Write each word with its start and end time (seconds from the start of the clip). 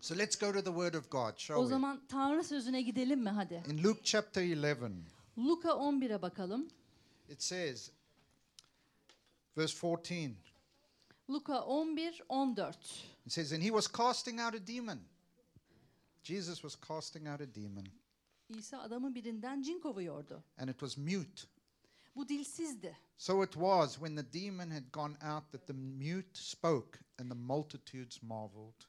So 0.00 0.14
let's 0.14 0.36
go 0.36 0.52
to 0.52 0.62
the 0.64 0.70
Word 0.72 0.94
of 0.94 1.10
God, 1.10 1.38
shall 1.38 1.58
O 1.58 1.62
we? 1.62 1.68
zaman 1.70 2.00
Tanrı 2.08 2.44
sözüne 2.44 2.82
gidelim 2.82 3.20
mi 3.20 3.30
hadi? 3.30 3.62
In 3.68 3.82
Luke 3.82 4.00
chapter 4.04 4.42
11, 4.42 4.92
Luka 5.38 5.68
11'e 5.68 6.22
bakalım. 6.22 6.68
it 7.28 7.42
says, 7.42 7.90
verse 9.56 9.74
14, 9.74 10.36
Luka 11.30 11.60
11 11.64 12.20
14. 12.28 12.74
it 13.26 13.32
says, 13.32 13.52
And 13.52 13.62
he 13.62 13.70
was 13.70 13.88
casting 13.88 14.40
out 14.40 14.54
a 14.54 14.66
demon. 14.66 14.98
Jesus 16.22 16.62
was 16.62 16.76
casting 16.88 17.26
out 17.28 17.40
a 17.40 17.54
demon, 17.54 17.86
İsa 18.48 18.78
adamın 18.78 19.14
birinden 19.14 19.62
cin 19.62 19.80
kovuyordu. 19.80 20.42
and 20.58 20.68
it 20.70 20.78
was 20.78 20.96
mute. 20.98 21.42
Bu 22.16 22.28
dilsizdi. 22.28 22.96
So 23.18 23.44
it 23.44 23.52
was 23.52 23.94
when 23.94 24.16
the 24.16 24.32
demon 24.32 24.70
had 24.70 24.92
gone 24.92 25.14
out 25.14 25.52
that 25.52 25.66
the 25.66 25.72
mute 25.72 26.28
spoke, 26.34 26.98
and 27.18 27.30
the 27.30 27.34
multitudes 27.38 28.22
marveled. 28.22 28.84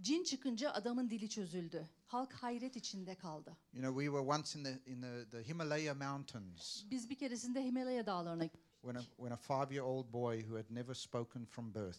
Cin 0.00 0.24
çıkınca 0.24 0.72
adamın 0.72 1.10
dili 1.10 1.28
çözüldü. 1.28 1.88
Halk 2.06 2.32
hayret 2.32 2.76
içinde 2.76 3.14
kaldı. 3.14 3.56
You 3.72 3.82
know, 3.82 4.04
we 4.04 4.18
were 4.18 4.38
once 4.38 4.58
in 4.58 4.64
the 4.64 4.90
in 4.92 5.00
the, 5.02 5.30
the 5.30 5.48
Himalaya 5.48 5.94
mountains 5.94 6.84
Biz 6.90 7.10
bir 7.10 7.18
keresinde 7.18 7.64
Himalaya 7.64 8.06
dağlarına 8.06 8.48
when 8.80 8.94
a 8.94 9.02
when 9.02 9.30
a 9.30 9.36
five-year-old 9.36 10.12
boy 10.12 10.40
who 10.40 10.56
had 10.56 10.64
never 10.70 10.94
spoken 10.94 11.44
from 11.44 11.74
birth. 11.74 11.98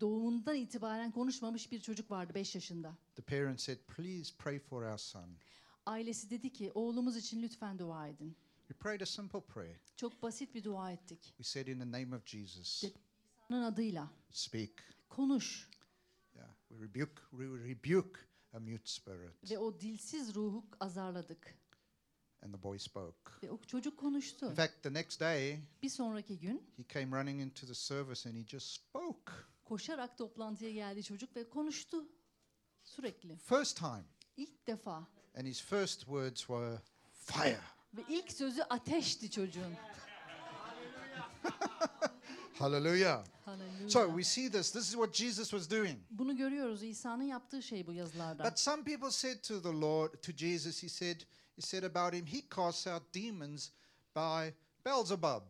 doğumundan 0.00 0.56
itibaren 0.56 1.10
konuşmamış 1.10 1.72
bir 1.72 1.80
çocuk 1.80 2.10
vardı 2.10 2.34
5 2.34 2.54
yaşında. 2.54 2.96
The 3.14 3.22
parents 3.22 3.64
said, 3.64 3.78
"Please 3.78 4.34
pray 4.38 4.58
for 4.58 4.82
our 4.82 4.98
son." 4.98 5.36
Ailesi 5.86 6.30
dedi 6.30 6.52
ki 6.52 6.72
oğlumuz 6.74 7.16
için 7.16 7.42
lütfen 7.42 7.78
dua 7.78 8.08
edin. 8.08 8.36
We 8.68 8.74
prayed 8.74 9.00
a 9.00 9.06
simple 9.06 9.40
prayer. 9.40 9.76
Çok 9.96 10.22
basit 10.22 10.54
bir 10.54 10.64
dua 10.64 10.92
ettik. 10.92 11.22
We 11.22 11.44
said, 11.44 11.66
"In 11.66 11.78
the 11.78 12.02
name 12.02 12.16
of 12.16 12.26
Jesus, 12.26 12.84
Onun 13.50 13.62
adıyla 13.62 14.10
speak." 14.30 14.70
konuş 15.08 15.68
rebuke 16.80 17.22
we 17.30 17.44
rebuke 17.46 18.20
a 18.52 18.60
mute 18.60 18.86
spirit, 18.90 19.50
ve 19.50 19.58
o 19.58 19.80
dilsiz 19.80 20.34
ruhu 20.34 20.64
azarladık. 20.80 21.54
and 22.42 22.54
the 22.54 22.62
boy 22.62 22.78
spoke. 22.78 23.30
Ve 23.42 23.50
o 23.50 23.60
çocuk 23.66 23.98
konuştu. 23.98 24.50
In 24.50 24.54
fact, 24.54 24.82
the 24.82 24.92
next 24.92 25.20
day 25.20 25.60
Bir 25.82 25.88
sonraki 25.88 26.38
gün 26.38 26.70
he 26.76 26.84
came 26.94 27.20
running 27.20 27.40
into 27.40 27.66
the 27.66 27.74
service 27.74 28.28
and 28.30 28.36
he 28.36 28.46
just 28.46 28.66
spoke. 28.74 29.32
koşarak 29.64 30.18
toplantıya 30.18 30.70
geldi 30.72 31.02
çocuk 31.02 31.36
ve 31.36 31.48
konuştu. 31.50 32.08
Sürekli. 32.84 33.36
First 33.36 33.76
time, 33.78 34.04
İlk 34.36 34.66
defa. 34.66 35.08
and 35.34 35.46
his 35.46 35.62
first 35.62 35.98
words 36.00 36.38
were 36.40 36.82
fire. 37.12 37.60
Ve 37.94 38.04
ilk 38.08 38.32
sözü 38.32 38.62
ateşti 38.62 39.30
çocuğun. 39.30 39.72
Hallelujah. 42.58 43.24
Hallelujah. 43.44 43.88
So 43.90 44.08
we 44.08 44.24
see 44.24 44.50
this. 44.50 44.70
This 44.72 44.88
is 44.88 44.92
what 44.94 45.14
Jesus 45.14 45.50
was 45.50 45.70
doing. 45.70 45.98
Bunu 46.10 46.36
görüyoruz. 46.36 46.82
İsa'nın 46.82 47.22
yaptığı 47.24 47.62
şey 47.62 47.86
bu 47.86 47.92
yazılarda. 47.92 48.44
But 48.44 48.58
some 48.58 48.84
people 48.84 49.10
said 49.10 49.42
to 49.42 49.62
the 49.62 49.80
Lord, 49.80 50.14
to 50.22 50.32
Jesus, 50.32 50.82
he 50.82 50.88
said, 50.88 51.20
he 51.56 51.62
said 51.62 51.82
about 51.82 52.14
him, 52.14 52.26
he 52.26 52.42
casts 52.56 52.86
out 52.86 53.02
demons 53.14 53.70
by 54.16 54.50
Beelzebub. 54.84 55.42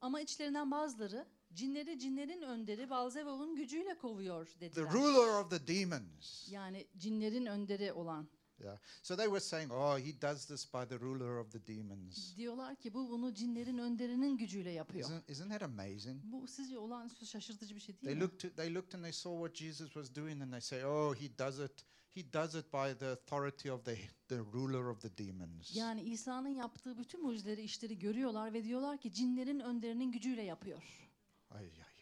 Ama 0.00 0.20
içlerinden 0.20 0.70
bazıları 0.70 1.26
cinleri 1.54 1.98
cinlerin 1.98 2.42
önderi 2.42 2.90
Balzevul'un 2.90 3.56
gücüyle 3.56 3.98
kovuyor 3.98 4.46
the 4.46 4.60
dediler. 4.60 4.92
ruler 4.92 5.40
of 5.40 5.50
the 5.50 5.66
demons. 5.66 6.48
Yani 6.50 6.86
cinlerin 6.98 7.46
önderi 7.46 7.92
olan. 7.92 8.28
Yeah. 8.64 8.78
So 9.02 9.16
they 9.16 9.26
were 9.26 9.40
saying, 9.40 9.70
oh, 9.72 9.96
he 9.96 10.12
does 10.22 10.46
this 10.46 10.72
by 10.74 10.84
the 10.88 10.98
ruler 11.00 11.38
of 11.38 11.50
the 11.52 11.66
demons. 11.66 12.36
Diyorlar 12.36 12.76
ki 12.76 12.94
bu 12.94 13.10
bunu 13.10 13.34
cinlerin 13.34 13.78
önderinin 13.78 14.36
gücüyle 14.36 14.70
yapıyor. 14.70 15.10
Isn't, 15.10 15.30
isn't 15.30 15.50
that 15.50 15.62
amazing? 15.62 16.22
Bu 16.24 16.46
sizce 16.48 16.78
olağanüstü 16.78 17.26
şaşırtıcı 17.26 17.74
bir 17.74 17.80
şey 17.80 17.94
değil 17.94 18.04
They 18.04 18.14
mi? 18.14 18.20
looked, 18.20 18.56
they 18.56 18.74
looked 18.74 18.94
and 18.94 19.02
they 19.02 19.12
saw 19.12 19.30
what 19.48 19.54
Jesus 19.54 19.92
was 19.92 20.14
doing, 20.16 20.42
and 20.42 20.50
they 20.52 20.60
say, 20.60 20.84
oh, 20.84 21.14
he 21.14 21.38
does 21.38 21.58
it. 21.58 21.84
He 22.14 22.32
does 22.32 22.54
it 22.54 22.72
by 22.72 22.98
the 22.98 23.06
authority 23.10 23.70
of 23.70 23.84
the 23.84 23.96
the 24.28 24.38
ruler 24.38 24.84
of 24.84 25.00
the 25.00 25.18
demons. 25.18 25.76
Yani 25.76 26.02
İsa'nın 26.02 26.48
yaptığı 26.48 26.98
bütün 26.98 27.22
mucizeleri, 27.22 27.62
işleri 27.62 27.98
görüyorlar 27.98 28.52
ve 28.52 28.64
diyorlar 28.64 28.98
ki 28.98 29.12
cinlerin 29.12 29.60
önderinin 29.60 30.12
gücüyle 30.12 30.42
yapıyor. 30.42 30.82
Ay, 31.50 31.64
ay, 31.64 31.70
ay. 31.70 31.98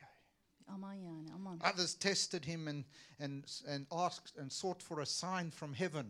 Aman 0.66 0.94
yani 0.94 1.32
aman. 1.32 1.60
Others 1.75 1.94
tested 1.94 2.44
him 2.44 2.66
and 2.69 2.84
and 3.20 3.44
and 3.69 3.86
asked 3.91 4.42
and 4.42 4.50
sought 4.50 4.82
for 4.82 4.98
a 4.98 5.06
sign 5.06 5.50
from 5.50 5.75
heaven. 5.75 6.06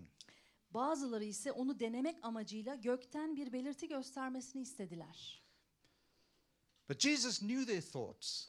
Bazıları 0.76 1.24
ise 1.24 1.52
onu 1.52 1.80
denemek 1.80 2.16
amacıyla 2.22 2.74
gökten 2.74 3.36
bir 3.36 3.52
belirti 3.52 3.88
göstermesini 3.88 4.62
istediler. 4.62 5.42
But 6.88 7.00
Jesus 7.00 7.38
knew 7.38 7.66
their 7.66 7.82
thoughts 7.92 8.48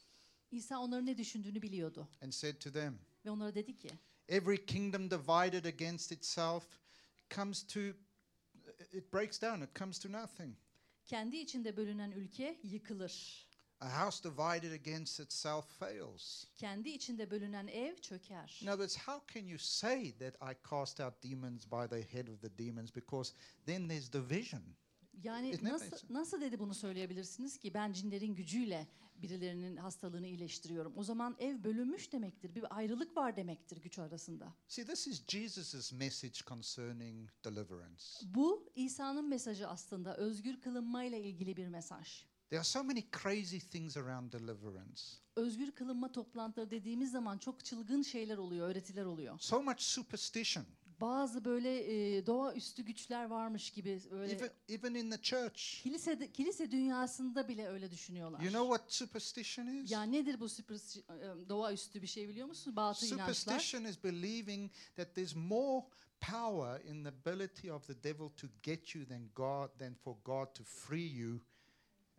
İsa 0.51 0.79
onların 0.79 1.05
ne 1.05 1.17
düşündüğünü 1.17 1.61
biliyordu 1.61 2.07
and 2.23 2.31
said 2.31 2.55
to 2.59 2.71
them, 2.71 2.99
ve 3.25 3.31
onlara 3.31 3.55
dedi 3.55 3.75
ki 3.75 3.89
Every 4.29 4.65
kingdom 4.65 5.11
divided 5.11 5.65
against 5.65 6.11
itself 6.11 6.63
comes 7.29 7.67
to, 7.67 7.79
it 8.93 9.13
breaks 9.13 9.41
down, 9.41 9.61
it 9.61 9.75
comes 9.75 9.99
to 9.99 10.11
nothing. 10.11 10.55
kendi 11.05 11.37
içinde 11.37 11.77
bölünen 11.77 12.11
ülke 12.11 12.59
yıkılır. 12.63 13.46
A 13.79 14.05
house 14.05 14.29
divided 14.29 14.71
against 14.71 15.19
itself 15.19 15.65
fails. 15.79 16.45
Kendi 16.57 16.89
içinde 16.89 17.31
bölünen 17.31 17.67
ev 17.67 17.95
çöker. 17.95 18.59
In 18.61 18.67
other 18.67 18.87
words, 18.87 18.97
how 18.97 19.33
can 19.33 19.47
you 19.47 19.59
say 19.59 20.17
that 20.17 20.35
I 20.35 20.69
cast 20.69 20.99
out 20.99 21.23
demons 21.23 21.65
by 21.65 21.87
the 21.89 22.17
head 22.17 22.27
of 22.27 22.41
the 22.41 22.57
demons? 22.57 22.95
Because 22.95 23.33
then 23.65 23.87
there's 23.87 24.13
division. 24.13 24.61
Yani 25.23 25.49
Isn't 25.49 25.63
nasıl 25.63 25.97
nasıl 26.09 26.41
dedi 26.41 26.59
bunu 26.59 26.73
söyleyebilirsiniz 26.73 27.57
ki 27.57 27.73
ben 27.73 27.93
cinlerin 27.93 28.35
gücüyle 28.35 28.87
birilerinin 29.21 29.77
hastalığını 29.77 30.27
iyileştiriyorum. 30.27 30.93
O 30.97 31.03
zaman 31.03 31.35
ev 31.39 31.63
bölünmüş 31.63 32.11
demektir. 32.13 32.55
Bir 32.55 32.77
ayrılık 32.77 33.17
var 33.17 33.35
demektir 33.35 33.77
güç 33.77 33.99
arasında. 33.99 34.53
See, 34.67 34.85
this 34.85 35.07
is 35.07 35.23
Jesus' 35.27 35.93
message 35.93 36.39
concerning 36.47 37.29
deliverance. 37.45 38.03
Bu 38.23 38.69
İsa'nın 38.75 39.29
mesajı 39.29 39.67
aslında 39.67 40.17
özgür 40.17 40.61
kılınmayla 40.61 41.17
ilgili 41.17 41.57
bir 41.57 41.67
mesaj. 41.67 42.25
There 42.49 42.59
are 42.59 42.63
so 42.63 42.83
many 42.83 43.05
crazy 43.23 43.57
things 43.57 43.97
around 43.97 44.33
deliverance. 44.33 45.01
Özgür 45.35 45.71
kılınma 45.71 46.11
toplantıları 46.11 46.71
dediğimiz 46.71 47.11
zaman 47.11 47.37
çok 47.37 47.65
çılgın 47.65 48.01
şeyler 48.01 48.37
oluyor, 48.37 48.69
öğretiler 48.69 49.05
oluyor. 49.05 49.39
So 49.39 49.63
much 49.63 49.81
superstition, 49.81 50.65
Bazı 51.01 51.45
böyle 51.45 51.79
e, 52.17 52.25
doğaüstü 52.25 52.85
güçler 52.85 53.25
varmış 53.25 53.71
gibi 53.71 54.01
böyle 54.11 54.33
even, 54.33 54.51
even 54.69 54.93
in 54.93 55.11
the 55.11 55.21
church. 55.21 55.83
kilise 55.83 56.31
kilise 56.31 56.71
dünyasında 56.71 57.47
bile 57.47 57.67
öyle 57.67 57.91
düşünüyorlar. 57.91 58.39
You 58.39 58.49
know 58.49 58.77
what 58.77 58.93
superstition 58.93 59.67
is? 59.67 59.91
Ya 59.91 60.03
nedir 60.03 60.39
bu 60.39 60.49
süper, 60.49 60.75
e, 60.75 61.49
doğaüstü 61.49 62.01
bir 62.01 62.07
şey 62.07 62.29
biliyor 62.29 62.47
musun? 62.47 62.75
Batı 62.75 63.05
inançlar. 63.05 63.33
Superstition 63.33 63.83
is 63.83 64.03
believing 64.03 64.71
that 64.95 65.15
there's 65.15 65.35
more 65.35 65.85
power 66.19 66.81
in 66.81 67.03
the 67.03 67.09
ability 67.09 67.71
of 67.71 67.87
the 67.87 68.03
devil 68.03 68.29
to 68.29 68.47
get 68.63 68.95
you 68.95 69.07
than 69.07 69.29
God 69.35 69.79
than 69.79 69.93
for 69.93 70.15
God 70.25 70.53
to 70.53 70.63
free 70.63 71.09
you 71.09 71.39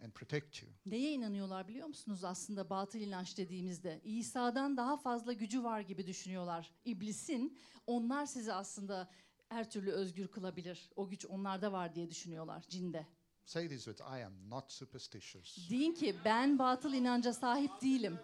and 0.05 0.13
protect 0.13 0.63
you. 0.63 0.73
Neye 0.87 1.13
inanıyorlar 1.13 1.69
biliyor 1.69 1.87
musunuz 1.89 2.25
aslında 2.25 2.71
batıl 2.71 2.99
inanç 2.99 3.39
dediğimizde? 3.39 4.01
İsa'dan 4.05 4.77
daha 4.77 4.97
fazla 4.97 5.33
gücü 5.33 5.65
var 5.65 5.81
gibi 5.81 6.07
düşünüyorlar. 6.07 6.71
İblisin 6.85 7.59
onlar 7.87 8.27
sizi 8.27 8.53
aslında 8.53 9.11
her 9.49 9.71
türlü 9.71 9.91
özgür 9.93 10.29
kılabilir. 10.29 10.91
O 10.97 11.09
güç 11.09 11.27
onlarda 11.27 11.73
var 11.73 11.95
diye 11.95 12.11
düşünüyorlar 12.11 12.65
cinde. 12.69 13.07
Say 13.45 13.69
these 13.69 13.85
words, 13.85 14.01
I 14.01 14.25
am 14.25 14.51
not 14.51 14.73
superstitious. 14.73 15.71
Deyin 15.71 15.95
ki 15.95 16.15
ben 16.25 16.59
batıl 16.59 16.93
inanca 16.95 17.33
sahip 17.33 17.83
değilim. 17.83 18.19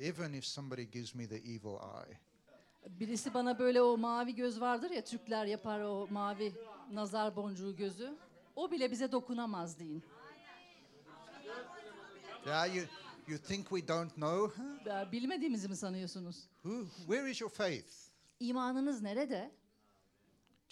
Even 0.00 0.32
if 0.32 0.44
somebody 0.44 0.82
gives 0.82 1.14
me 1.14 1.28
the 1.28 1.36
evil 1.36 1.78
eye. 2.06 2.18
Birisi 2.88 3.34
bana 3.34 3.58
böyle 3.58 3.82
o 3.82 3.96
mavi 3.96 4.34
göz 4.34 4.60
vardır 4.60 4.90
ya 4.90 5.04
Türkler 5.04 5.46
yapar 5.46 5.80
o 5.80 6.08
mavi 6.10 6.52
nazar 6.92 7.36
boncuğu 7.36 7.76
gözü. 7.76 8.14
O 8.56 8.70
bile 8.70 8.90
bize 8.90 9.12
dokunamaz 9.12 9.78
deyin. 9.78 10.02
Yeah, 12.46 12.74
you, 12.74 12.84
you 13.28 13.38
think 13.38 13.68
we 13.68 13.88
don't 13.88 14.14
know? 14.14 14.52
Huh? 14.56 14.86
Ya, 14.86 15.12
Bilmediğimizi 15.12 15.68
mi 15.68 15.76
sanıyorsunuz? 15.76 16.36
Who, 16.62 16.86
where 17.06 17.30
is 17.30 17.40
your 17.40 17.50
faith? 17.50 17.88
İmanınız 18.40 19.02
nerede? 19.02 19.50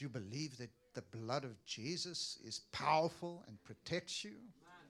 Do 0.01 0.05
you 0.05 0.15
believe 0.15 0.57
that 0.57 0.71
the 0.95 1.19
blood 1.19 1.45
of 1.45 1.51
Jesus 1.67 2.37
is 2.41 2.63
powerful 2.73 3.37
and 3.49 3.59
protects 3.65 4.25
you? 4.25 4.35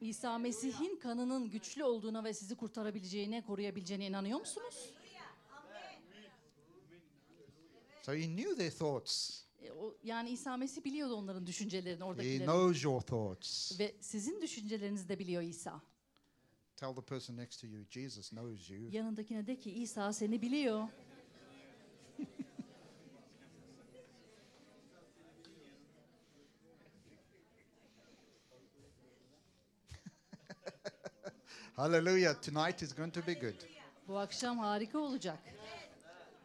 İsa 0.00 0.39
Mesih'in 0.39 0.97
kanının 0.97 1.50
güçlü 1.50 1.85
olduğuna 1.85 2.25
ve 2.25 2.35
sizi 2.35 2.56
kurtarabileceğine, 2.56 3.43
koruyabileceğine 3.44 4.06
inanıyor 4.06 4.41
musunuz? 4.41 4.93
So 8.03 8.12
he 8.12 8.27
knew 8.27 8.56
their 8.56 8.71
thoughts. 8.71 9.43
E, 9.62 9.73
o, 9.73 9.97
yani 10.03 10.31
İsa 10.31 10.56
Mesih 10.56 10.85
biliyordu 10.85 11.14
onların 11.14 11.47
düşüncelerini, 11.47 12.23
He 12.23 12.38
knows 12.38 12.85
your 12.85 13.00
thoughts. 13.00 13.81
Ve 13.81 13.94
sizin 14.00 14.43
düşüncelerinizi 14.43 15.09
de 15.09 15.19
biliyor 15.19 15.43
İsa. 15.43 15.82
Tell 16.76 16.94
the 16.94 17.03
person 17.03 17.37
next 17.37 17.61
to 17.61 17.67
you, 17.67 17.85
Jesus 17.91 18.31
knows 18.31 18.70
you. 18.70 18.93
Yanındakine 18.93 19.47
de 19.47 19.59
ki 19.59 19.70
İsa 19.70 20.12
seni 20.12 20.43
biliyor. 20.43 20.88
Hallelujah. 31.76 32.35
Tonight 32.43 32.82
is 32.82 32.97
going 32.97 33.15
to 33.15 33.26
be 33.26 33.35
good. 33.35 33.55
Bu 34.08 34.19
akşam 34.19 34.58
harika 34.58 34.99
olacak. 34.99 35.38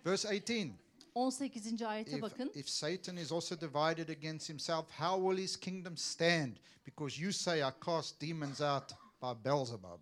Verse 0.06 0.28
18. 0.28 0.72
18. 1.18 1.82
ayete 1.82 2.16
If, 2.18 2.22
bakın. 2.22 2.52
if 2.56 2.70
Satan 2.70 3.18
is 3.18 3.32
also 3.32 3.56
divided 3.62 4.10
against 4.10 4.50
himself, 4.50 4.92
how 5.00 5.30
will 5.30 5.44
his 5.44 5.58
kingdom 5.58 5.98
stand? 5.98 6.58
Because 6.86 7.22
you 7.22 7.32
say, 7.34 7.60
I 7.60 7.72
cast 7.86 8.22
demons 8.22 8.62
out 8.62 8.90
by 9.22 9.46
Beelzebub. 9.46 10.00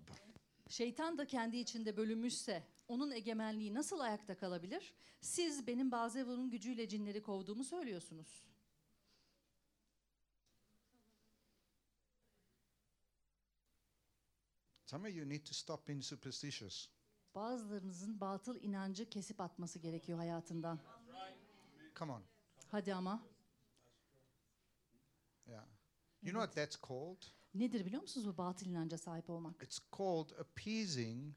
Şeytan 0.69 1.17
da 1.17 1.27
kendi 1.27 1.57
içinde 1.57 1.97
bölünmüşse 1.97 2.63
onun 2.87 3.11
egemenliği 3.11 3.73
nasıl 3.73 3.99
ayakta 3.99 4.37
kalabilir? 4.37 4.93
Siz 5.21 5.67
benim 5.67 5.91
Bazevur'un 5.91 6.49
gücüyle 6.49 6.87
cinleri 6.87 7.23
kovduğumu 7.23 7.63
söylüyorsunuz. 7.63 8.45
Some 14.85 15.07
of 15.09 15.15
you 15.15 15.29
need 15.29 15.45
to 15.45 15.53
stop 15.53 15.87
being 15.87 16.03
superstitious. 16.03 16.89
Bazılarınızın 17.35 18.19
batıl 18.21 18.55
inancı 18.61 19.09
kesip 19.09 19.41
atması 19.41 19.79
gerekiyor 19.79 20.17
hayatından. 20.17 20.79
Come 21.99 22.13
on. 22.13 22.23
Hadi 22.71 22.93
ama. 22.93 23.23
Yeah. 25.47 25.63
You 26.21 26.31
know 26.31 26.41
what 26.41 26.55
that's 26.55 26.75
called? 26.75 27.23
Nedir 27.53 27.85
biliyor 27.85 28.01
musunuz 28.01 28.27
bu 28.27 28.37
batıl 28.37 28.65
inanca 28.65 28.97
sahip 28.97 29.29
olmak? 29.29 29.63
It's 29.63 29.79
called 29.97 30.31
appeasing 30.39 31.35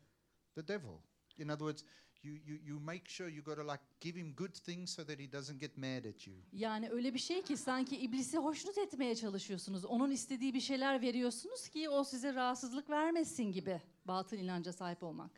the 0.54 0.68
devil. 0.68 0.98
In 1.38 1.48
other 1.48 1.58
words, 1.58 1.84
you, 2.22 2.34
you, 2.34 2.58
you 2.64 2.80
make 2.80 3.04
sure 3.08 3.30
you 3.30 3.44
got 3.44 3.56
to 3.56 3.62
like 3.72 3.82
give 4.00 4.20
him 4.20 4.34
good 4.34 4.54
things 4.54 4.90
so 4.90 5.04
that 5.04 5.18
he 5.18 5.32
doesn't 5.32 5.60
get 5.60 5.76
mad 5.76 6.04
at 6.04 6.26
you. 6.26 6.36
Yani 6.52 6.90
öyle 6.90 7.14
bir 7.14 7.18
şey 7.18 7.42
ki 7.42 7.56
sanki 7.56 7.96
iblisi 7.96 8.38
hoşnut 8.38 8.78
etmeye 8.78 9.16
çalışıyorsunuz. 9.16 9.84
Onun 9.84 10.10
istediği 10.10 10.54
bir 10.54 10.60
şeyler 10.60 11.02
veriyorsunuz 11.02 11.68
ki 11.68 11.88
o 11.88 12.04
size 12.04 12.34
rahatsızlık 12.34 12.90
vermesin 12.90 13.52
gibi 13.52 13.82
batıl 14.04 14.36
inanca 14.36 14.72
sahip 14.72 15.02
olmak. 15.02 15.30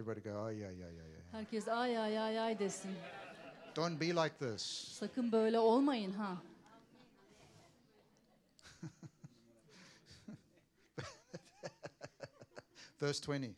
Everybody 0.00 0.20
go, 0.22 0.44
ay, 0.46 0.64
ay, 0.64 0.66
ay, 0.80 0.96
ay, 0.96 1.12
ay. 1.12 1.22
Herkes 1.32 1.68
ay 1.68 1.98
ay 1.98 2.18
ay 2.18 2.38
ay 2.38 2.58
desin. 2.58 2.96
Don't 3.74 4.00
be 4.00 4.12
like 4.14 4.38
this. 4.38 4.62
Sakın 4.98 5.32
böyle 5.32 5.58
olmayın 5.58 6.12
ha. 6.12 6.42
Verse 13.02 13.32
20. 13.32 13.54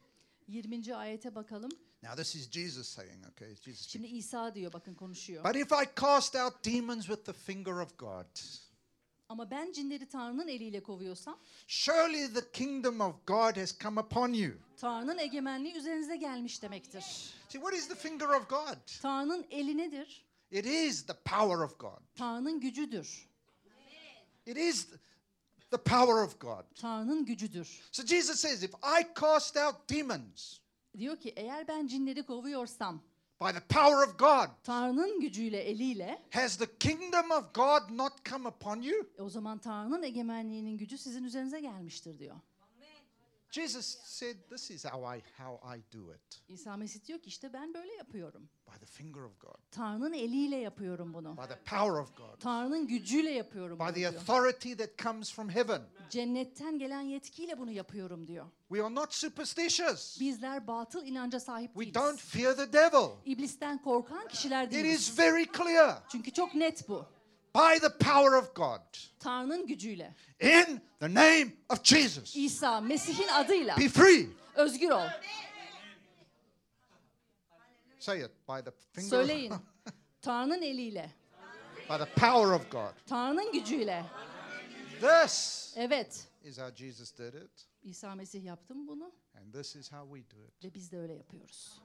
20. 0.48 0.96
ayete 0.96 1.34
bakalım. 1.34 1.70
Now, 2.02 2.16
this 2.16 2.34
is 2.34 2.50
Jesus 2.50 2.88
saying, 2.88 3.26
okay? 3.30 3.56
Jesus 3.56 3.88
Şimdi. 3.88 4.06
İsa 4.06 4.54
diyor 4.54 4.72
bakın 4.72 4.94
konuşuyor. 4.94 5.44
But 5.44 5.56
if 5.56 5.72
I 5.72 5.84
cast 6.00 6.36
out 6.36 6.64
demons 6.64 7.06
with 7.06 7.24
the 7.24 7.32
finger 7.32 7.72
of 7.72 7.98
God, 7.98 8.26
Ama 9.32 9.50
ben 9.50 9.72
cinleri 9.72 10.08
Tanrı'nın 10.08 10.48
eliyle 10.48 10.82
kovuyorsam 10.82 11.38
surely 11.66 12.32
the 12.32 12.52
kingdom 12.52 13.00
of 13.00 13.26
God 13.26 13.56
has 13.56 13.78
come 13.78 14.00
upon 14.00 14.32
you. 14.32 14.52
Tanrı'nın 14.76 15.18
egemenliği 15.18 15.74
üzerinize 15.74 16.16
gelmiş 16.16 16.62
demektir. 16.62 17.00
See, 17.48 17.60
what 17.60 17.74
is 17.74 17.88
the 17.88 17.94
finger 17.94 18.28
of 18.28 18.48
God? 18.48 19.00
Tanrı'nın 19.02 19.46
eli 19.50 19.78
nedir? 19.78 20.24
It 20.50 20.66
is 20.66 21.06
the 21.06 21.14
power 21.14 21.58
of 21.64 21.78
God. 21.78 22.00
Tanrı'nın 22.14 22.60
gücüdür. 22.60 23.28
It 24.46 24.56
is 24.56 24.86
the 25.70 25.76
power 25.76 26.24
of 26.24 26.40
God. 26.40 26.64
Tanrı'nın 26.80 27.24
gücüdür. 27.24 27.80
So 27.92 28.06
Jesus 28.06 28.40
says, 28.40 28.62
if 28.62 28.74
I 28.74 29.20
cast 29.20 29.56
out 29.56 29.90
demons 29.90 30.58
Diyor 30.98 31.20
ki 31.20 31.32
eğer 31.36 31.68
ben 31.68 31.86
cinleri 31.86 32.22
kovuyorsam 32.22 33.02
by 33.42 33.52
the 33.60 33.66
power 33.68 34.08
of 34.08 34.18
God, 34.18 34.48
Tanrı'nın 34.64 35.20
gücüyle, 35.20 35.58
eliyle 35.58 36.22
has 36.30 36.56
the 36.56 36.66
kingdom 36.78 37.30
of 37.30 37.54
God 37.54 37.96
not 37.98 38.24
come 38.24 38.48
upon 38.48 38.80
you? 38.82 39.06
e 39.18 39.22
o 39.22 39.28
zaman 39.28 39.58
Tanrı'nın 39.58 40.02
egemenliğinin 40.02 40.78
gücü 40.78 40.98
sizin 40.98 41.24
üzerinize 41.24 41.60
gelmiştir 41.60 42.18
diyor. 42.18 42.36
Jesus 43.52 43.98
said, 44.04 44.36
this 44.50 44.70
is 44.70 44.84
how 44.84 45.16
I, 45.18 45.22
how 45.38 45.76
I 45.78 45.82
do 45.92 46.14
it. 46.14 46.42
İsa 46.48 46.76
Mesih 46.76 47.04
diyor 47.06 47.18
ki 47.18 47.28
işte 47.28 47.52
ben 47.52 47.74
böyle 47.74 47.92
yapıyorum. 47.92 48.48
By 48.66 48.78
the 48.80 48.86
finger 48.86 49.20
of 49.20 49.40
God, 49.40 49.54
Tanrı'nın 49.70 50.12
eliyle 50.12 50.56
yapıyorum 50.56 51.14
bunu. 51.14 51.36
by 51.36 51.42
the 51.48 51.58
power 51.64 52.00
of 52.00 52.16
God, 52.16 52.40
Tanrı'nın 52.40 52.86
gücüyle 52.86 53.30
yapıyorum 53.30 53.78
by 53.78 53.82
bunu 53.82 53.88
the 53.92 53.94
diyor. 54.00 54.14
authority 54.14 54.72
that 54.74 54.98
comes 54.98 55.32
from 55.32 55.48
heaven. 55.50 55.82
Cennetten 56.10 56.78
gelen 56.78 57.00
yetkiyle 57.00 57.58
bunu 57.58 57.70
yapıyorum 57.70 58.26
diyor. 58.26 58.46
We 58.68 58.82
are 58.84 58.94
not 58.94 59.14
superstitious. 59.14 60.20
Bizler 60.20 60.66
batıl 60.66 61.06
inanca 61.06 61.40
sahip 61.40 61.70
We 61.74 61.94
don't 61.94 62.06
değiliz. 62.06 62.24
fear 62.24 62.56
the 62.56 62.72
devil. 62.72 63.08
İblisten 63.24 63.82
korkan 63.82 64.28
kişiler 64.28 64.66
It 64.66 64.72
değiliz. 64.72 65.00
is 65.08 65.18
very 65.18 65.44
clear. 65.56 66.02
Çünkü 66.08 66.30
çok 66.32 66.54
net 66.54 66.88
bu. 66.88 67.06
By 67.54 67.78
the 67.80 67.98
power 67.98 68.32
of 68.38 68.54
God. 68.54 68.80
Tanrı'nın 69.18 69.66
gücüyle. 69.66 70.14
In 70.40 70.80
the 71.00 71.14
name 71.14 71.52
of 71.68 71.84
Jesus. 71.84 72.36
İsa 72.36 72.80
Mesih'in 72.80 73.28
adıyla 73.28 73.76
Be 73.76 73.88
free. 73.88 74.26
özgür 74.54 74.90
ol. 74.90 75.06
Say 77.98 78.20
it. 78.20 78.30
By 78.48 78.60
the 78.64 78.70
finger 78.92 79.08
Söyleyin. 79.10 79.52
Tanrı'nın 80.22 80.62
eliyle, 80.62 81.10
by 81.90 81.96
the 82.04 82.04
power 82.14 82.52
of 82.52 82.70
God. 82.70 82.92
Tanrı'nın 83.06 83.52
gücüyle. 83.52 84.04
This 85.00 85.72
Evet. 85.76 86.28
is 86.44 86.58
how 86.58 86.74
Jesus 86.86 87.18
did 87.18 87.34
it. 87.34 87.68
İsa 87.82 88.14
Mesih 88.14 88.44
yaptı 88.44 88.74
mı 88.74 88.88
bunu 88.88 89.12
And 89.36 89.52
this 89.54 89.76
is 89.76 89.92
how 89.92 90.18
we 90.20 90.36
do 90.36 90.44
it. 90.44 90.64
ve 90.64 90.74
biz 90.74 90.92
de 90.92 90.98
öyle 90.98 91.14
yapıyoruz. 91.14 91.80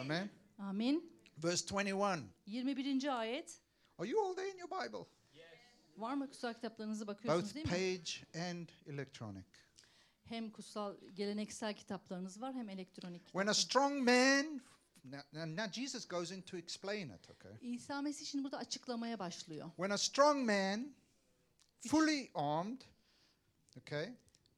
Amen. 0.00 0.30
Amin. 0.58 1.12
Verse 1.44 1.66
21. 1.74 2.22
21. 2.46 3.18
ayet. 3.18 3.60
Are 3.98 4.06
you 4.06 4.20
all 4.24 4.34
there 4.34 4.50
in 4.50 4.58
your 4.58 4.68
Bible? 4.68 5.06
Var 5.96 6.14
mı 6.14 6.30
kutsal 6.30 6.54
kitaplarınıza 6.54 7.06
bakıyorsunuz 7.06 7.44
Both 7.46 7.54
değil 7.54 7.66
mi? 7.66 7.70
page 7.72 8.42
and 8.48 8.68
electronic. 8.86 9.44
Hem 10.24 10.50
kutsal 10.50 10.96
geleneksel 11.14 11.76
kitaplarınız 11.76 12.40
var 12.40 12.54
hem 12.54 12.68
elektronik. 12.68 13.24
When 13.24 13.46
a 13.46 13.52
kitaplar. 13.52 13.54
strong 13.54 13.94
man, 14.08 14.60
now, 15.04 15.22
now, 15.32 15.56
now 15.56 15.72
Jesus 15.72 16.08
goes 16.08 16.30
in 16.30 16.42
to 16.42 16.56
explain 16.56 17.10
it, 17.10 17.30
okay? 17.30 17.52
İsa 17.74 18.02
Mesih 18.02 18.26
şimdi 18.26 18.44
burada 18.44 18.58
açıklamaya 18.58 19.18
başlıyor. 19.18 19.68
When 19.76 19.90
a 19.90 19.98
strong 19.98 20.46
man, 20.46 20.94
fully 21.86 22.30
armed, 22.34 22.80
okay, 23.80 24.14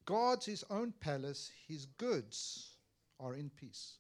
guards 0.07 0.49
his 0.49 0.65
own 0.71 0.91
palace, 1.01 1.41
his 1.69 1.89
goods 1.99 2.69
are 3.19 3.41
in 3.41 3.51
peace. 3.51 4.00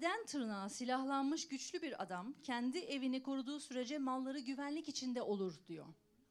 Beden 0.00 0.26
tırnağa 0.26 0.68
silahlanmış 0.68 1.48
güçlü 1.48 1.82
bir 1.82 2.02
adam 2.02 2.34
kendi 2.42 2.78
evini 2.78 3.22
koruduğu 3.22 3.60
sürece 3.60 3.98
malları 3.98 4.38
güvenlik 4.38 4.88
içinde 4.88 5.22
olur 5.22 5.60
diyor. 5.68 5.86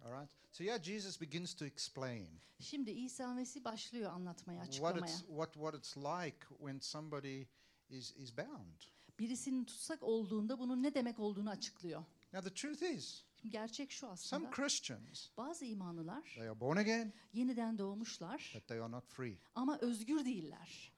All 0.06 0.12
right? 0.22 0.32
So 0.52 0.64
yeah, 0.64 0.84
Jesus 0.84 1.22
begins 1.22 1.54
to 1.54 1.66
explain 1.66 2.30
Şimdi 2.60 2.92
İsa 2.92 3.34
Mesih 3.34 3.64
başlıyor 3.64 4.12
anlatmaya, 4.12 4.66
what 4.66 4.70
açıklamaya. 4.70 5.14
it's, 5.14 5.20
what, 5.28 5.54
what 5.54 5.76
it's 5.76 5.98
like 5.98 6.40
when 6.58 6.80
somebody 6.80 7.44
is, 7.90 8.12
is 8.18 8.38
bound. 8.38 8.82
Birisinin 9.20 9.66
tutsak 9.66 10.04
olduğunda 10.04 10.60
bunun 10.60 10.84
ne 10.84 10.94
demek 10.94 11.20
olduğunu 11.20 11.50
açıklıyor. 11.50 12.04
Now, 12.34 12.50
the 12.50 12.56
truth 12.56 12.84
is, 12.84 13.24
Şimdi 13.36 13.52
gerçek 13.52 13.92
şu 13.92 14.00
some 14.00 14.12
aslında. 14.14 14.50
Christians, 14.50 15.28
Bazı 15.38 15.66
imanlılar 15.66 16.34
they 16.36 16.50
are 16.50 16.60
born 16.60 16.78
again, 16.78 17.14
yeniden 17.34 17.78
doğmuşlar 17.78 18.52
but 18.56 18.68
they 18.68 18.80
are 18.80 18.92
not 18.92 19.08
free. 19.08 19.38
ama 19.56 19.78
özgür 19.78 20.26
değiller. 20.26 20.92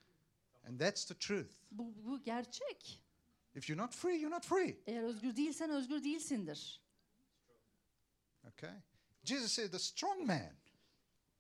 And 0.64 0.80
that's 0.80 1.06
the 1.06 1.16
truth. 1.16 1.52
Bu, 1.72 1.94
bu 2.06 2.24
gerçek. 2.24 3.04
If 3.56 3.70
you're 3.70 3.84
not 3.84 3.94
free, 3.96 4.16
you're 4.16 4.36
not 4.36 4.46
free. 4.46 4.78
Eğer 4.88 5.04
özgür 5.04 5.36
değilsen 5.36 5.70
özgür 5.70 6.04
değilsindir. 6.04 6.82
Okay? 8.48 8.74
Jesus 9.24 9.52
said, 9.52 9.72
the 9.72 9.80
strong 9.80 10.28
man. 10.28 10.52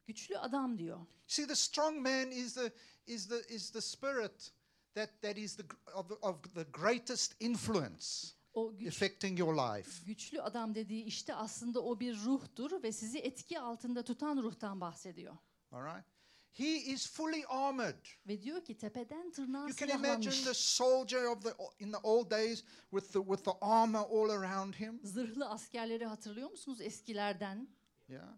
Güçlü 0.08 0.38
adam 0.38 0.78
diyor. 0.78 1.00
See, 1.28 1.48
the 1.48 1.56
strong 1.56 1.98
man 1.98 2.32
is 2.32 2.54
the, 2.54 2.74
is 3.08 3.28
the, 3.28 3.40
is 3.56 3.72
the 3.72 3.82
spirit 3.82 4.51
that, 4.94 5.22
that 5.22 5.38
is 5.38 5.56
the, 5.56 5.63
of, 5.94 6.10
the- 6.10 6.16
of 6.28 6.54
the 6.54 6.63
greatest 6.63 7.36
influence 7.42 8.28
O 8.54 8.78
güç, 8.78 8.88
affecting 8.88 9.40
your 9.40 9.54
life. 9.56 10.06
güçlü 10.06 10.42
adam 10.42 10.75
dediği 10.75 11.04
işte 11.04 11.36
aslında 11.36 11.84
o 11.84 12.00
bir 12.00 12.16
ruhtur 12.25 12.84
ve 12.84 12.92
sizi 12.92 13.20
etki 13.20 13.60
altında 13.60 14.04
tutan 14.04 14.38
ruhtan 14.38 14.82
bahsediyor. 14.82 15.38
All 15.72 15.86
right? 15.96 16.06
He 16.53 16.77
is 16.77 17.08
fully 17.08 17.43
armored. 17.48 18.05
Ve 18.27 18.41
diyor 18.41 18.65
ki 18.65 18.77
tepeden 18.77 19.31
tırnağa 19.31 19.67
You 19.67 19.75
can 19.75 19.89
imagine 19.89 20.43
the 20.43 20.53
soldier 20.53 21.24
of 21.25 21.43
the 21.43 21.53
in 21.79 21.91
the 21.91 22.00
old 22.03 22.31
days 22.31 22.63
with 22.91 23.13
the 23.13 23.20
with 23.20 23.43
the 23.43 23.53
armor 23.62 24.00
all 24.01 24.29
around 24.29 24.74
him. 24.75 25.00
Zırhlı 25.03 25.50
askerleri 25.50 26.05
hatırlıyor 26.05 26.51
musunuz 26.51 26.81
eskilerden? 26.81 27.67
Yeah. 28.08 28.34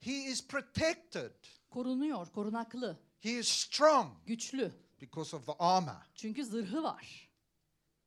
He 0.00 0.12
is 0.12 0.46
protected. 0.46 1.32
Korunuyor, 1.70 2.26
korunaklı, 2.32 2.98
He 3.20 3.30
is 3.30 3.48
strong 3.48 4.12
güçlü. 4.26 4.72
because 5.00 5.36
of 5.36 5.46
the 5.46 5.52
armor. 5.58 6.10
Çünkü 6.14 6.44
zırhı 6.44 6.82
var. 6.82 7.30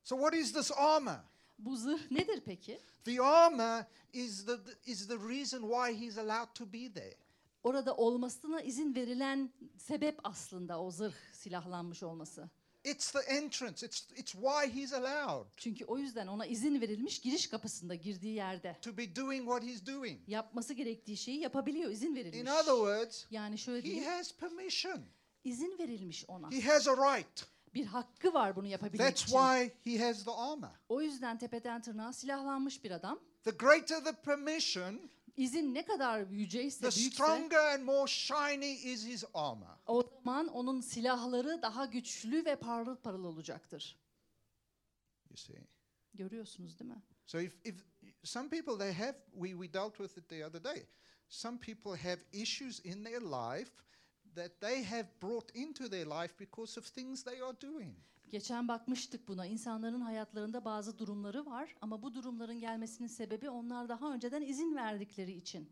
So 0.02 0.16
what 0.16 0.34
is 0.34 0.52
this 0.52 0.72
armor? 0.72 1.18
Bu 1.58 1.76
zırh 1.76 2.10
nedir 2.10 2.42
peki? 2.44 2.80
The 3.04 3.22
armor 3.22 3.84
is 4.12 4.46
the 4.46 4.58
is 4.86 5.08
the 5.08 5.16
reason 5.18 5.62
why 5.62 6.06
he's 6.06 6.18
allowed 6.18 6.54
to 6.54 6.72
be 6.72 6.92
there. 6.92 7.14
Orada 7.62 7.96
olmasına 7.96 8.60
izin 8.62 8.94
verilen 8.94 9.50
sebep 9.78 10.18
aslında 10.24 10.80
o 10.82 10.90
zırh 10.90 11.14
silahlanmış 11.32 12.02
olması. 12.02 12.48
It's 12.84 13.10
the 13.12 13.18
entrance. 13.18 13.86
It's, 13.86 14.06
it's 14.16 14.32
why 14.32 14.80
he's 14.80 14.92
allowed 14.92 15.46
Çünkü 15.56 15.84
o 15.84 15.98
yüzden 15.98 16.26
ona 16.26 16.46
izin 16.46 16.80
verilmiş 16.80 17.20
giriş 17.20 17.46
kapısında 17.46 17.94
girdiği 17.94 18.34
yerde. 18.34 18.76
to 18.82 18.96
be 18.96 19.16
doing 19.16 19.44
what 19.44 19.62
he's 19.62 19.86
doing. 19.86 20.20
Yapması 20.26 20.74
gerektiği 20.74 21.16
şeyi 21.16 21.40
yapabiliyor, 21.40 21.90
izin 21.90 22.14
verilmiş. 22.16 22.38
In 22.40 22.46
other 22.46 22.72
words, 22.74 23.24
Yani 23.30 23.58
şöyle 23.58 23.78
he 23.78 23.84
diyeyim, 23.84 24.04
has 24.04 24.34
permission. 24.36 25.00
izin 25.44 25.78
verilmiş 25.78 26.24
ona. 26.28 26.50
He 26.50 26.60
has 26.60 26.88
a 26.88 27.16
right. 27.16 27.46
Bir 27.74 27.86
hakkı 27.86 28.34
var 28.34 28.56
bunu 28.56 28.66
yapabilmek 28.66 29.06
That's 29.08 29.22
için. 29.22 29.32
why 29.36 29.70
he 29.92 30.04
has 30.06 30.24
the 30.24 30.30
armor. 30.30 30.68
O 30.88 31.02
yüzden 31.02 31.38
tepeden 31.38 31.82
tırnağa 31.82 32.12
silahlanmış 32.12 32.84
bir 32.84 32.90
adam. 32.90 33.20
The 33.44 33.50
greater 33.50 34.04
the 34.04 34.12
permission, 34.12 35.10
İzin 35.38 35.74
ne 35.74 35.84
kadar 35.84 36.26
yüceyse, 36.26 36.90
the 36.90 36.96
büyükse 36.96 37.14
stronger 37.14 37.74
and 37.74 37.82
more 37.82 38.06
shiny 38.10 38.72
is 38.72 39.06
his 39.06 39.24
armor. 39.34 39.66
o 39.86 40.02
zaman 40.02 40.48
onun 40.48 40.80
silahları 40.80 41.62
daha 41.62 41.86
güçlü 41.86 42.44
ve 42.44 42.56
parıl 42.56 42.96
parıl 42.96 43.24
olacaktır. 43.24 43.98
You 45.30 45.36
see. 45.36 45.66
Görüyorsunuz 46.14 46.78
değil 46.78 46.90
mi? 46.90 47.02
So 47.26 47.40
if, 47.40 47.66
if 47.66 47.84
some 48.24 48.48
people 48.48 48.78
they 48.78 48.92
have 48.92 49.16
we, 49.32 49.50
we 49.50 49.72
dealt 49.72 49.96
with 49.96 50.18
it 50.18 50.28
the 50.28 50.46
other 50.46 50.64
day. 50.64 50.86
Some 51.28 51.58
people 51.58 52.08
have 52.08 52.18
issues 52.32 52.84
in 52.84 53.04
their 53.04 53.20
life 53.20 53.72
that 54.34 54.60
they 54.60 54.84
have 54.84 55.08
brought 55.22 55.56
into 55.56 55.88
their 55.88 56.06
life 56.06 56.38
because 56.38 56.80
of 56.80 56.94
things 56.94 57.22
they 57.22 57.42
are 57.42 57.56
doing. 57.60 57.96
Geçen 58.30 58.68
bakmıştık 58.68 59.28
buna. 59.28 59.46
İnsanların 59.46 60.00
hayatlarında 60.00 60.64
bazı 60.64 60.98
durumları 60.98 61.46
var 61.46 61.74
ama 61.80 62.02
bu 62.02 62.14
durumların 62.14 62.60
gelmesinin 62.60 63.08
sebebi 63.08 63.50
onlar 63.50 63.88
daha 63.88 64.12
önceden 64.14 64.42
izin 64.42 64.76
verdikleri 64.76 65.32
için. 65.32 65.70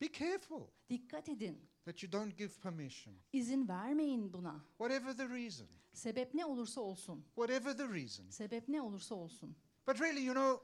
Be 0.00 0.12
careful 0.12 0.62
Dikkat 0.90 1.28
edin. 1.28 1.68
that 1.84 2.02
you 2.02 2.12
don't 2.12 2.38
give 2.38 2.52
permission. 2.62 3.14
İzin 3.32 3.68
vermeyin 3.68 4.32
buna. 4.32 4.64
Whatever 4.78 5.16
the 5.16 5.28
reason. 5.28 5.66
Sebep 5.92 6.34
ne 6.34 6.44
olursa 6.46 6.80
olsun. 6.80 7.24
Whatever 7.34 7.76
the 7.76 7.88
reason. 7.88 8.30
Sebep 8.30 8.68
ne 8.68 8.82
olursa 8.82 9.14
olsun. 9.14 9.56
But 9.86 10.00
really, 10.00 10.24
you 10.24 10.34
know, 10.34 10.60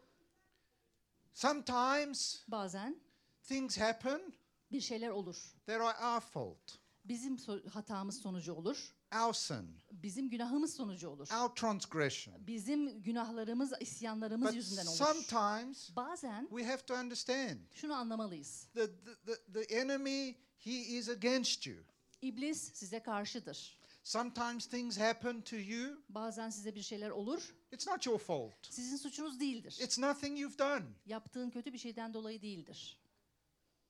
sometimes 1.32 2.44
Bazen 2.49 2.96
things 3.42 3.78
happen 3.78 4.32
bir 4.73 4.80
şeyler 4.80 5.08
olur. 5.11 5.54
that 5.66 5.80
are 5.80 6.14
our 6.14 6.20
fault, 6.20 6.78
Bizim 7.04 7.37
hatamız 7.73 8.18
sonucu 8.20 8.52
olur. 8.54 8.94
Our 9.14 9.33
sin, 9.35 9.78
Bizim 9.92 10.30
günahımız 10.30 10.75
sonucu 10.75 11.09
olur. 11.09 11.28
our 11.42 11.49
transgression. 11.54 12.47
Bizim 12.47 13.02
günahlarımız, 13.02 13.73
isyanlarımız 13.80 14.49
But 14.49 14.54
yüzünden 14.54 14.87
olur. 14.87 14.97
sometimes 14.97 15.97
Bazen 15.97 16.47
we 16.50 16.64
have 16.64 16.83
to 16.87 16.94
understand 16.94 17.59
şunu 17.75 17.94
anlamalıyız. 17.94 18.68
the, 18.75 18.87
the, 19.26 19.52
the, 19.52 19.75
enemy, 19.75 20.35
he 20.59 20.73
is 20.73 21.09
against 21.09 21.66
you. 21.66 21.76
İblis 22.23 22.73
size 22.75 23.02
karşıdır. 23.02 23.78
Sometimes 24.04 24.66
things 24.66 24.99
happen 24.99 25.40
to 25.40 25.56
you. 25.56 26.02
Bazen 26.09 26.50
size 26.50 26.75
bir 26.75 26.83
şeyler 26.83 27.11
olur. 27.11 27.54
It's 27.73 27.87
not 27.87 28.06
your 28.06 28.18
fault. 28.18 28.54
Sizin 28.71 28.97
suçunuz 28.97 29.40
değildir. 29.40 29.78
It's 29.83 29.99
nothing 29.99 30.40
you've 30.40 30.59
done. 30.59 30.85
Yaptığın 31.06 31.50
kötü 31.50 31.73
bir 31.73 31.78
şeyden 31.78 32.14
dolayı 32.14 32.42
değildir. 32.42 33.00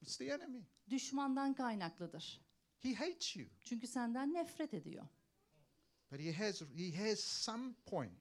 It's 0.03 0.17
the 0.17 0.25
enemy. 0.25 0.63
Düşmandan 0.91 1.55
kaynaklıdır. 1.55 2.44
He 2.85 2.95
hates 2.95 3.37
you. 3.37 3.47
Çünkü 3.65 3.87
senden 3.87 4.35
nefret 4.35 4.75
ediyor. 4.75 5.05
But 6.11 6.21
he 6.21 6.33
has 6.33 6.63
he 6.77 7.09
has 7.09 7.21
some 7.21 7.75
point 7.87 8.13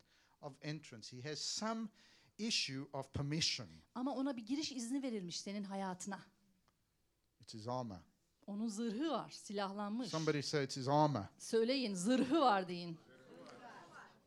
of 0.41 0.53
entrance. 0.61 1.17
He 1.17 1.29
has 1.29 1.39
some 1.39 1.89
issue 2.37 2.85
of 2.93 3.13
permission. 3.13 3.67
Ama 3.95 4.15
ona 4.15 4.37
bir 4.37 4.45
giriş 4.45 4.71
izni 4.71 5.03
verilmiş 5.03 5.39
senin 5.39 5.63
hayatına. 5.63 6.19
It's 7.41 7.53
his 7.53 7.67
armor. 7.67 7.97
Onun 8.47 8.67
zırhı 8.67 9.09
var, 9.09 9.31
silahlanmış. 9.31 10.09
Somebody 10.09 10.41
say 10.41 10.63
it's 10.63 10.77
his 10.77 10.87
armor. 10.87 11.23
Söyleyin, 11.37 11.95
zırhı 11.95 12.39
var 12.41 12.67
deyin. 12.67 12.97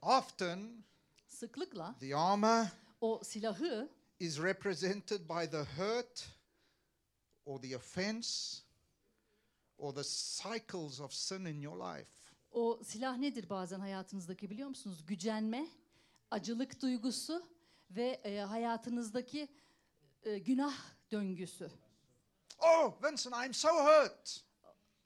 Often 0.03 0.85
Sıklıkla 1.29 1.95
the 2.01 2.17
armor 2.17 2.67
o 3.01 3.21
silahı 3.25 3.89
is 4.21 4.39
represented 4.39 5.21
by 5.29 5.51
the 5.51 5.63
hurt 5.63 6.29
or 7.45 7.63
the 7.63 7.77
offense 7.77 8.63
or 9.79 9.95
the 9.95 10.05
cycles 10.05 11.01
of 11.01 11.13
sin 11.13 11.45
in 11.45 11.61
your 11.61 11.97
life. 11.97 12.09
O 12.53 12.81
silah 12.85 13.17
nedir 13.17 13.51
bazen 13.51 13.81
hayatınızdaki 13.81 14.51
biliyor 14.51 14.69
musunuz? 14.69 15.07
Gücenme, 15.07 15.67
acılık 16.31 16.83
duygusu 16.83 17.43
ve 17.91 18.21
e, 18.25 18.41
hayatınızdaki 18.41 19.49
e, 20.23 20.39
günah 20.39 20.75
döngüsü. 21.13 21.71
Oh, 22.59 23.03
Vincent, 23.03 23.37
I'm 23.47 23.55
so 23.55 23.69
hurt. 23.69 24.47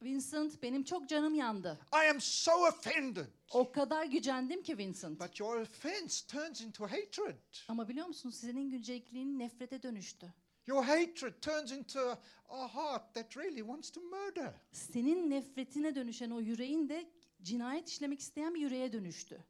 Vincent 0.02 0.62
benim 0.62 0.84
çok 0.84 1.08
canım 1.08 1.34
yandı. 1.34 1.78
I 1.94 2.10
am 2.10 2.20
so 2.20 2.52
offended. 2.52 3.26
O 3.52 3.72
kadar 3.72 4.04
gücendim 4.04 4.62
ki 4.62 4.78
Vincent. 4.78 5.20
But 5.20 5.40
your 5.40 5.60
offense 5.60 6.26
turns 6.26 6.60
into 6.60 6.84
hatred. 6.84 7.36
Ama 7.68 7.88
biliyor 7.88 8.06
musunuz 8.06 8.34
senin 8.34 8.70
güncekliğin 8.70 9.38
nefrete 9.38 9.82
dönüştü. 9.82 10.34
Your 10.70 10.84
hatred 10.84 11.42
turns 11.42 11.72
into 11.72 12.18
a, 12.48 12.68
heart 12.68 13.14
that 13.14 13.36
really 13.36 13.62
wants 13.62 13.90
to 13.90 14.00
murder. 14.00 14.54
Senin 14.72 15.30
nefretine 15.30 15.94
dönüşen 15.94 16.30
o 16.30 16.40
yüreğin 16.40 16.88
de 16.88 17.10
cinayet 17.42 17.88
işlemek 17.88 18.20
isteyen 18.20 18.54
bir 18.54 18.60
yüreğe 18.60 18.92
dönüştü. 18.92 19.44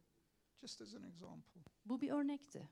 Just 0.57 0.81
as 0.81 0.93
an 0.95 1.03
example. 1.03 1.61
Bu 1.85 2.01
bir 2.01 2.09
örnekti. 2.09 2.69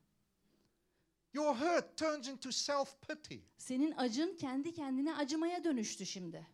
Your 1.34 1.56
hurt 1.56 1.98
turns 1.98 2.28
into 2.28 2.52
self 2.52 3.02
pity. 3.02 3.36
Senin 3.58 3.94
acın 3.98 4.38
kendi 4.38 4.74
kendine 4.74 5.16
acımaya 5.16 5.64
dönüştü 5.64 6.06
şimdi. 6.06 6.48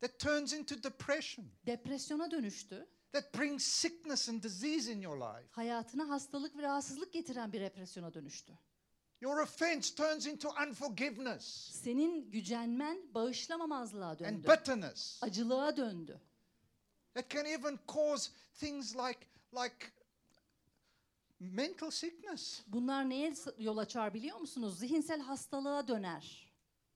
That 0.00 0.18
turns 0.18 0.52
into 0.52 0.82
depression. 0.82 1.46
Depresyona 1.66 2.30
dönüştü. 2.30 2.86
That 3.12 3.34
brings 3.34 3.64
sickness 3.64 4.28
and 4.28 4.42
disease 4.42 4.92
in 4.92 5.00
your 5.00 5.16
life. 5.16 5.48
Hayatına 5.50 6.08
hastalık 6.08 6.56
ve 6.56 6.62
rahatsızlık 6.62 7.12
getiren 7.12 7.52
bir 7.52 7.60
depresyona 7.60 8.14
dönüştü. 8.14 8.58
Your 9.24 9.40
offense 9.40 9.94
turns 9.94 10.26
into 10.26 10.48
unforgiveness 10.68 11.44
Senin 11.82 12.30
gücenmen 12.30 13.14
bağışlamamazlığa 13.14 14.10
and 14.10 14.18
döndü. 14.20 14.48
bitterness. 14.48 15.22
Acılığa 15.22 15.76
döndü. 15.76 16.20
That 17.14 17.30
can 17.30 17.44
even 17.44 17.78
cause 17.94 18.30
things 18.60 18.96
like, 18.96 19.20
like 19.52 19.86
mental 21.40 21.90
sickness 21.90 22.60
Bunlar 22.66 23.10
neye 23.10 23.34
yol 23.58 23.76
açar 23.78 24.14
biliyor 24.14 24.38
musunuz? 24.38 24.78
Zihinsel 24.78 25.20
hastalığa 25.20 25.88
döner. 25.88 26.52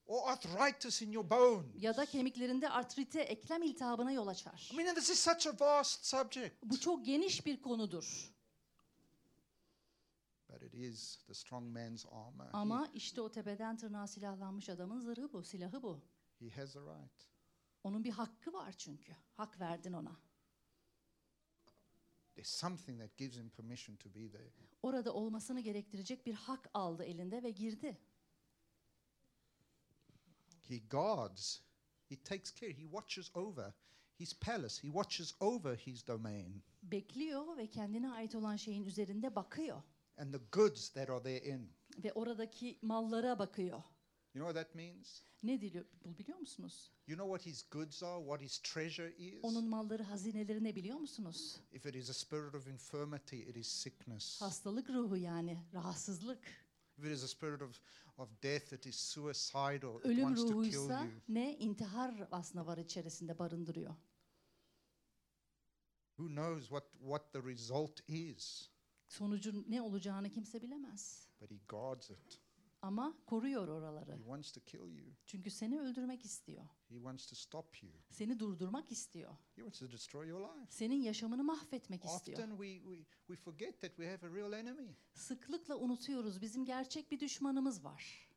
or 0.06 0.30
arthritis 0.30 1.02
in 1.02 1.12
your 1.12 1.30
bones. 1.30 1.66
Ya 1.82 1.96
da 1.96 2.06
kemiklerinde 2.06 2.68
artrite, 2.68 3.20
eklem 3.20 3.62
iltihabına 3.62 4.12
yol 4.12 4.26
açar. 4.26 4.70
I 4.72 4.76
mean, 4.76 4.94
this 4.94 5.10
is 5.10 5.18
such 5.18 5.46
a 5.46 5.60
vast 5.60 6.04
subject. 6.04 6.62
Bu 6.62 6.80
çok 6.80 7.04
geniş 7.06 7.46
bir 7.46 7.62
konudur. 7.62 8.32
But 10.48 10.62
it 10.62 10.74
is 10.74 11.16
the 11.26 11.34
strong 11.34 11.76
man's 11.76 12.06
armor. 12.06 12.46
Ama 12.52 12.90
işte 12.94 13.20
o 13.20 13.30
tepeden 13.30 13.76
tırnağa 13.76 14.06
silahlanmış 14.06 14.68
adamın 14.68 15.00
zırhı 15.00 15.32
bu, 15.32 15.42
silahı 15.42 15.82
bu. 15.82 16.00
He, 16.38 16.50
has 16.50 16.76
a 16.76 16.80
right. 16.80 17.28
Onun 17.84 18.04
bir 18.04 18.10
hakkı 18.10 18.52
var 18.52 18.72
çünkü. 18.72 19.16
Hak 19.32 19.60
verdin 19.60 19.92
ona. 19.92 20.16
There's 22.34 22.48
something 22.48 23.00
that 23.00 23.16
gives 23.16 23.36
him 23.36 23.50
permission 23.50 23.96
to 23.96 24.08
be 24.14 24.30
there. 24.30 24.50
Orada 24.82 25.14
olmasını 25.14 25.60
gerektirecek 25.60 26.26
bir 26.26 26.34
hak 26.34 26.70
aldı 26.74 27.04
elinde 27.04 27.42
ve 27.42 27.50
girdi. 27.50 27.98
He 30.68 30.78
guards, 30.78 31.60
he 32.08 32.22
takes 32.22 32.54
care, 32.54 32.72
he 32.72 32.82
watches 32.82 33.36
over 33.36 33.72
his 34.18 34.34
palace, 34.34 34.82
he 34.82 34.88
watches 34.88 35.34
over 35.40 35.76
his 35.76 36.06
domain 36.06 36.62
Bekliyor 36.82 37.56
ve 37.56 37.66
kendine 37.66 38.10
ait 38.10 38.34
olan 38.34 38.56
şeyin 38.56 38.84
üzerinde 38.84 39.34
bakıyor. 39.34 39.82
And 40.18 40.32
the 40.34 40.40
goods 40.52 40.90
that 40.90 41.10
are 41.10 41.22
therein. 41.22 41.72
Ve 42.04 42.12
oradaki 42.12 42.78
mallara 42.82 43.38
bakıyor. 43.38 43.82
You 44.34 44.44
know 44.44 44.52
what 44.52 44.66
that 44.66 44.74
means? 44.74 45.22
Ne 45.42 45.60
diliyor, 45.60 45.84
bu 46.04 46.18
biliyor 46.18 46.38
musunuz? 46.38 46.92
You 47.06 47.16
know 47.16 47.36
what 47.36 47.46
his 47.46 47.70
goods 47.70 48.02
are, 48.02 48.18
what 48.20 48.40
his 48.40 48.58
treasure 48.58 49.16
is? 49.16 49.38
Onun 49.44 49.68
malları, 49.68 50.02
hazineleri 50.02 50.64
ne 50.64 50.76
biliyor 50.76 50.98
musunuz? 50.98 51.60
If 51.72 51.86
it 51.86 51.94
is 51.94 52.10
a 52.10 52.14
spirit 52.14 52.54
of 52.54 52.66
infirmity, 52.66 53.36
it 53.40 53.56
is 53.56 53.68
sickness. 53.68 54.40
Hastalık 54.40 54.90
ruhu 54.90 55.16
yani, 55.16 55.58
rahatsızlık. 55.74 56.44
If 56.98 57.04
it 57.04 57.12
is 57.12 57.24
a 57.24 57.28
spirit 57.28 57.62
of, 57.62 57.80
of 58.18 58.42
death, 58.42 58.72
it 58.72 58.86
is 58.86 58.96
suicidal. 58.96 59.98
It 59.98 60.04
Ölüm 60.04 60.16
wants 60.16 60.40
to 60.42 60.46
kill 60.46 60.54
ruhuysa 60.54 61.04
you. 61.04 61.12
ne? 61.28 61.58
intihar 61.58 62.28
aslında 62.32 62.66
var 62.66 62.78
içerisinde 62.78 63.38
barındırıyor. 63.38 63.94
Who 66.16 66.28
knows 66.28 66.60
what, 66.60 66.84
what 66.92 67.32
the 67.32 67.42
result 67.42 68.08
is? 68.08 68.70
Sonucun 69.08 69.66
ne 69.68 69.82
olacağını 69.82 70.30
kimse 70.30 70.62
bilemez. 70.62 71.28
But 71.40 71.50
he 71.50 71.56
guards 71.68 72.10
it. 72.10 72.40
Ama 72.82 73.18
koruyor 73.26 73.68
oraları. 73.68 74.12
He 74.12 74.16
wants 74.18 74.52
to 74.52 74.60
kill 74.60 74.96
you. 74.98 75.14
Çünkü 75.26 75.50
seni 75.50 75.80
öldürmek 75.80 76.24
istiyor. 76.24 76.64
He 76.88 76.94
wants 76.94 77.26
to 77.26 77.34
stop 77.36 77.82
you. 77.82 77.92
Seni 78.10 78.38
durdurmak 78.38 78.92
istiyor. 78.92 79.30
He 79.30 79.56
wants 79.56 79.78
to 79.78 79.92
destroy 79.92 80.28
your 80.28 80.40
life. 80.40 80.70
Senin 80.72 81.02
yaşamını 81.02 81.44
mahvetmek 81.44 82.04
istiyor. 82.04 82.38
Often 82.38 82.50
we, 82.50 82.74
we, 82.74 83.04
we 83.26 83.36
forget 83.36 83.80
that 83.80 83.90
we 83.90 84.10
have 84.10 84.26
a 84.26 84.34
real 84.34 84.52
enemy. 84.52 84.96
Sıklıkla 85.14 85.76
unutuyoruz 85.76 86.40
bizim 86.40 86.64
gerçek 86.64 87.10
bir 87.10 87.20
düşmanımız 87.20 87.84
var. 87.84 88.28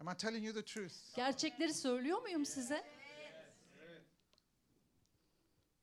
Am 0.00 0.08
I 0.08 0.16
telling 0.16 0.44
you 0.44 0.54
the 0.54 0.64
truth? 0.64 1.16
Gerçekleri 1.16 1.74
söylüyor 1.74 2.22
muyum 2.22 2.46
size? 2.46 2.84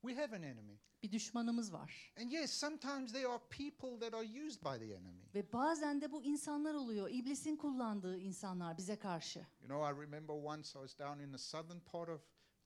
We 0.02 0.16
have 0.16 0.36
an 0.36 0.44
enemy. 0.44 0.80
Bir 1.04 1.12
düşmanımız 1.12 1.74
var. 1.74 2.14
And 2.22 2.32
yes, 2.32 2.52
sometimes 2.52 3.12
there 3.12 3.28
are 3.28 3.40
people 3.50 4.00
that 4.00 4.14
are 4.14 4.46
used 4.46 4.62
by 4.62 4.80
the 4.88 4.96
enemy. 4.96 5.22
Ve 5.36 5.54
bazen 5.54 6.02
de 6.02 6.12
bu 6.12 6.24
insanlar 6.24 6.74
oluyor. 6.74 7.10
İblisin 7.12 7.56
kullandığı 7.56 8.18
insanlar 8.18 8.78
bize 8.78 8.96
karşı. 9.00 9.40
You 9.40 9.68
know, 9.68 9.92
I 9.92 10.06
remember 10.06 10.34
once 10.34 10.70
I 10.70 10.88
was 10.88 11.00
down 11.00 11.20
in 11.20 11.32
the 11.32 11.38
southern 11.38 11.80
part 11.80 12.10
of 12.10 12.22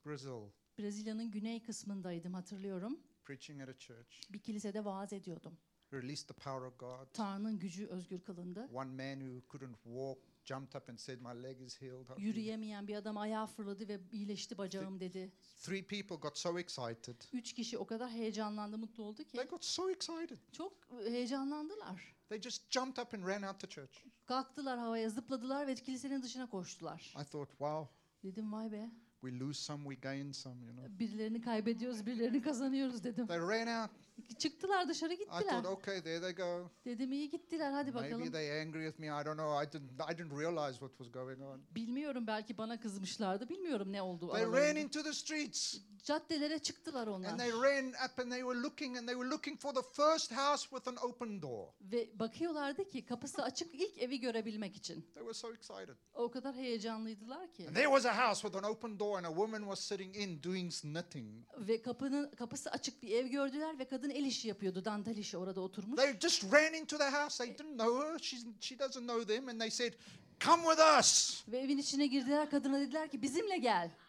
Brazil 0.06 0.50
Brezilya'nın 0.78 1.30
güney 1.30 1.62
kısmındaydım 1.62 2.34
hatırlıyorum. 2.34 3.00
preaching 3.24 3.62
at 3.62 3.68
a 3.68 3.78
church. 3.78 4.32
Bir 4.32 4.38
kilisede 4.38 4.84
vaaz 4.84 5.12
ediyordum. 5.12 5.58
Released 5.92 6.28
the 6.28 6.34
power 6.34 6.60
of 6.60 6.78
God. 6.78 7.06
Tanrı'nın 7.12 7.58
gücü 7.58 7.86
özgür 7.86 8.20
kılındı. 8.20 8.68
One 8.72 8.90
man 9.14 9.20
who 9.26 9.42
couldn't 9.50 9.76
walk 9.84 10.18
jumped 10.46 10.74
up 10.82 10.88
and 10.88 10.98
said, 11.00 11.20
My 11.20 11.42
leg 11.42 11.60
is 11.60 11.82
healed. 11.82 12.08
How 12.08 12.16
do 12.16 12.20
you-" 12.20 12.26
Yürüyemeyen 12.28 12.88
bir 12.88 12.94
adam 12.96 13.16
ayağa 13.16 13.46
fırladı 13.46 13.88
ve 13.88 14.00
iyileşti 14.12 14.58
bacağım 14.58 15.00
dedi. 15.00 15.32
Three 15.62 15.82
people 15.86 16.16
got 16.16 16.38
so 16.38 16.58
excited. 16.58 17.16
Üç 17.32 17.52
kişi 17.52 17.78
o 17.78 17.86
kadar 17.86 18.10
heyecanlandı, 18.10 18.78
mutlu 18.78 19.02
oldu 19.04 19.24
They 19.24 19.42
ki 19.44 19.48
got 19.50 19.64
so 19.64 19.90
excited. 19.90 20.38
çok 20.52 20.72
heyecanlandılar. 21.08 22.16
They 22.28 22.40
just 22.40 22.70
jumped 22.70 23.02
up 23.02 23.14
and 23.14 23.26
ran 23.26 23.42
out 23.42 23.60
the 23.60 23.68
church. 23.68 23.98
Kalktılar 24.26 24.78
havaya, 24.78 25.10
zıpladılar 25.10 25.66
ve 25.66 25.74
kilisenin 25.74 26.22
dışına 26.22 26.50
koştular. 26.50 27.14
I 27.20 27.24
thought, 27.24 27.50
wow, 27.50 27.94
Dedim 28.22 28.52
vay 28.52 28.72
be, 28.72 28.90
we 29.20 29.38
lose 29.38 29.60
some, 29.60 29.94
we 29.94 29.94
gain 30.10 30.32
some, 30.32 30.64
you 30.66 30.72
know. 30.74 30.98
birilerini 30.98 31.40
kaybediyoruz, 31.40 32.06
birilerini 32.06 32.42
kazanıyoruz 32.42 33.04
dedim. 33.04 33.26
They 33.26 33.38
ran 33.38 33.82
out. 33.82 33.90
Çıktılar 34.38 34.88
dışarı 34.88 35.14
I 35.14 35.18
gittiler. 35.18 35.40
thought, 35.62 35.66
okay, 35.66 36.02
there 36.02 36.20
they 36.20 36.32
go. 36.34 36.70
Dedim 36.84 37.12
iyi 37.12 37.30
gittiler 37.30 37.70
hadi 37.72 37.92
Maybe 37.92 38.10
bakalım. 38.14 38.32
they 38.32 38.60
angry 38.60 38.86
with 38.86 38.98
me. 38.98 39.06
I 39.06 39.24
don't 39.24 39.36
know. 39.38 39.64
I 39.64 39.72
didn't. 39.72 39.90
I 40.12 40.18
didn't 40.18 40.38
realize 40.38 40.72
what 40.78 40.90
was 40.98 41.12
going 41.12 41.40
on. 41.42 41.62
Bilmiyorum 41.74 42.26
belki 42.26 42.58
bana 42.58 42.80
kızmışlardı. 42.80 43.48
Bilmiyorum 43.48 43.92
ne 43.92 44.02
oldu 44.02 44.30
They 44.34 44.42
ran 44.44 44.52
aralarında. 44.52 44.80
into 44.80 45.02
the 45.02 45.12
streets 45.12 45.76
Caddelere 46.04 46.58
çıktılar 46.58 47.06
onlar. 47.06 47.28
and 47.30 47.38
they 47.40 47.52
ran 47.52 47.88
up 47.88 48.18
and 48.18 48.30
they 48.30 48.40
were 48.40 48.58
looking 48.62 48.96
and 48.98 49.06
they 49.08 49.14
were 49.14 49.30
looking 49.30 49.60
for 49.60 49.74
the 49.74 49.82
first 49.82 50.32
house 50.32 50.62
with 50.68 50.88
an 50.88 50.96
open 50.96 51.42
door. 51.42 51.68
Ve 51.80 52.18
bakıyorlardı 52.18 52.88
ki 52.88 53.04
kapısı 53.06 53.42
açık 53.42 53.74
ilk 53.74 53.98
evi 53.98 54.20
görebilmek 54.20 54.76
için. 54.76 54.94
They 55.02 55.22
were 55.22 55.34
so 55.34 55.52
excited. 55.52 55.96
O 56.14 56.30
kadar 56.30 56.54
heyecanlıydılar 56.54 57.52
ki. 57.52 57.66
And 57.68 57.74
there 57.76 57.86
was 57.88 58.06
a 58.06 58.28
house 58.28 58.40
with 58.42 58.64
an 58.64 58.70
open 58.70 58.98
door 58.98 59.18
and 59.18 59.24
a 59.24 59.28
woman 59.28 59.60
was 59.60 59.80
sitting 59.80 60.16
in 60.16 60.42
doing 60.42 60.72
knitting. 60.72 61.44
Ve 61.58 61.82
kapının 61.82 62.30
kapısı 62.30 62.70
açık 62.70 63.02
bir 63.02 63.10
ev 63.10 63.26
gördüler 63.26 63.78
ve 63.78 63.84
kadın 63.88 64.05
el 64.10 64.24
işi 64.24 64.48
yapıyordu. 64.48 64.84
Dantel 64.84 65.16
işi 65.16 65.36
orada 65.36 65.60
oturmuş. 65.60 65.96
They 65.96 66.18
just 66.20 66.52
ran 66.52 66.74
into 66.74 66.98
the 66.98 67.10
house. 67.10 67.44
They 67.44 67.58
didn't 67.58 67.78
know 67.78 68.08
her. 68.08 68.18
She's, 68.18 68.46
she 68.60 68.78
doesn't 68.78 69.06
know 69.06 69.34
them. 69.34 69.48
And 69.48 69.60
they 69.60 69.70
said, 69.70 69.94
"Come 70.40 70.62
with 70.62 70.98
us." 71.00 71.42
Ve 71.48 71.58
evin 71.58 71.78
içine 71.78 72.06
girdiler. 72.06 72.50
Kadına 72.50 72.80
dediler 72.80 73.08
ki 73.08 73.22
bizimle 73.22 73.58
gel. 73.58 73.90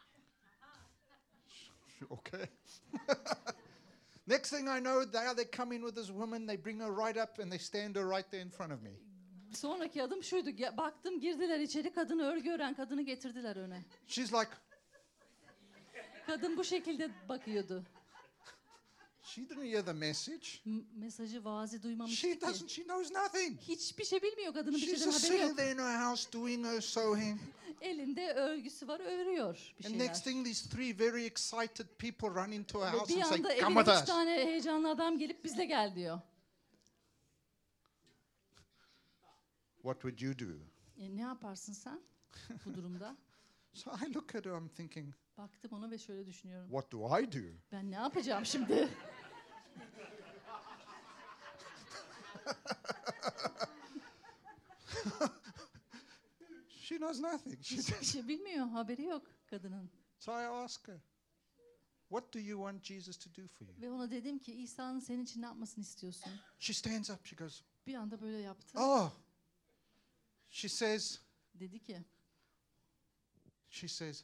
Okay. 2.09 2.45
Next 4.27 4.49
thing 4.49 4.67
I 4.67 4.79
know, 4.79 5.11
there 5.11 5.35
they 5.35 5.45
come 5.57 5.75
in 5.75 5.81
with 5.81 5.95
this 5.95 6.07
woman. 6.07 6.47
They 6.47 6.65
bring 6.65 6.81
her 6.81 6.91
right 6.91 7.17
up 7.17 7.39
and 7.39 7.51
they 7.51 7.59
stand 7.59 7.95
her 7.95 8.03
right 8.03 8.31
there 8.31 8.43
in 8.43 8.49
front 8.49 8.73
of 8.73 8.81
me. 8.81 8.91
Sonraki 9.53 10.03
adım 10.03 10.23
şuydu. 10.23 10.77
Baktım 10.77 11.19
girdiler 11.19 11.59
içeri 11.59 11.93
kadını 11.93 12.23
örgü 12.23 12.51
ören 12.51 12.73
kadını 12.73 13.01
getirdiler 13.01 13.55
öne. 13.55 13.85
She's 14.07 14.33
like, 14.33 14.49
Kadın 16.27 16.57
bu 16.57 16.63
şekilde 16.63 17.09
bakıyordu. 17.29 17.83
She 19.27 19.41
didn't 19.49 19.63
hear 19.73 19.85
the 19.85 19.93
message. 19.93 20.47
M- 20.65 20.83
mesajı 20.95 21.43
vaazı 21.45 21.83
duymamıştı 21.83 22.17
She 22.21 22.33
ki. 22.39 22.41
doesn't. 22.41 22.69
She 22.69 22.83
knows 22.83 23.11
nothing. 23.11 23.59
Hiçbir 23.61 24.03
şey 24.05 24.21
bilmiyor 24.21 24.53
kadının 24.53 24.75
bir 24.75 24.79
She's 24.79 24.89
şeyden 24.99 25.11
just 25.11 25.23
haberi 25.23 25.33
sitting 25.39 25.49
yok. 25.49 25.57
there 25.57 25.71
in 25.71 25.77
her 25.77 26.09
house 26.09 26.33
doing 26.33 26.65
her 26.65 26.81
sewing. 26.81 27.39
Elinde 27.81 28.33
örgüsü 28.33 28.87
var 28.87 28.99
örüyor 28.99 29.73
bir 29.79 29.85
And 29.85 29.91
şeyler. 29.91 30.05
next 30.07 30.23
thing, 30.23 30.45
these 30.47 30.69
three 30.69 30.99
very 30.99 31.25
excited 31.25 31.85
people 31.97 32.27
run 32.45 32.51
into 32.51 32.81
her 32.85 32.93
Ve 32.93 32.97
house 32.97 33.15
bir 33.15 33.21
and 33.21 33.31
anda 33.31 33.47
say, 33.47 33.57
evine 33.57 33.61
"Come 33.67 33.75
with 33.83 33.95
üç 33.97 34.01
us." 34.01 34.05
tane 34.07 34.31
heyecanlı 34.45 34.89
adam 34.89 35.17
gelip 35.17 35.43
bizle 35.43 35.65
gel 35.65 35.95
diyor. 35.95 36.19
What 39.81 40.01
would 40.01 40.19
you 40.21 40.39
do? 40.39 40.53
E, 40.99 41.15
ne 41.15 41.21
yaparsın 41.21 41.73
sen 41.73 41.99
bu 42.65 42.73
durumda? 42.73 43.17
So 43.73 43.91
I 43.91 44.13
look 44.13 44.35
at 44.35 44.45
her. 44.45 44.51
I'm 44.51 44.69
thinking, 44.69 45.13
Baktım 45.37 45.73
ona 45.73 45.91
ve 45.91 45.97
şöyle 45.97 46.25
düşünüyorum. 46.25 46.69
what 46.69 46.91
do 46.91 47.19
I 47.19 47.31
do? 47.31 47.47
Ben 47.71 47.91
ne 47.91 47.95
yapacağım 47.95 48.45
şimdi? 48.45 48.89
She 56.69 56.97
knows 56.97 57.19
nothing. 57.19 57.57
She 57.63 57.75
Hiçbir 57.77 58.05
şey 58.05 58.27
bilmiyor, 58.27 58.67
haberi 58.67 59.03
yok 59.03 59.27
kadının. 59.49 59.89
So 60.19 60.31
I 60.31 60.45
ask 60.45 60.87
her, 60.87 60.97
What 62.09 62.33
do 62.33 62.39
you 62.39 62.57
want 62.57 62.83
Jesus 62.83 63.17
to 63.17 63.29
do 63.41 63.47
for 63.47 63.65
you? 63.65 63.81
Ve 63.81 63.91
ona 63.91 64.11
dedim 64.11 64.39
ki 64.39 64.53
İsa'nın 64.53 64.99
senin 64.99 65.23
için 65.23 65.41
ne 65.41 65.45
yapmasını 65.45 65.81
istiyorsun? 65.83 66.31
She 66.59 66.73
stands 66.73 67.09
up. 67.09 67.25
She 67.25 67.35
goes, 67.35 67.61
Bir 67.87 67.95
anda 67.95 68.21
böyle 68.21 68.37
yaptı. 68.37 68.79
Oh. 68.79 69.11
She 70.49 70.69
says, 70.69 71.19
Dedi 71.55 71.79
ki 71.83 72.01
She 73.69 73.87
says, 73.87 74.23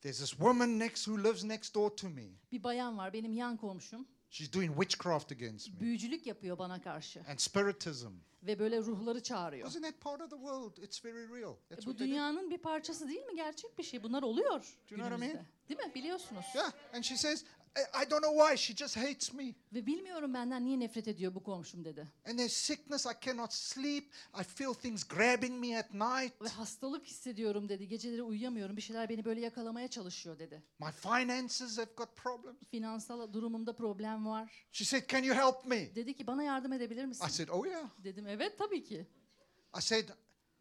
There's 0.00 0.18
this 0.18 0.30
woman 0.30 0.78
next 0.78 1.08
who 1.08 1.22
lives 1.28 1.44
next 1.44 1.74
door 1.74 1.96
to 1.96 2.08
me. 2.08 2.26
bir 2.52 2.62
bayan 2.62 2.98
var 2.98 3.12
benim 3.12 3.32
yan 3.32 3.56
komşum. 3.56 4.08
She's 4.36 4.52
doing 4.52 4.74
witchcraft 4.74 5.32
against 5.32 5.68
me 5.72 5.80
Büyücülük 5.80 6.26
yapıyor 6.26 6.58
bana 6.58 6.80
karşı. 6.82 7.20
and 7.28 7.38
spiritism. 7.38 8.10
Ve 8.42 8.58
böyle 8.58 8.78
ruhları 8.80 9.22
çağırıyor. 9.22 9.68
Isn't 9.68 9.82
that 9.84 10.00
part 10.00 10.20
of 10.20 10.30
the 10.30 10.36
world? 10.36 10.76
It's 10.76 11.04
very 11.04 11.28
real. 11.40 11.52
E, 11.52 11.56
That's 11.68 11.86
bu 11.86 11.96
they 11.96 12.06
do. 12.06 12.10
dünyanın 12.10 12.50
bir 12.50 12.58
parçası 12.58 13.08
değil 13.08 13.24
mi? 13.26 13.36
Gerçek 13.36 13.78
bir 13.78 13.82
şey. 13.82 14.02
Bunlar 14.02 14.22
oluyor 14.22 14.48
Do 14.90 14.94
you 14.94 15.00
know 15.00 15.08
what 15.08 15.18
I 15.18 15.32
mean? 15.34 15.46
Değil 15.68 15.80
mi? 15.80 15.94
Biliyorsunuz. 15.94 16.44
Yeah. 16.54 16.72
And 16.94 17.02
she 17.02 17.16
says, 17.16 17.44
I, 17.76 18.10
don't 18.10 18.22
know 18.22 18.32
why. 18.32 18.56
She 18.56 18.74
just 18.74 18.96
hates 18.96 19.32
me. 19.32 19.54
Ve 19.72 19.86
bilmiyorum 19.86 20.34
benden 20.34 20.64
niye 20.64 20.80
nefret 20.80 21.08
ediyor 21.08 21.34
bu 21.34 21.42
komşum 21.42 21.84
dedi. 21.84 22.08
And 22.26 22.38
there's 22.38 22.52
sickness. 22.52 23.06
I 23.06 23.24
cannot 23.24 23.52
sleep. 23.52 24.04
I 24.40 24.42
feel 24.42 24.74
things 24.74 25.04
grabbing 25.04 25.60
me 25.60 25.78
at 25.78 25.94
night. 25.94 26.42
Ve 26.42 26.48
hastalık 26.48 27.06
hissediyorum 27.06 27.68
dedi. 27.68 27.88
Geceleri 27.88 28.22
uyuyamıyorum. 28.22 28.76
Bir 28.76 28.82
şeyler 28.82 29.08
beni 29.08 29.24
böyle 29.24 29.40
yakalamaya 29.40 29.88
çalışıyor 29.88 30.38
dedi. 30.38 30.62
My 30.78 30.90
finances 30.92 31.78
have 31.78 31.90
got 31.96 32.16
problems. 32.16 32.56
Finansal 32.70 33.32
durumumda 33.32 33.76
problem 33.76 34.26
var. 34.26 34.66
She 34.72 34.84
said, 34.84 35.08
Can 35.08 35.22
you 35.22 35.34
help 35.34 35.66
me? 35.66 35.94
Dedi 35.94 36.14
ki 36.14 36.26
bana 36.26 36.42
yardım 36.42 36.72
edebilir 36.72 37.04
misin? 37.04 37.26
I 37.26 37.30
said, 37.30 37.48
Oh, 37.48 37.66
yeah. 37.66 37.88
Dedim 38.04 38.26
evet 38.26 38.58
tabii 38.58 38.84
ki. 38.84 39.06
I 39.78 39.80
said, 39.80 40.08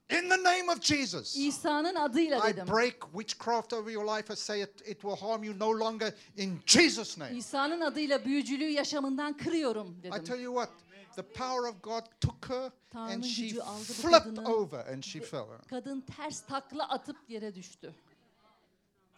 In 0.09 0.29
the 0.29 0.37
name 0.43 0.69
of 0.71 0.81
Jesus. 0.81 1.35
İsa'nın 1.37 1.95
adıyla 1.95 2.49
I 2.49 2.53
dedim. 2.53 2.67
break 2.67 2.95
witchcraft 3.13 3.73
over 3.73 3.91
your 3.91 4.17
life. 4.17 4.33
I 4.33 4.35
say 4.35 4.61
it, 4.61 4.81
it 4.87 5.01
will 5.01 5.15
harm 5.15 5.43
you 5.43 5.59
no 5.59 5.79
longer 5.79 6.13
in 6.37 6.59
Jesus' 6.65 7.17
name. 7.17 7.37
İsa'nın 7.37 7.81
adıyla 7.81 8.25
büyücülüğü 8.25 8.69
yaşamından 8.69 9.37
kırıyorum 9.37 9.99
I 9.99 10.03
dedim. 10.03 10.23
tell 10.23 10.39
you 10.41 10.55
what, 10.55 10.69
the 11.15 11.21
power 11.21 11.69
of 11.69 11.83
God 11.83 12.01
took 12.21 12.49
her 12.49 12.71
Tanrı'nın 12.89 13.15
and 13.15 13.23
she 13.23 13.49
flipped 13.83 14.37
over 14.45 14.85
and 14.93 15.03
she 15.03 15.19
fell, 15.19 15.45
Kadın 15.69 16.01
ters 16.01 16.41
takla 16.41 16.89
atıp 16.89 17.17
yere 17.27 17.55
düştü. 17.55 17.93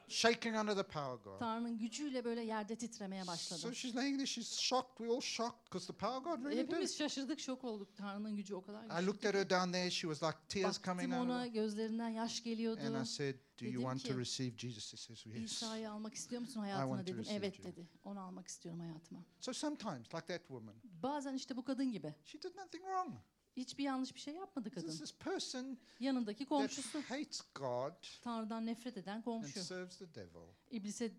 Shaking 0.10 0.56
under 0.56 0.76
the 0.76 0.84
power 0.84 1.15
God. 1.24 1.39
Tanrı'nın 1.39 1.78
gücüyle 1.78 2.26
böyle 2.26 2.41
yerde 2.41 2.76
titremeye 2.76 3.28
başladı. 3.28 3.60
So 3.60 3.74
she's 3.74 3.96
laying 3.96 4.15
there, 4.17 4.26
she's 4.28 4.60
shocked. 4.60 4.98
We're 4.98 5.15
all 5.15 5.22
shocked 5.22 5.65
because 5.65 5.88
the 5.88 5.93
power 5.93 6.17
God 6.22 6.46
really 6.46 6.58
did. 6.58 6.67
Hepimiz 6.67 6.98
şaşırdık, 6.98 7.39
şok 7.39 7.63
olduk. 7.63 7.98
Tanrı'nın 7.98 8.36
gücü 8.36 8.56
o 8.56 8.62
kadar 8.62 8.84
I 8.84 8.88
güçlü. 8.88 9.06
looked 9.06 9.24
at 9.30 9.36
her 9.36 9.50
down 9.50 9.72
there, 9.72 9.91
she 9.91 10.08
was 10.08 10.24
like 10.24 10.38
tears 10.50 10.82
coming 10.84 11.12
Baktım 11.12 11.30
out. 11.30 11.30
ona 11.30 11.46
of 11.48 11.54
gözlerinden 11.54 12.10
yaş 12.10 12.43
geliyordu. 12.43 12.82
And 12.88 13.04
I 13.04 13.06
said, 13.08 13.36
Do 13.62 13.65
you 13.65 13.82
want 13.82 14.06
to 14.06 14.20
receive 14.20 14.58
Jesus? 14.58 14.84
She 14.86 14.98
says, 14.98 15.26
Yes. 15.26 15.52
İsa'yı 15.52 15.91
almak 15.91 16.13
istiyor 16.13 16.41
musun 16.41 16.60
hayatına 16.60 17.08
dedim. 17.08 17.26
Evet 17.30 17.63
dedi. 17.63 17.88
Onu 18.04 18.20
almak 18.20 18.48
istiyorum 18.48 18.80
hayatıma. 18.82 19.20
So 19.39 19.54
sometimes, 19.54 20.13
like 20.15 20.26
that 20.28 20.39
woman, 20.48 20.76
Bazen 20.84 21.34
işte 21.34 21.58
bu 21.58 21.63
kadın 21.63 21.91
gibi. 21.91 22.15
she 22.24 22.41
did 22.41 22.56
nothing 22.56 22.84
wrong. 22.84 23.13
Hiçbir 23.58 23.84
yanlış 23.84 24.15
bir 24.15 24.20
şey 24.20 24.34
yapmadı 24.34 24.70
This 24.70 24.84
is 24.84 24.86
kadın. 24.88 24.98
this 24.98 25.13
person 25.17 25.78
Yanındaki 26.00 26.39
that 26.39 26.50
komşusu. 26.50 27.02
hates 27.02 27.41
God 27.56 28.22
Tanrı'dan 28.22 28.65
nefret 28.65 28.98
eden 28.98 29.15
and 29.15 29.24
komşu. 29.24 29.63
serves 29.63 29.98
the 29.98 30.15
devil. 30.15 30.48
İblise 30.72 31.12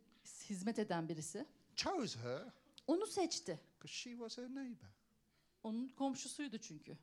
hizmet 0.50 0.78
eden 0.78 1.08
birisi. 1.08 1.46
Chose 1.76 2.18
her 2.18 2.42
Onu 2.86 3.06
seçti. 3.06 3.60
because 3.78 3.94
she 3.94 4.10
was 4.10 4.38
her 4.38 4.54
neighbor. 4.54 4.88
Onun 5.62 5.88
komşusuydu 5.88 6.58
çünkü. 6.58 6.98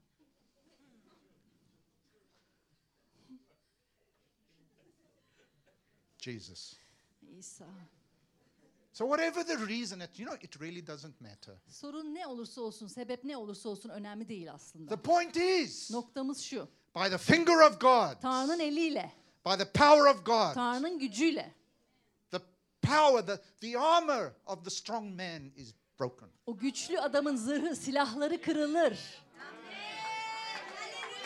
Jesus. 6.17 6.73
İsa. 7.37 7.67
So 8.95 9.05
whatever 9.05 9.43
the 9.43 9.57
reason, 9.57 10.01
it, 10.01 10.09
you 10.15 10.25
know, 10.25 10.37
it 10.41 10.55
really 10.61 10.87
doesn't 10.87 11.21
matter. 11.21 11.53
Sorun 11.67 12.13
ne 12.13 12.27
olursa 12.27 12.61
olsun, 12.61 12.87
sebep 12.87 13.23
ne 13.23 13.37
olursa 13.37 13.69
olsun 13.69 13.89
önemli 13.89 14.29
değil 14.29 14.53
aslında. 14.53 14.95
The 14.95 15.01
point 15.01 15.35
is, 15.35 15.91
Noktamız 15.91 16.41
şu. 16.41 16.67
by 16.95 17.09
the 17.09 17.17
finger 17.17 17.55
of 17.69 17.81
God, 17.81 18.21
Tanrı'nın 18.21 18.59
eliyle, 18.59 19.11
by 19.45 19.57
the 19.57 19.71
power 19.71 20.13
of 20.13 20.25
God, 20.25 20.53
Tanrı'nın 20.53 20.99
gücüyle 20.99 21.51
the 22.31 22.39
power, 22.81 23.25
the, 23.25 23.41
the 23.61 23.79
armor 23.79 24.31
of 24.45 24.63
the 24.63 24.69
strong 24.69 25.19
man 25.19 25.51
is 25.55 25.73
broken. 25.99 26.29
o 26.45 26.57
güçlü 26.57 26.99
adamın 26.99 27.35
zırhı, 27.35 27.75
silahları 27.75 28.41
kırılır. 28.41 28.99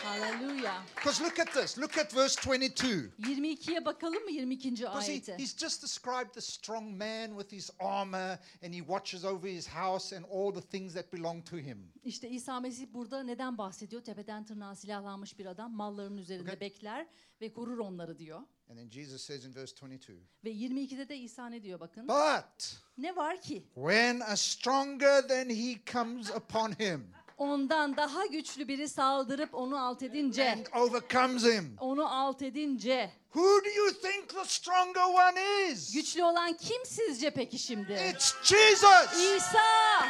Hallelujah. 0.04 0.82
Because 0.96 1.22
look 1.24 1.40
at 1.40 1.54
this. 1.54 1.78
Look 1.78 1.98
at 1.98 2.12
verse 2.14 2.36
22. 2.36 3.12
22'ye 3.20 3.86
bakalım 3.86 4.24
mı 4.24 4.32
22. 4.32 4.70
Because 4.76 5.08
he, 5.08 5.12
ayete? 5.14 5.38
he's 5.38 5.58
just 5.58 5.82
described 5.84 6.34
the 6.34 6.42
strong 6.42 6.98
man 6.98 7.30
with 7.30 7.52
his 7.52 7.72
armor 7.80 8.40
and 8.64 8.74
he 8.74 8.80
watches 8.80 9.26
over 9.26 9.48
his 9.48 9.68
house 9.68 10.16
and 10.18 10.26
all 10.32 10.54
the 10.54 10.62
things 10.62 10.94
that 10.94 11.14
belong 11.14 11.46
to 11.46 11.58
him. 11.58 11.92
İşte 12.04 12.30
İsa 12.30 12.60
Mesih 12.60 12.88
burada 12.94 13.24
neden 13.24 13.58
bahsediyor? 13.58 14.02
Tepeden 14.04 14.46
tırnağa 14.46 14.76
silahlanmış 14.76 15.40
bir 15.40 15.46
adam 15.46 15.74
malların 15.74 16.18
üzerinde 16.18 16.50
Okay. 16.50 16.60
bekler 16.60 17.08
ve 17.42 17.54
korur 17.54 17.78
onları 17.78 18.18
diyor. 18.20 18.40
And 18.70 18.78
then 18.78 18.90
Jesus 18.90 19.22
says 19.22 19.46
in 19.46 19.56
verse 19.56 19.76
22 19.82 20.14
Ve 20.44 20.52
22'de 20.52 21.10
de 21.10 21.18
İsa 21.18 21.50
ne 21.50 21.64
diyor 21.64 21.80
bakın? 21.80 22.08
But 22.08 22.80
Ne 22.98 23.16
var 23.16 23.42
ki? 23.42 23.64
when 23.76 24.20
a 24.20 24.36
stronger 24.36 25.28
than 25.28 25.50
he 25.50 25.80
comes 25.94 26.30
upon 26.30 26.72
him 26.72 27.08
Ondan 27.40 27.98
daha 27.98 28.26
güçlü 28.26 28.68
biri 28.68 28.90
saldırıp 28.90 29.54
onu 29.54 29.86
alt 29.86 30.04
edince, 30.04 30.52
and 30.52 30.66
overcomes 30.84 31.44
him, 31.44 31.76
onu 31.80 32.14
alt 32.14 32.42
edince, 32.42 33.12
who 33.34 33.64
do 33.66 33.70
you 33.70 33.92
think 34.02 34.30
the 34.30 34.46
stronger 34.46 35.04
one 35.04 35.68
is? 35.72 35.94
güçlü 35.94 36.24
olan 36.24 36.54
kim 36.54 36.86
sizce 36.86 37.30
peki 37.30 37.60
şimdi? 37.60 37.94
It's 37.94 38.34
Jesus. 38.44 39.14
İsa! 39.38 40.08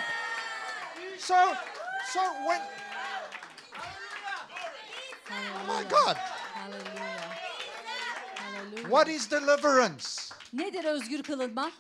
So, 1.19 1.35
so 2.13 2.19
when, 2.47 2.61
oh 5.31 5.77
my 5.81 5.89
God, 5.89 6.15
Hallelujah. 6.53 7.35
Hallelujah. 8.35 8.83
what 8.89 9.07
is 9.07 9.31
deliverance? 9.31 10.05
Nedir 10.53 10.83
özgür 10.85 11.23
kılınma? 11.23 11.71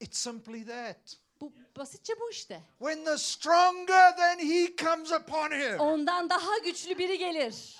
It's 0.00 0.18
simply 0.18 0.66
that. 0.66 1.19
Bu 1.40 1.52
basitçe 1.76 2.20
bu 2.20 2.30
işte. 2.30 2.62
When 2.78 3.04
the 3.04 3.18
stronger 3.18 4.16
than 4.16 4.38
he 4.38 4.76
comes 4.76 5.12
upon 5.12 5.50
him. 5.50 5.80
Ondan 5.80 6.30
daha 6.30 6.58
güçlü 6.58 6.98
biri 6.98 7.18
gelir. 7.18 7.76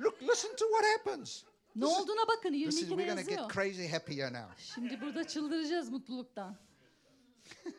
Look, 0.00 0.22
listen 0.22 0.56
to 0.56 0.64
what 0.68 0.84
happens. 0.98 1.42
Ne 1.76 1.86
olduğuna 1.86 2.28
bakın 2.28 2.52
This 2.52 2.74
is, 2.74 2.82
22'de 2.82 2.88
we're 2.88 3.06
going 3.06 3.18
to 3.18 3.30
get 3.30 3.38
yazıyor. 3.38 3.50
crazy 3.52 3.86
happy 3.86 4.20
now. 4.20 4.62
Şimdi 4.74 5.00
burada 5.00 5.26
çıldıracağız 5.26 5.90
mutluluktan. 5.90 6.56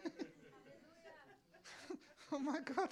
Oh 2.31 2.39
my 2.39 2.59
God. 2.75 2.91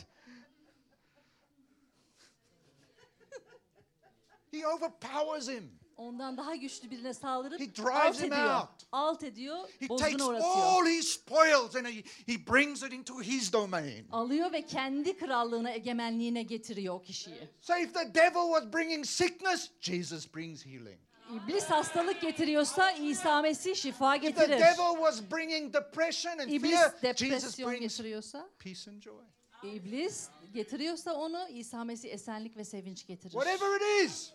he 4.51 4.67
overpowers 4.67 5.47
him. 5.47 5.79
Ondan 5.97 6.37
daha 6.37 6.55
güçlü 6.55 6.91
birine 6.91 7.13
saldırıp 7.13 7.59
He 7.59 7.75
drives 7.75 7.87
alt 7.95 8.19
him 8.23 8.33
ediyor. 8.33 8.55
out. 8.61 8.69
Alt 8.91 9.23
ediyor, 9.23 9.69
He 9.79 9.87
takes 9.87 10.21
uğratıyor. 10.21 10.51
all 10.55 10.85
his 10.85 11.07
spoils 11.13 11.75
and 11.75 11.85
he, 11.85 12.03
he 12.27 12.47
brings 12.53 12.83
it 12.83 12.93
into 12.93 13.21
his 13.21 13.53
domain. 13.53 14.07
Alıyor 14.11 14.51
ve 14.53 14.61
kendi 14.65 15.17
krallığına, 15.17 15.71
egemenliğine 15.71 16.43
getiriyor 16.43 16.95
o 16.95 17.01
kişiyi. 17.01 17.49
So 17.61 17.77
if 17.77 17.93
the 17.93 18.13
devil 18.15 18.53
was 18.59 18.73
bringing 18.73 19.05
sickness, 19.05 19.69
Jesus 19.81 20.35
brings 20.35 20.65
healing. 20.65 20.99
İblis 21.43 21.63
hastalık 21.65 22.21
getiriyorsa 22.21 22.91
İsa 22.91 23.41
Mesih 23.41 23.75
şifa 23.75 24.15
If 24.15 24.21
the 24.21 24.29
getirir. 24.29 24.49
devil 24.59 24.95
was 24.95 25.21
bringing 25.31 25.73
depression 25.73 26.37
and 26.37 26.49
İblis 26.49 26.71
fear, 26.71 27.15
Jesus 27.15 27.29
depresyon 27.43 27.71
brings 27.71 27.81
getiriyorsa, 27.97 28.49
peace 28.59 28.91
and 28.91 29.01
joy. 29.01 29.23
İblis 29.63 30.27
getiriyorsa 30.53 31.13
onu 31.13 31.47
İsa 31.49 31.83
Mesih 31.83 32.13
esenlik 32.13 32.57
ve 32.57 32.63
sevinç 32.65 33.07
getirir. 33.07 33.31
Whatever 33.31 33.75
it 33.75 34.09
is. 34.11 34.31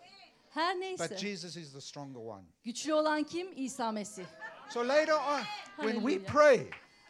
Her 0.50 0.74
But 0.74 0.80
neyse. 0.80 1.16
Jesus 1.18 1.56
is 1.56 1.72
the 1.72 1.80
stronger 1.80 2.20
one. 2.20 2.44
Güçlü 2.64 2.94
olan 2.94 3.24
kim? 3.24 3.52
İsa 3.56 3.92
Mesih. 3.92 4.24
So 4.70 4.88
later 4.88 5.12
on, 5.14 5.42
when 5.76 6.00
we 6.00 6.32
pray, 6.32 6.66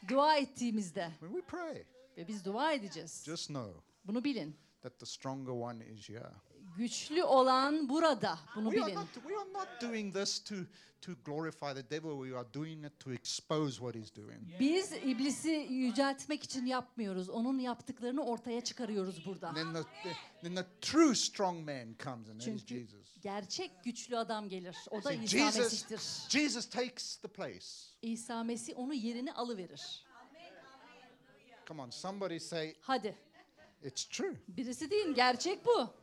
Dua 0.09 0.37
ettiğimizde 0.37 1.11
when 1.21 1.33
we 1.33 1.41
pray, 1.47 1.85
ve 2.17 2.29
biz 2.29 2.45
dua 2.45 2.73
edeceğiz. 2.73 3.23
just 3.27 3.47
know 3.47 3.81
Bunu 4.05 4.25
bilin. 4.25 4.57
that 4.83 4.99
the 4.99 5.07
stronger 5.07 5.53
one 5.53 5.85
is 5.85 6.09
here. 6.09 6.31
Güçlü 6.77 7.25
olan 7.25 7.89
burada. 7.89 8.39
Bunu 8.57 8.71
We 8.71 8.83
are 8.83 8.87
bilin. 8.91 9.01
not, 9.01 9.15
we 9.15 9.37
are 9.39 9.53
not 9.53 9.69
doing 9.83 10.15
this 10.15 10.45
to, 10.45 10.55
to 11.01 11.13
glorify 11.25 11.75
the 11.75 11.91
devil. 11.91 12.25
We 12.25 12.39
are 12.39 12.55
doing 12.55 12.85
it 12.87 13.01
to 13.01 13.13
expose 13.13 13.73
what 13.77 13.95
he's 13.95 14.17
doing. 14.17 14.61
Biz 14.61 14.93
iblisi 14.93 15.51
yüceltmek 15.71 16.43
için 16.45 16.67
yapmıyoruz. 16.67 17.29
Onun 17.29 17.59
yaptıklarını 17.59 18.25
ortaya 18.25 18.61
çıkarıyoruz 18.61 19.27
burada. 19.27 19.55
Then 19.55 19.73
the, 19.73 19.83
the, 19.83 20.17
then 20.43 20.55
the 20.55 20.67
true 20.81 21.15
strong 21.15 21.69
man 21.69 21.95
comes, 22.05 22.29
and 22.29 22.41
that 22.41 22.49
is 22.49 22.67
Çünkü 22.67 22.67
Jesus. 22.81 23.21
gerçek 23.23 23.85
güçlü 23.85 24.17
adam 24.19 24.49
gelir. 24.49 24.77
O 24.91 25.05
da 25.05 25.09
See, 25.09 25.17
İsa 25.25 25.39
Jesus, 25.39 25.59
Mesih'tir. 25.59 26.01
Jesus 26.41 26.71
takes 26.71 27.17
the 27.17 27.29
place. 27.29 27.67
İsa 28.03 28.45
Mesih 28.45 28.73
onu 28.79 28.95
yerini 28.95 29.33
alıverir. 29.33 30.05
Come 31.69 31.83
on, 31.83 31.91
somebody 31.91 32.39
say, 32.39 32.75
Hadi. 32.81 33.15
it's 33.85 34.05
true. 34.05 34.37
Birisi 34.49 34.91
deyin 34.91 35.15
gerçek 35.15 35.67
bu. 35.67 36.00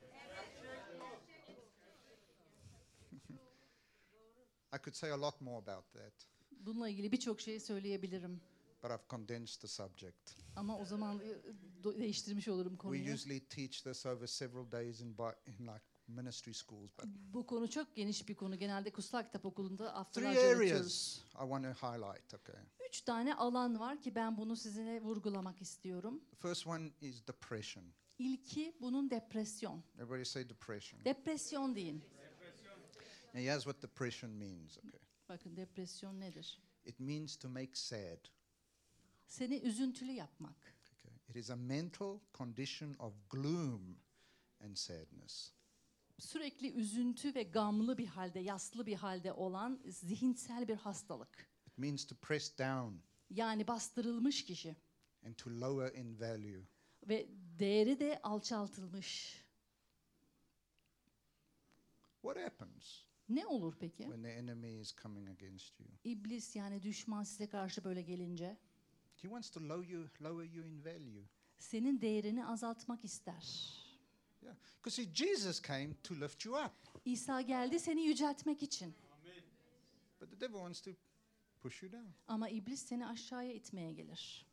I 4.75 4.77
could 4.83 4.95
say 4.95 5.11
a 5.11 5.21
lot 5.21 5.41
more 5.41 5.57
about 5.57 5.93
that, 5.93 6.13
Bununla 6.51 6.89
ilgili 6.89 7.11
birçok 7.11 7.41
şey 7.41 7.59
söyleyebilirim. 7.59 8.41
but 8.83 8.91
I've 8.91 9.09
condensed 9.09 9.61
the 9.61 9.67
subject. 9.67 10.31
Ama 10.55 10.77
o 10.79 10.85
zaman 10.85 11.19
e, 11.19 11.99
değiştirmiş 11.99 12.47
olurum 12.47 12.71
We 12.71 12.77
konuyu. 12.77 13.13
usually 13.13 13.39
teach 13.47 13.81
this 13.83 14.05
over 14.05 14.27
several 14.27 14.71
days 14.71 15.01
in, 15.01 15.07
in 15.47 15.67
like 15.67 15.83
ministry 16.07 16.53
schools, 16.53 16.91
but 16.97 17.05
Bu 17.33 17.45
konu 17.47 17.69
çok 17.69 17.95
geniş 17.95 18.27
bir 18.29 18.35
konu. 18.35 18.55
Genelde 18.59 18.91
kutsal 18.91 19.23
kitap 19.23 19.45
okulunda 19.45 19.83
three 19.83 19.93
haftalarca 19.93 20.39
öğretiyoruz. 20.39 20.71
areas 20.71 21.17
I 21.17 21.61
want 21.61 21.79
to 21.79 21.87
highlight. 21.87 22.33
Okay. 22.33 22.55
Üç 22.89 23.01
tane 23.01 23.35
alan 23.35 23.79
var 23.79 24.01
ki 24.01 24.15
ben 24.15 24.37
bunu 24.37 24.55
sizinle 24.55 25.01
vurgulamak 25.01 25.61
istiyorum. 25.61 26.19
The 26.29 26.35
first 26.35 26.67
one 26.67 26.91
is 27.01 27.27
depression. 27.27 27.85
İlki 28.17 28.75
bunun 28.81 29.09
depresyon. 29.09 29.83
Everybody 29.95 30.25
say 30.25 30.49
depression. 30.49 31.05
Depresyon 31.05 31.75
deyin. 31.75 32.03
Now, 33.33 33.41
here's 33.41 33.63
what 33.63 33.81
depression 33.81 34.31
means. 34.31 34.77
Okay. 34.77 34.99
Bakın 35.29 35.57
depresyon 35.57 36.19
nedir? 36.19 36.61
It 36.85 36.99
means 36.99 37.35
to 37.37 37.49
make 37.49 37.71
sad. 37.75 38.19
Seni 39.27 39.55
üzüntülü 39.59 40.11
yapmak. 40.11 40.73
Okay. 40.93 41.13
It 41.29 41.35
is 41.35 41.49
a 41.49 41.55
mental 41.55 42.19
condition 42.33 42.93
of 42.99 43.13
gloom 43.29 43.97
and 44.63 44.75
sadness. 44.75 45.51
Sürekli 46.19 46.71
üzüntü 46.73 47.35
ve 47.35 47.43
gamlı 47.43 47.97
bir 47.97 48.07
halde, 48.07 48.39
yaslı 48.39 48.85
bir 48.85 48.95
halde 48.95 49.33
olan 49.33 49.81
zihinsel 49.85 50.67
bir 50.67 50.75
hastalık. 50.75 51.49
It 51.67 51.77
means 51.77 52.05
to 52.07 52.15
press 52.15 52.57
down 52.57 52.95
Yani 53.29 53.67
bastırılmış 53.67 54.45
kişi 54.45 54.75
and 55.25 55.35
to 55.35 55.49
lower 55.49 55.93
in 55.99 56.19
value. 56.19 56.63
ve 57.07 57.27
değeri 57.59 57.99
de 57.99 58.19
alçaltılmış. 58.23 59.37
What 62.21 62.37
happens 62.45 63.06
Ne 63.29 63.45
olur 63.45 63.75
peki? 63.79 64.03
when 64.03 64.23
the 64.23 64.31
enemy 64.31 64.79
is 64.79 64.95
coming 64.95 65.29
against 65.29 65.79
you? 65.79 65.89
İblis 66.03 66.55
yani 66.55 66.83
düşman 66.83 67.23
size 67.23 67.47
karşı 67.47 67.83
böyle 67.83 68.01
gelince 68.01 68.57
He 69.15 69.21
wants 69.21 69.49
to 69.49 69.61
lower 69.61 69.89
you, 69.89 70.07
lower 70.21 70.45
you 70.45 70.65
in 70.65 70.85
value. 70.85 71.23
senin 71.57 72.01
değerini 72.01 72.45
azaltmak 72.45 73.05
ister. 73.05 73.69
Yeah. 74.41 74.55
Because 74.75 75.03
see, 75.03 75.13
Jesus 75.13 75.61
came 75.61 75.89
to 76.03 76.15
lift 76.15 76.45
you 76.45 76.55
up, 76.65 76.71
İsa 77.05 77.41
geldi 77.41 77.79
seni 77.79 78.01
yüceltmek 78.01 78.63
için. 78.63 78.93
but 80.21 80.29
the 80.31 80.39
devil 80.41 80.53
wants 80.57 80.81
to 80.81 80.91
push 81.61 81.83
you 81.83 81.91
down. 81.91 82.07
Ama 82.27 82.49
iblis 82.49 82.81
seni 82.81 83.07
aşağıya 83.07 83.53
itmeye 83.53 83.93
gelir. 83.93 84.47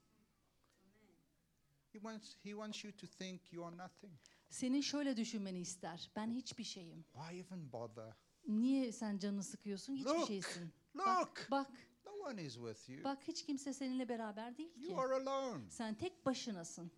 He 1.92 1.98
wants, 2.00 2.34
he 2.42 2.50
wants 2.50 2.84
you 2.84 2.92
to 2.96 3.06
think 3.06 3.52
you 3.52 3.64
are 3.66 3.76
nothing. 3.76 4.12
Senin 4.48 4.80
şöyle 4.80 5.16
düşünmeni 5.16 5.60
ister. 5.60 6.10
Ben 6.16 6.30
hiçbir 6.30 6.64
şeyim. 6.64 7.04
Why 7.12 7.38
even 7.40 7.72
bother? 7.72 8.14
Niye 8.48 8.92
sen 8.92 9.18
canını 9.18 9.42
sıkıyorsun? 9.42 9.94
Hiçbir 9.94 10.10
Look, 10.10 10.26
şeysin. 10.26 10.72
Look, 10.96 11.06
Bak, 11.06 11.48
bak, 11.50 11.70
no 12.06 12.12
one 12.12 12.42
is 12.42 12.54
with 12.54 12.90
you. 12.90 13.04
bak 13.04 13.18
hiç 13.28 13.46
kimse 13.46 13.72
seninle 13.72 14.08
beraber 14.08 14.56
değil 14.56 14.74
ki. 14.74 14.84
You 14.84 15.00
are 15.00 15.14
alone. 15.14 15.70
Sen 15.70 15.94
tek 15.94 16.26
başınasın. 16.26 16.90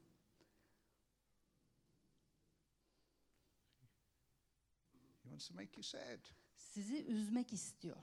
He 5.23 5.29
wants 5.29 5.49
to 5.49 5.55
make 5.55 5.77
you 5.77 5.83
sad. 5.83 6.21
Sizi 6.57 7.05
üzmek 7.05 7.53
istiyor. 7.53 7.97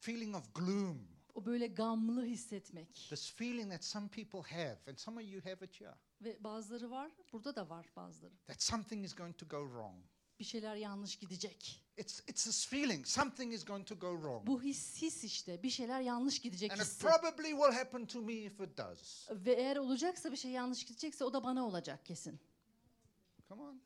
Feeling 0.00 0.34
of 0.36 0.54
gloom. 0.54 1.08
O 1.34 1.44
böyle 1.46 1.66
gamlı 1.66 2.24
hissetmek. 2.24 2.94
This 2.94 3.30
feeling 3.32 3.70
that 3.70 3.84
some 3.84 4.08
people 4.08 4.42
have, 4.56 4.78
and 4.88 4.96
some 4.96 5.20
of 5.22 5.28
you 5.32 5.40
have 5.44 5.64
it 5.64 5.80
here, 5.80 5.94
Ve 6.20 6.44
bazıları 6.44 6.90
var, 6.90 7.12
burada 7.32 7.56
da 7.56 7.68
var 7.68 7.86
bazıları. 7.96 8.34
that 8.46 8.62
something 8.62 9.04
is 9.04 9.14
going 9.14 9.38
to 9.38 9.46
go 9.48 9.66
wrong. 9.68 10.04
Bir 10.42 10.46
şeyler 10.46 10.76
yanlış 10.76 11.16
gidecek. 11.16 11.82
It's, 11.96 12.20
it's 12.28 12.44
this 12.44 12.66
feeling, 12.66 13.06
something 13.06 13.54
is 13.54 13.64
going 13.64 13.86
to 13.88 13.94
go 13.94 14.16
wrong. 14.16 14.46
Bu 14.46 14.62
his, 14.62 15.02
his 15.02 15.24
işte. 15.24 15.62
Bir 15.62 15.70
şeyler 15.70 16.00
yanlış 16.00 16.38
gidecek 16.38 16.72
And 16.72 16.80
it 16.80 16.86
hissi. 16.86 16.98
probably 17.06 17.50
will 17.50 17.72
happen 17.78 18.06
to 18.06 18.20
me 18.22 18.32
if 18.34 18.60
it 18.60 18.78
does. 18.78 19.28
Ve 19.30 19.52
eğer 19.52 19.76
olacaksa 19.76 20.32
bir 20.32 20.36
şey 20.36 20.50
yanlış 20.50 20.84
gidecekse 20.84 21.24
o 21.24 21.32
da 21.32 21.44
bana 21.44 21.66
olacak 21.66 22.06
kesin. 22.06 22.40
Come 23.48 23.62
on. 23.62 23.80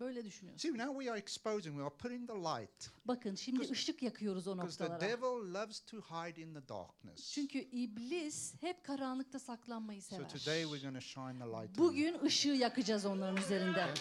Böyle 0.00 0.24
düşünüyorsun. 0.24 0.68
See, 0.68 0.78
now 0.86 0.98
we 1.04 1.10
are 1.12 1.18
exposing, 1.18 1.76
we 1.76 1.82
are 1.82 1.94
putting 1.96 2.28
the 2.30 2.36
light. 2.36 2.90
Bakın 3.04 3.34
şimdi 3.34 3.70
ışık 3.70 4.02
yakıyoruz 4.02 4.48
o 4.48 4.56
Because 4.56 4.78
the 4.78 4.84
noktalara. 4.84 5.00
devil 5.12 5.54
loves 5.54 5.80
to 5.80 6.00
hide 6.00 6.40
in 6.42 6.54
the 6.54 6.68
darkness. 6.68 7.32
Çünkü 7.32 7.58
iblis 7.58 8.54
hep 8.60 8.84
karanlıkta 8.84 9.38
saklanmayı 9.38 10.02
So 10.02 10.16
sever. 10.16 10.28
today 10.28 10.62
we're 10.62 10.82
going 10.82 10.94
to 10.94 11.00
shine 11.00 11.38
the 11.38 11.44
light. 11.46 11.54
on 11.70 11.74
them. 11.74 11.78
Bugün 11.84 12.18
ışığı 12.24 12.48
yakacağız 12.48 13.04
onların 13.06 13.36
üzerinde. 13.36 13.94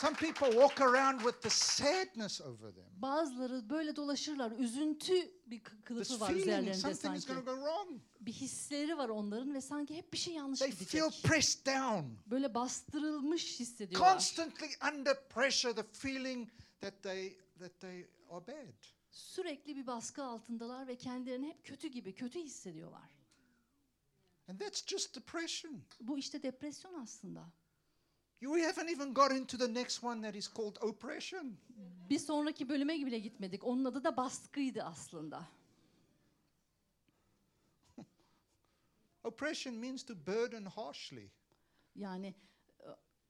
Some 0.00 0.14
people 0.14 0.52
walk 0.52 0.80
around 0.80 1.20
with 1.20 1.40
the 1.42 1.50
sadness 1.50 2.40
over 2.40 2.72
them. 2.74 2.84
Bazıları 2.96 3.70
böyle 3.70 3.96
dolaşırlar. 3.96 4.52
Üzüntü 4.52 5.14
bir 5.46 5.62
kılıfı 5.84 6.20
var 6.20 6.30
üzerlerinde 6.30 6.94
sanki. 6.94 7.32
Bir 8.20 8.32
hisleri 8.32 8.98
var 8.98 9.08
onların 9.08 9.54
ve 9.54 9.60
sanki 9.60 9.96
hep 9.96 10.12
bir 10.12 10.18
şey 10.18 10.34
yanlış 10.34 10.60
They 10.60 10.70
feel 10.70 11.10
pressed 11.22 11.66
down, 11.66 12.06
Böyle 12.26 12.54
bastırılmış 12.54 13.60
hissediyorlar. 13.60 14.12
constantly 14.12 14.68
under 14.92 15.28
pressure, 15.28 15.74
the 15.74 15.82
feeling 15.92 16.48
that 16.80 17.02
they 17.02 17.38
that 17.58 17.80
they 17.80 18.06
are 18.30 18.46
bad. 18.46 18.74
Sürekli 19.10 19.76
bir 19.76 19.86
baskı 19.86 20.24
altındalar 20.24 20.86
ve 20.86 20.96
kendilerini 20.96 21.48
hep 21.48 21.64
kötü 21.64 21.88
gibi, 21.88 22.14
kötü 22.14 22.40
hissediyorlar. 22.40 23.16
And 24.48 24.58
that's 24.58 24.86
just 24.86 25.16
depression. 25.16 25.82
Bu 26.00 26.18
işte 26.18 26.42
depresyon 26.42 26.94
aslında. 26.94 27.59
You 28.40 28.54
haven't 28.56 28.90
even 28.90 29.14
got 29.14 29.32
into 29.32 29.58
the 29.58 29.74
next 29.74 30.04
one 30.04 30.22
that 30.22 30.34
is 30.34 30.48
called 30.54 30.76
oppression. 30.82 31.56
Bir 32.10 32.18
sonraki 32.18 32.68
bölüme 32.68 32.94
bile 33.06 33.18
gitmedik. 33.18 33.64
Onun 33.64 33.84
adı 33.84 34.04
da 34.04 34.16
baskıydı 34.16 34.82
aslında. 34.82 35.48
Oppression 39.24 39.74
means 39.74 40.04
to 40.04 40.14
burden 40.26 40.64
harshly. 40.64 41.30
Yani 41.96 42.34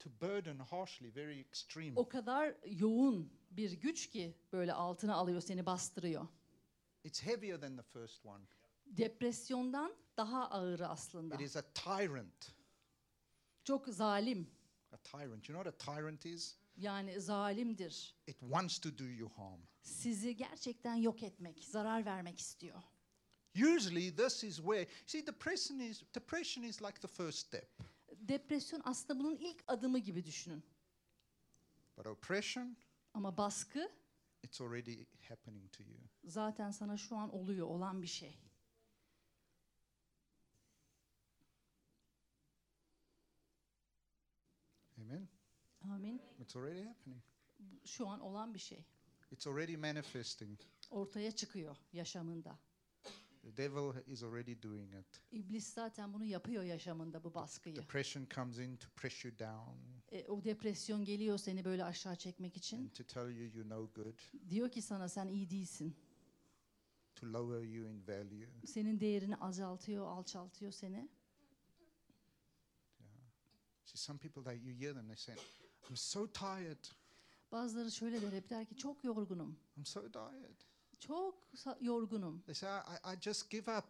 To 0.01 0.11
burden 0.21 0.59
harshly, 0.59 1.15
very 1.15 1.41
extreme. 1.41 1.93
o 1.97 2.09
kadar 2.09 2.55
yoğun 2.67 3.33
bir 3.51 3.73
güç 3.73 4.11
ki 4.11 4.35
böyle 4.53 4.73
altına 4.73 5.15
alıyor, 5.15 5.41
seni 5.41 5.67
bastırıyor. 5.67 6.27
It's 7.05 7.23
heavier 7.23 7.61
than 7.61 7.77
the 7.77 7.83
first 7.83 8.27
one. 8.27 8.45
Depresyondan 8.87 9.95
daha 10.17 10.51
ağırı 10.51 10.89
aslında. 10.89 11.35
It 11.35 11.41
is 11.41 11.57
a 11.57 11.63
tyrant. 11.63 12.53
Çok 13.65 13.89
zalim. 13.89 14.51
Tyrant. 15.03 15.49
You 15.49 15.55
know 15.59 15.65
what 15.71 15.89
a 15.89 15.95
tyrant 15.95 16.27
is? 16.27 16.57
Yani 16.77 17.21
zalimdir. 17.21 18.15
It 18.27 18.41
wants 18.41 18.79
to 18.79 18.99
do 18.99 19.05
you 19.05 19.29
harm. 19.29 19.61
Sizi 19.83 20.37
gerçekten 20.37 20.95
yok 20.95 21.23
etmek, 21.23 21.65
zarar 21.65 22.05
vermek 22.05 22.41
istiyor. 22.41 22.83
Usually, 23.77 24.17
this 24.17 24.45
is 24.45 24.57
where 24.57 24.87
see 25.07 25.27
depression 25.27 25.79
is 25.79 26.03
depression 26.15 26.65
is 26.65 26.83
like 26.83 27.01
the 27.01 27.09
first 27.09 27.39
step, 27.39 27.69
Depresyon 28.17 28.83
aslında 28.85 29.21
bunun 29.21 29.37
ilk 29.37 29.65
adımı 29.67 29.99
gibi 29.99 30.25
düşünün. 30.25 30.65
but 31.97 32.07
oppression 32.07 32.77
Ama 33.15 33.37
baskı 33.37 33.91
it's 34.43 34.61
already 34.61 35.05
happening 35.29 35.73
to 35.73 35.83
you. 35.85 35.99
zaten 36.25 36.71
sana 36.71 36.97
şu 36.97 37.17
an 37.17 37.35
oluyor, 37.35 37.67
olan 37.67 38.03
bir 38.03 38.07
şey. 38.07 38.39
Amen. 45.01 45.29
Amin. 45.85 46.21
It's 46.41 46.57
already 46.57 46.85
happening. 46.85 47.23
Şu 47.85 48.07
an 48.09 48.21
olan 48.21 48.55
bir 48.55 48.59
şey. 48.59 48.85
It's 49.31 49.47
already 49.47 49.77
manifesting. 49.77 50.61
Ortaya 50.91 51.33
çıkıyor 51.33 51.77
yaşamında. 51.93 52.59
The 53.43 53.57
devil 53.57 54.07
is 54.13 54.23
already 54.23 54.63
doing 54.63 54.95
it. 54.95 55.21
İblis 55.33 55.67
zaten 55.75 56.13
bunu 56.13 56.25
yapıyor 56.25 56.63
yaşamında 56.63 57.25
bu 57.25 57.35
baskıyı. 57.35 57.77
Depression 57.77 58.27
comes 58.35 58.59
in 58.59 58.77
to 58.77 58.89
press 58.97 59.25
you 59.25 59.39
down 59.39 59.79
E, 60.13 60.27
o 60.29 60.45
depresyon 60.45 61.05
geliyor 61.05 61.39
seni 61.39 61.65
böyle 61.65 61.85
aşağı 61.85 62.17
çekmek 62.17 62.57
için. 62.57 62.79
and 62.79 62.91
to 62.91 63.05
tell 63.05 63.31
you 63.31 63.47
you're 63.55 63.69
no 63.69 63.91
good, 63.95 64.19
Diyor 64.51 64.71
ki 64.71 64.83
sana 64.83 65.09
sen 65.09 65.27
iyi 65.29 65.51
değilsin. 65.51 65.97
to 67.15 67.27
lower 67.33 67.63
you 67.63 67.89
in 67.89 68.07
value. 68.09 68.49
Senin 68.67 69.01
değerini 69.01 69.37
azaltıyor, 69.37 70.07
alçaltıyor 70.07 70.73
seni. 70.73 71.09
See, 73.85 73.97
some 73.99 74.19
people 74.19 74.43
that 74.45 74.57
you 74.65 74.75
hear 74.81 74.95
them, 74.95 75.07
they 75.07 75.17
say, 75.17 75.35
"I'm 75.89 75.97
so 75.97 76.27
tired. 76.33 76.85
Bazıları 77.53 77.91
şöyle 77.91 78.23
der 78.23 78.33
hep 78.33 78.51
der 78.51 78.65
ki 78.67 78.77
çok 78.77 79.05
yorgunum. 79.05 79.59
I'm 79.77 79.85
so 79.87 80.01
tired." 80.13 80.61
Çok 81.01 81.45
yorgunum. 81.81 82.43
They 82.43 82.55
say, 82.55 82.79
"I, 82.81 83.15
I 83.15 83.21
just 83.21 83.51
give 83.51 83.79
up." 83.79 83.85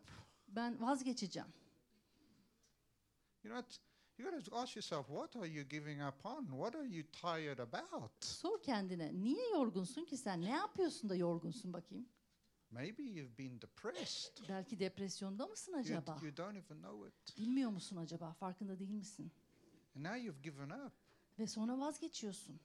Ben 0.48 0.81
vazgeçeceğim. 0.81 1.48
You 3.44 3.55
know, 3.55 3.62
what? 3.62 3.81
you 4.18 4.31
got 4.31 4.44
to 4.44 4.57
ask 4.57 4.76
yourself, 4.76 5.07
what 5.07 5.37
are 5.37 5.46
you 5.46 5.64
giving 5.68 6.03
up 6.03 6.26
on? 6.26 6.46
What 6.46 6.74
are 6.74 6.87
you 6.88 7.05
tired 7.12 7.59
about? 7.59 8.24
Sor 8.24 8.62
kendine 8.62 9.12
niye 9.22 9.48
yorgunsun 9.50 10.05
ki 10.05 10.16
sen? 10.16 10.42
Ne 10.42 10.50
yapıyorsun 10.50 11.11
da 11.11 11.14
yorgunsun 11.14 11.72
bakayım? 11.72 12.09
Maybe 12.70 13.03
you've 13.03 13.38
been 13.38 13.61
depressed. 13.61 14.48
Belki 14.48 14.81
depresyonda 14.81 15.46
mısın 15.46 15.72
You, 15.72 15.81
acaba? 15.81 16.18
you 16.22 16.37
don't 16.37 16.57
even 16.57 16.76
know 16.83 17.09
it. 17.09 17.38
Bilmiyor 17.38 17.70
musun 17.70 17.96
acaba? 17.96 18.33
Farkında 18.33 18.79
değil 18.79 18.90
misin? 18.90 19.33
And 19.96 20.05
now 20.05 20.18
you've 20.18 20.42
given 20.42 20.70
up. 20.70 20.92
Ve 21.40 21.46
sonra 21.46 21.79
vazgeçiyorsun. 21.79 22.61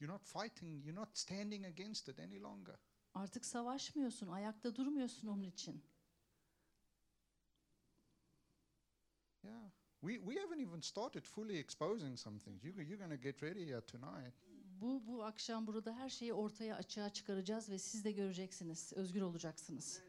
You're 0.00 0.14
not 0.14 0.24
fighting, 0.24 0.84
you're 0.84 1.00
not 1.00 1.18
standing 1.18 1.66
against 1.66 2.08
it 2.08 2.20
any 2.20 2.40
longer. 2.40 2.76
Artık 3.14 3.44
savaşmıyorsun, 3.44 4.28
ayakta 4.28 4.76
durmuyorsun 4.76 5.28
onun 5.28 5.42
için. 5.42 5.82
Yeah. 9.42 9.70
We, 10.00 10.14
we 10.14 10.40
haven't 10.40 10.60
even 10.60 10.80
started 10.80 11.24
fully 11.24 11.58
exposing 11.58 12.18
some 12.18 12.38
things. 12.38 12.64
You, 12.64 12.82
you're 12.82 13.06
going 13.06 13.22
to 13.22 13.28
get 13.28 13.42
ready 13.42 13.66
here 13.66 13.86
tonight. 13.86 14.34
Bu 14.80 15.06
bu 15.06 15.24
akşam 15.24 15.66
burada 15.66 15.96
her 15.96 16.10
şeyi 16.10 16.32
ortaya 16.34 16.76
açığa 16.76 17.12
çıkaracağız 17.12 17.70
ve 17.70 17.78
siz 17.78 18.04
de 18.04 18.12
göreceksiniz. 18.12 18.92
Özgür 18.92 19.22
olacaksınız. 19.22 20.02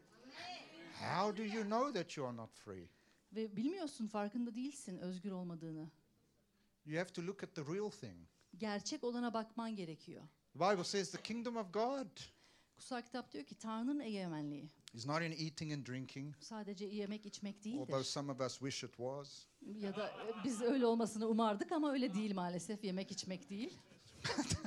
How 0.94 1.36
do 1.36 1.42
you 1.42 1.64
know 1.64 2.02
that 2.02 2.16
you 2.16 2.26
are 2.26 2.36
not 2.36 2.54
free? 2.54 2.88
Ve 3.32 3.56
bilmiyorsun, 3.56 4.06
farkında 4.06 4.54
değilsin 4.54 4.98
özgür 4.98 5.30
olmadığını. 5.30 5.90
You 6.84 6.98
have 7.00 7.12
to 7.12 7.22
look 7.22 7.42
at 7.42 7.54
the 7.54 7.62
real 7.62 7.90
thing. 7.90 8.28
Gerçek 8.56 9.04
olana 9.04 9.34
bakman 9.34 9.76
gerekiyor. 9.76 10.22
The 10.52 10.60
Bible 10.60 10.84
says 10.84 11.10
the 11.10 11.22
kingdom 11.22 11.56
of 11.56 11.72
God 11.74 12.06
Kutsal 12.76 13.02
kitap 13.02 13.32
diyor 13.32 13.44
ki 13.44 13.54
Tanrı'nın 13.54 14.00
egemenliği 14.00 14.68
is 14.94 15.06
not 15.06 15.22
in 15.22 15.46
eating 15.46 15.72
and 15.72 15.86
drinking, 15.86 16.34
sadece 16.40 16.84
yemek 16.84 17.26
içmek 17.26 17.56
although 17.56 17.88
değildir. 17.88 18.04
some 18.04 18.32
of 18.32 18.40
us 18.40 18.58
wish 18.58 18.84
it 18.84 18.90
was. 18.90 19.46
Ya 19.62 19.96
da 19.96 20.08
e, 20.08 20.44
biz 20.44 20.62
öyle 20.62 20.86
olmasını 20.86 21.28
umardık 21.28 21.72
ama 21.72 21.92
öyle 21.92 22.14
değil 22.14 22.34
maalesef. 22.34 22.84
Yemek 22.84 23.10
içmek 23.10 23.50
değil. 23.50 23.78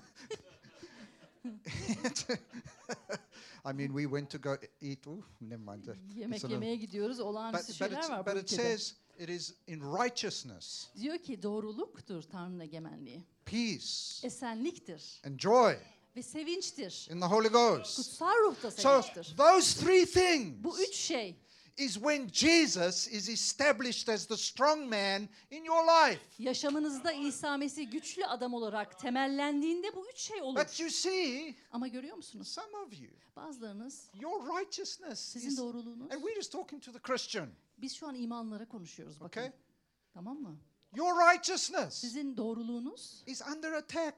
I 3.66 3.74
mean, 3.74 3.88
we 3.88 4.04
went 4.04 4.30
to 4.30 4.38
go 4.38 4.58
eat. 4.82 5.08
Ooh, 5.08 5.24
never 5.42 5.64
mind. 5.64 5.84
that. 5.86 5.98
Yemek 6.16 6.44
yemeye 6.50 6.76
gidiyoruz. 6.76 7.18
But, 7.18 7.26
Olağanüstü 7.26 7.68
but, 7.68 7.76
şeyler 7.78 7.98
it's, 7.98 8.10
var 8.10 8.26
bu 8.26 8.30
but 8.32 8.38
it 8.44 8.52
ülkede. 8.54 8.62
says 8.62 8.96
it 9.20 9.30
is 9.30 9.54
in 9.68 9.80
righteousness, 9.82 10.88
Diyor 11.02 11.18
ki 11.18 11.44
doğruluktur 11.44 12.22
Tanrı'nın 12.24 12.60
egemenliği. 12.60 13.24
peace, 13.46 14.28
Esenliktir 14.28 15.22
and 15.26 15.40
joy 15.40 15.76
ve 16.16 16.24
sevinçtir. 16.24 17.08
in 17.12 17.20
the 17.20 17.26
Holy 17.26 17.48
Ghost. 17.48 17.96
Kutsal 17.98 18.36
ruhta 18.44 18.72
So 18.72 19.02
sevinçtir. 19.02 19.38
those 19.38 19.86
three 19.86 20.06
things 20.06 20.64
Bu 20.64 20.82
üç 20.82 20.96
şey 20.96 21.36
is 21.78 21.94
when 21.94 22.28
Jesus 22.34 23.08
is 23.08 23.30
established 23.30 24.10
as 24.10 24.26
the 24.28 24.38
strong 24.38 24.90
man 24.90 25.30
in 25.52 25.64
your 25.64 25.84
life. 25.86 26.22
yaşamınızda 26.40 27.12
İsa 27.12 27.58
Mesih 27.58 27.92
güçlü 27.92 28.26
adam 28.26 28.54
olarak 28.54 29.00
temellendiğinde 29.00 29.96
bu 29.96 30.10
üç 30.10 30.18
şey 30.20 30.42
olur. 30.42 30.60
But 30.60 30.80
you 30.80 30.90
see, 30.90 31.56
Ama 31.72 31.88
görüyor 31.88 32.18
musunuz? 32.18 32.48
some 32.48 32.78
of 32.78 32.94
you, 33.02 33.12
Bazılarınız 33.36 34.10
your 34.20 34.60
righteousness 34.60 35.20
sizin 35.20 35.50
is, 35.50 35.58
doğruluğunuz. 35.58 36.12
and 36.12 36.22
we're 36.22 36.36
just 36.36 36.52
talking 36.52 36.84
to 36.84 36.92
the 36.92 37.00
Christian, 37.00 37.50
Biz 37.78 37.94
şu 37.96 38.08
an 38.08 38.16
imanlara 38.16 38.68
konuşuyoruz 38.68 39.20
bakın. 39.22 39.42
okay? 39.42 39.52
Tamam 40.14 40.38
mı? 40.42 40.58
Your 40.96 41.16
righteousness 41.34 41.94
Sizin 41.94 42.38
doğruluğunuz 42.38 43.24
is 43.26 43.42
under 43.56 43.72
attack. 43.72 44.16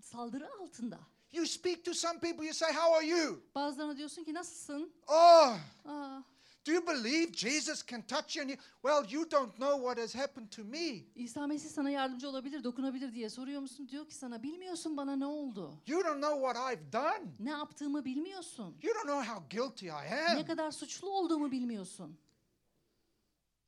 saldırı 0.00 0.48
altında. 0.62 0.98
You 1.32 1.46
speak 1.46 1.84
to 1.84 1.94
some 1.94 2.18
people, 2.20 2.44
you 2.44 2.54
say, 2.54 2.72
How 2.72 2.96
are 2.96 3.06
you? 3.06 3.40
Bazılarına 3.54 3.96
diyorsun 3.96 4.24
ki 4.24 4.34
nasılsın? 4.34 4.92
Oh, 5.08 5.56
Aa, 5.84 6.22
do 6.66 6.72
you 6.72 6.86
believe 6.86 7.32
Jesus 7.32 7.86
can 7.86 8.02
touch 8.02 8.36
you? 8.36 8.42
And 8.42 8.50
you, 8.50 8.58
well, 8.82 9.04
you 9.14 9.30
don't 9.30 9.54
know 9.58 9.76
what 9.76 9.98
has 9.98 10.14
happened 10.14 10.50
to 10.50 10.64
me. 10.64 11.04
İsa 11.14 11.46
Mesih 11.46 11.68
sana 11.70 11.90
yardımcı 11.90 12.28
olabilir, 12.28 12.64
dokunabilir 12.64 13.12
diye 13.14 13.30
soruyor 13.30 13.60
musun? 13.60 13.88
Diyor 13.88 14.08
ki 14.08 14.14
sana 14.14 14.42
bilmiyorsun 14.42 14.96
bana 14.96 15.16
ne 15.16 15.26
oldu? 15.26 15.74
You 15.86 16.04
don't 16.04 16.22
know 16.22 16.40
what 16.52 16.72
I've 16.72 16.92
done. 16.92 17.32
Ne 17.40 17.50
yaptığımı 17.50 18.04
bilmiyorsun. 18.04 18.76
You 18.82 18.94
don't 18.94 19.06
know 19.06 19.34
how 19.34 19.56
guilty 19.58 19.86
I 19.86 20.10
Ne 20.10 20.38
am. 20.38 20.46
kadar 20.46 20.70
suçlu 20.70 21.10
olduğumu 21.10 21.50
bilmiyorsun. 21.50 22.18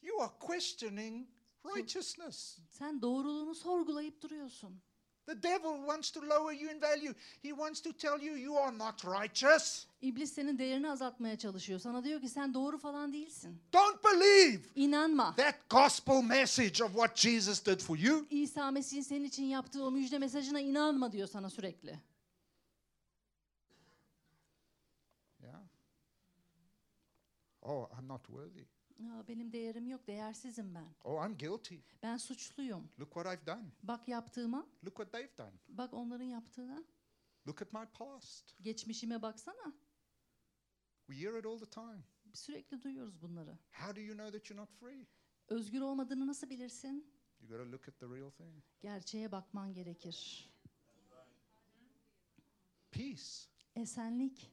You 0.02 0.22
are 0.22 0.32
questioning 0.40 1.28
righteousness. 1.76 2.59
Sen 2.70 3.02
doğruluğunu 3.02 3.54
sorgulayıp 3.54 4.22
duruyorsun. 4.22 4.80
The 5.27 5.43
devil 5.43 5.71
wants 5.87 6.11
to 6.12 6.21
lower 6.21 6.53
you 6.53 6.71
in 6.71 6.81
value. 6.81 7.15
He 7.43 7.49
wants 7.53 7.81
to 7.81 7.93
tell 7.93 8.21
you 8.23 8.37
you 8.37 8.59
are 8.59 8.79
not 8.79 9.05
righteous. 9.05 9.87
İblis 10.01 10.33
senin 10.33 10.59
değerini 10.59 10.91
azaltmaya 10.91 11.39
çalışıyor. 11.39 11.81
Sana 11.81 12.05
diyor 12.05 12.21
ki 12.21 12.29
sen 12.29 12.55
doğru 12.55 12.79
falan 12.79 13.12
değilsin. 13.12 13.62
Don't 13.73 14.05
believe 14.05 14.62
İnanma. 14.75 15.35
that 15.37 15.71
gospel 15.71 16.23
message 16.23 16.85
of 16.85 16.91
what 16.93 17.17
Jesus 17.17 17.67
did 17.67 17.81
for 17.81 17.97
you. 17.99 18.27
İsa 18.31 18.71
Mesih'in 18.71 19.03
senin 19.03 19.25
için 19.25 19.45
yaptığı 19.45 19.85
o 19.85 19.91
müjde 19.91 20.19
mesajına 20.19 20.61
inanma 20.61 21.12
diyor 21.12 21.29
sana 21.29 21.51
sürekli. 21.51 22.01
Yeah. 25.43 25.61
Oh, 27.62 27.89
I'm 27.99 28.09
not 28.09 28.27
worthy. 28.27 28.65
Aa, 29.00 29.28
benim 29.28 29.52
değerim 29.52 29.87
yok, 29.87 30.06
değersizim 30.06 30.74
ben. 30.74 30.87
Oh, 31.04 31.26
I'm 31.26 31.38
guilty. 31.38 31.76
Ben 32.02 32.16
suçluyum. 32.16 32.90
Look 33.00 33.12
what 33.14 33.26
I've 33.35 33.46
done. 33.46 33.64
Bak 33.82 34.09
yaptığıma, 34.09 34.66
Look 34.85 34.96
what 34.96 35.12
they've 35.12 35.38
done. 35.38 35.52
bak 35.68 35.94
onların 35.94 36.24
yaptığına. 36.24 36.85
Look 37.46 37.62
at 37.62 37.72
my 37.72 37.87
past. 37.98 38.54
Geçmişime 38.62 39.22
baksana. 39.22 39.72
We 41.06 41.22
hear 41.26 41.38
it 41.38 41.46
all 41.46 41.59
the 41.59 41.70
time. 41.70 42.02
Sürekli 42.35 42.82
duyuyoruz 42.82 43.22
bunları. 43.22 43.59
How 43.72 43.96
do 43.96 44.00
you 44.00 44.14
know 44.16 44.38
that 44.38 44.50
you're 44.50 44.62
not 44.62 44.70
free? 44.80 45.06
Özgür 45.48 45.80
olmadığını 45.80 46.26
nasıl 46.26 46.50
bilirsin? 46.50 47.12
You 47.40 47.48
got 47.59 47.66
to 47.66 47.72
look 47.72 47.88
at 47.88 47.98
the 48.00 48.06
real 48.06 48.30
thing. 48.30 48.64
Gerçeğe 48.80 49.32
bakman 49.32 49.74
gerekir. 49.74 50.50
Peace. 52.90 53.24
Esenlik. 53.74 54.50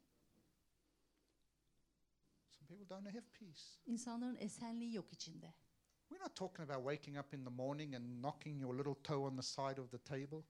People 2.74 2.96
don't 2.96 3.06
have 3.06 3.24
peace. 3.40 3.62
İnsanların 3.86 4.38
esenliği 4.40 4.94
yok 4.94 5.14
içinde. 5.14 5.54
We're 6.10 6.24
not 6.24 6.36
talking 6.36 6.70
about 6.70 6.92
waking 6.92 7.18
up 7.18 7.34
in 7.34 7.46
the 7.46 7.50
morning 7.52 7.96
and 7.96 8.24
knocking 8.24 8.62
your 8.62 8.78
little 8.78 9.04
toe 9.04 9.18
on 9.18 9.36
the 9.36 9.42
side 9.42 9.82
of 9.82 9.92
the 9.92 9.98
table. 9.98 10.44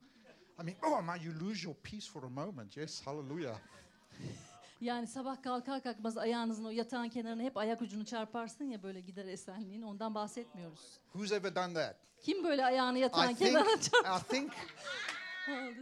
I 0.60 0.62
mean, 0.62 0.76
oh 0.82 1.02
man, 1.02 1.16
you 1.16 1.40
lose 1.40 1.64
your 1.64 1.76
peace 1.82 2.06
for 2.10 2.22
a 2.22 2.28
moment. 2.28 2.76
Yes, 2.76 3.06
hallelujah. 3.06 3.58
Yani 4.80 5.06
sabah 5.06 5.42
kalkar 5.42 5.82
kalkmaz 5.82 6.18
ayağınızın 6.18 6.64
o 6.64 6.70
yatağın 6.70 7.08
kenarına 7.08 7.42
hep 7.42 7.56
ayak 7.56 7.82
ucunu 7.82 8.04
çarparsın 8.04 8.64
ya 8.64 8.82
böyle 8.82 9.00
gider 9.00 9.26
esenliğin. 9.26 9.82
Ondan 9.82 10.14
bahsetmiyoruz. 10.14 11.00
Who's 11.12 11.32
ever 11.32 11.54
done 11.54 11.74
that? 11.74 11.96
Kim 12.20 12.44
böyle 12.44 12.64
ayağını 12.64 12.98
yatağın 12.98 13.30
I 13.30 13.34
think, 13.34 13.38
kenarına 13.38 13.80
çarpar? 13.80 14.20
I 14.20 14.24
think, 14.28 14.52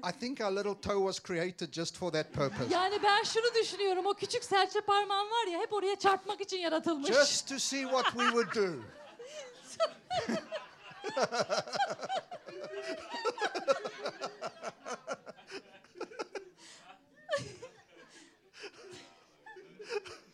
I 0.02 0.10
think 0.12 0.40
our 0.40 0.50
little 0.50 0.74
toe 0.74 1.00
was 1.00 1.20
created 1.20 1.72
just 1.72 1.96
for 1.96 2.10
that 2.10 2.32
purpose. 2.32 2.74
Yani 2.74 3.02
ben 3.02 3.22
şunu 3.22 3.54
düşünüyorum. 3.62 4.06
O 4.06 4.14
küçük 4.14 4.44
serçe 4.44 4.80
parmağın 4.80 5.26
var 5.30 5.46
ya 5.52 5.60
hep 5.60 5.72
oraya 5.72 5.98
çarpmak 5.98 6.40
için 6.40 6.58
yaratılmış. 6.58 7.08
Just 7.10 7.48
to 7.48 7.58
see 7.58 7.82
what 7.82 8.04
we 8.04 8.24
would 8.24 8.54
do. 8.54 8.82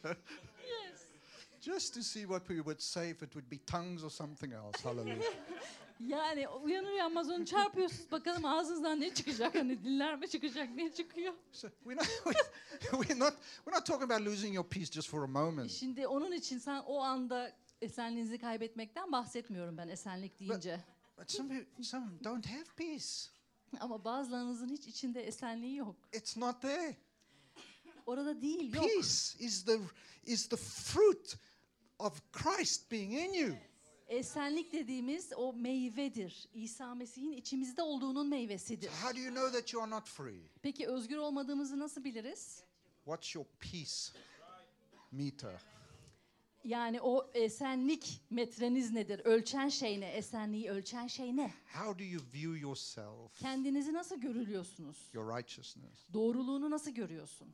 Yes. 0.04 0.16
Just 1.60 1.94
to 1.94 2.02
see 2.02 2.24
what 2.24 2.48
we 2.48 2.60
would 2.60 2.80
say 2.80 3.10
if 3.10 3.22
it 3.22 3.34
would 3.34 3.48
be 3.50 3.58
tongues 3.66 4.04
or 4.04 4.10
something 4.10 4.52
else. 4.52 4.80
Hallelujah. 4.82 5.22
Yani 6.00 6.48
uyanır 6.48 6.88
uyanmaz 6.88 7.30
onu 7.30 7.46
çarpıyorsunuz. 7.46 8.12
Bakalım 8.12 8.44
ağzınızdan 8.44 9.00
ne 9.00 9.14
çıkacak? 9.14 9.54
Hani 9.54 9.84
diller 9.84 10.16
mi 10.18 10.28
çıkacak? 10.28 10.70
Ne 10.70 10.92
çıkıyor? 10.92 11.34
So 11.52 11.68
we're 11.68 11.96
not, 11.96 12.06
we're 12.80 13.18
not, 13.18 13.34
we're 13.64 13.76
not 13.76 13.86
talking 13.86 14.12
about 14.12 14.26
losing 14.26 14.54
your 14.54 14.68
peace 14.68 14.92
just 14.92 15.08
for 15.08 15.22
a 15.22 15.26
moment. 15.26 15.70
Şimdi 15.70 16.06
onun 16.06 16.32
için 16.32 16.58
sen 16.58 16.82
o 16.86 16.98
anda 17.00 17.52
esenliğinizi 17.82 18.38
kaybetmekten 18.38 19.12
bahsetmiyorum 19.12 19.76
ben 19.76 19.88
esenlik 19.88 20.40
deyince. 20.40 20.80
But 21.18 21.30
some, 21.30 21.48
people, 21.48 21.84
some 21.84 22.06
don't 22.24 22.46
have 22.46 22.64
peace. 22.76 23.06
Ama 23.80 24.04
bazılarınızın 24.04 24.68
hiç 24.68 24.86
içinde 24.86 25.22
esenliği 25.22 25.76
yok. 25.76 25.96
It's 26.12 26.36
not 26.36 26.62
there. 26.62 26.96
Orada 28.06 28.40
değil, 28.40 28.74
yok. 28.74 28.84
Peace 28.84 29.38
is 29.38 29.64
the, 29.64 29.78
is 30.24 30.48
the 30.48 30.56
fruit 30.56 31.36
of 31.98 32.32
Christ 32.32 32.90
being 32.92 33.12
in 33.12 33.32
you. 33.32 33.56
Esenlik 34.08 34.72
dediğimiz 34.72 35.32
o 35.36 35.52
meyvedir. 35.52 36.48
İsa 36.54 36.94
Mesih'in 36.94 37.32
içimizde 37.32 37.82
olduğunun 37.82 38.28
meyvesidir. 38.28 38.88
How 38.88 39.16
do 39.16 39.20
you 39.20 39.34
know 39.34 39.58
that 39.60 39.72
you 39.72 39.82
are 39.82 39.90
not 39.90 40.08
free? 40.08 40.40
Peki 40.62 40.86
özgür 40.88 41.16
olmadığımızı 41.16 41.78
nasıl 41.78 42.04
biliriz? 42.04 42.62
What's 43.04 43.34
your 43.34 43.46
peace 43.60 44.18
meter? 45.12 45.62
Yani 46.64 47.00
o 47.00 47.30
esenlik 47.34 48.20
metreniz 48.30 48.90
nedir? 48.92 49.18
Ölçen 49.24 49.68
şey 49.68 50.00
ne? 50.00 50.06
Esenliği 50.10 50.70
ölçen 50.70 51.06
şey 51.06 51.36
ne? 51.36 51.54
How 51.74 51.98
do 51.98 52.04
you 52.04 52.22
view 52.34 52.58
yourself, 52.60 53.38
Kendinizi 53.38 53.92
nasıl 53.92 54.16
görülüyorsunuz? 54.20 55.10
your 55.12 55.36
righteousness? 55.38 55.98
Doğruluğunu 56.12 56.70
nasıl 56.70 56.90
görüyorsun? 56.90 57.48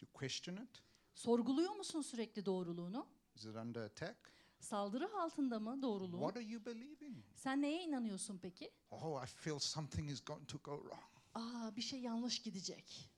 Do 0.00 0.06
you 0.06 0.12
question 0.12 0.56
it? 0.56 0.82
Sorguluyor 1.14 1.72
musun 1.76 2.02
sürekli 2.02 2.46
doğruluğunu? 2.46 3.06
Is 3.36 3.44
it 3.44 3.56
under 3.56 3.80
attack? 3.82 4.16
Saldırı 4.60 5.14
altında 5.14 5.60
mı 5.60 5.82
doğruluğun? 5.82 6.20
What 6.20 6.36
are 6.36 6.44
you 6.44 6.64
believing? 6.66 7.24
Sen 7.34 7.62
neye 7.62 7.82
inanıyorsun 7.82 8.38
peki? 8.38 8.70
Oh, 8.90 9.24
I 9.24 9.26
feel 9.26 9.58
something 9.58 10.10
is 10.10 10.24
going 10.24 10.48
to 10.48 10.58
go 10.58 10.82
wrong. 10.82 11.02
Aa 11.34 11.76
bir 11.76 11.82
şey 11.82 12.00
yanlış 12.00 12.42
gidecek. 12.42 13.10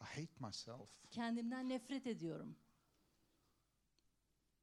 I 0.00 0.04
hate 0.04 0.46
myself. 0.46 0.88
Kendimden 1.10 1.68
nefret 1.68 2.06
ediyorum. 2.06 2.56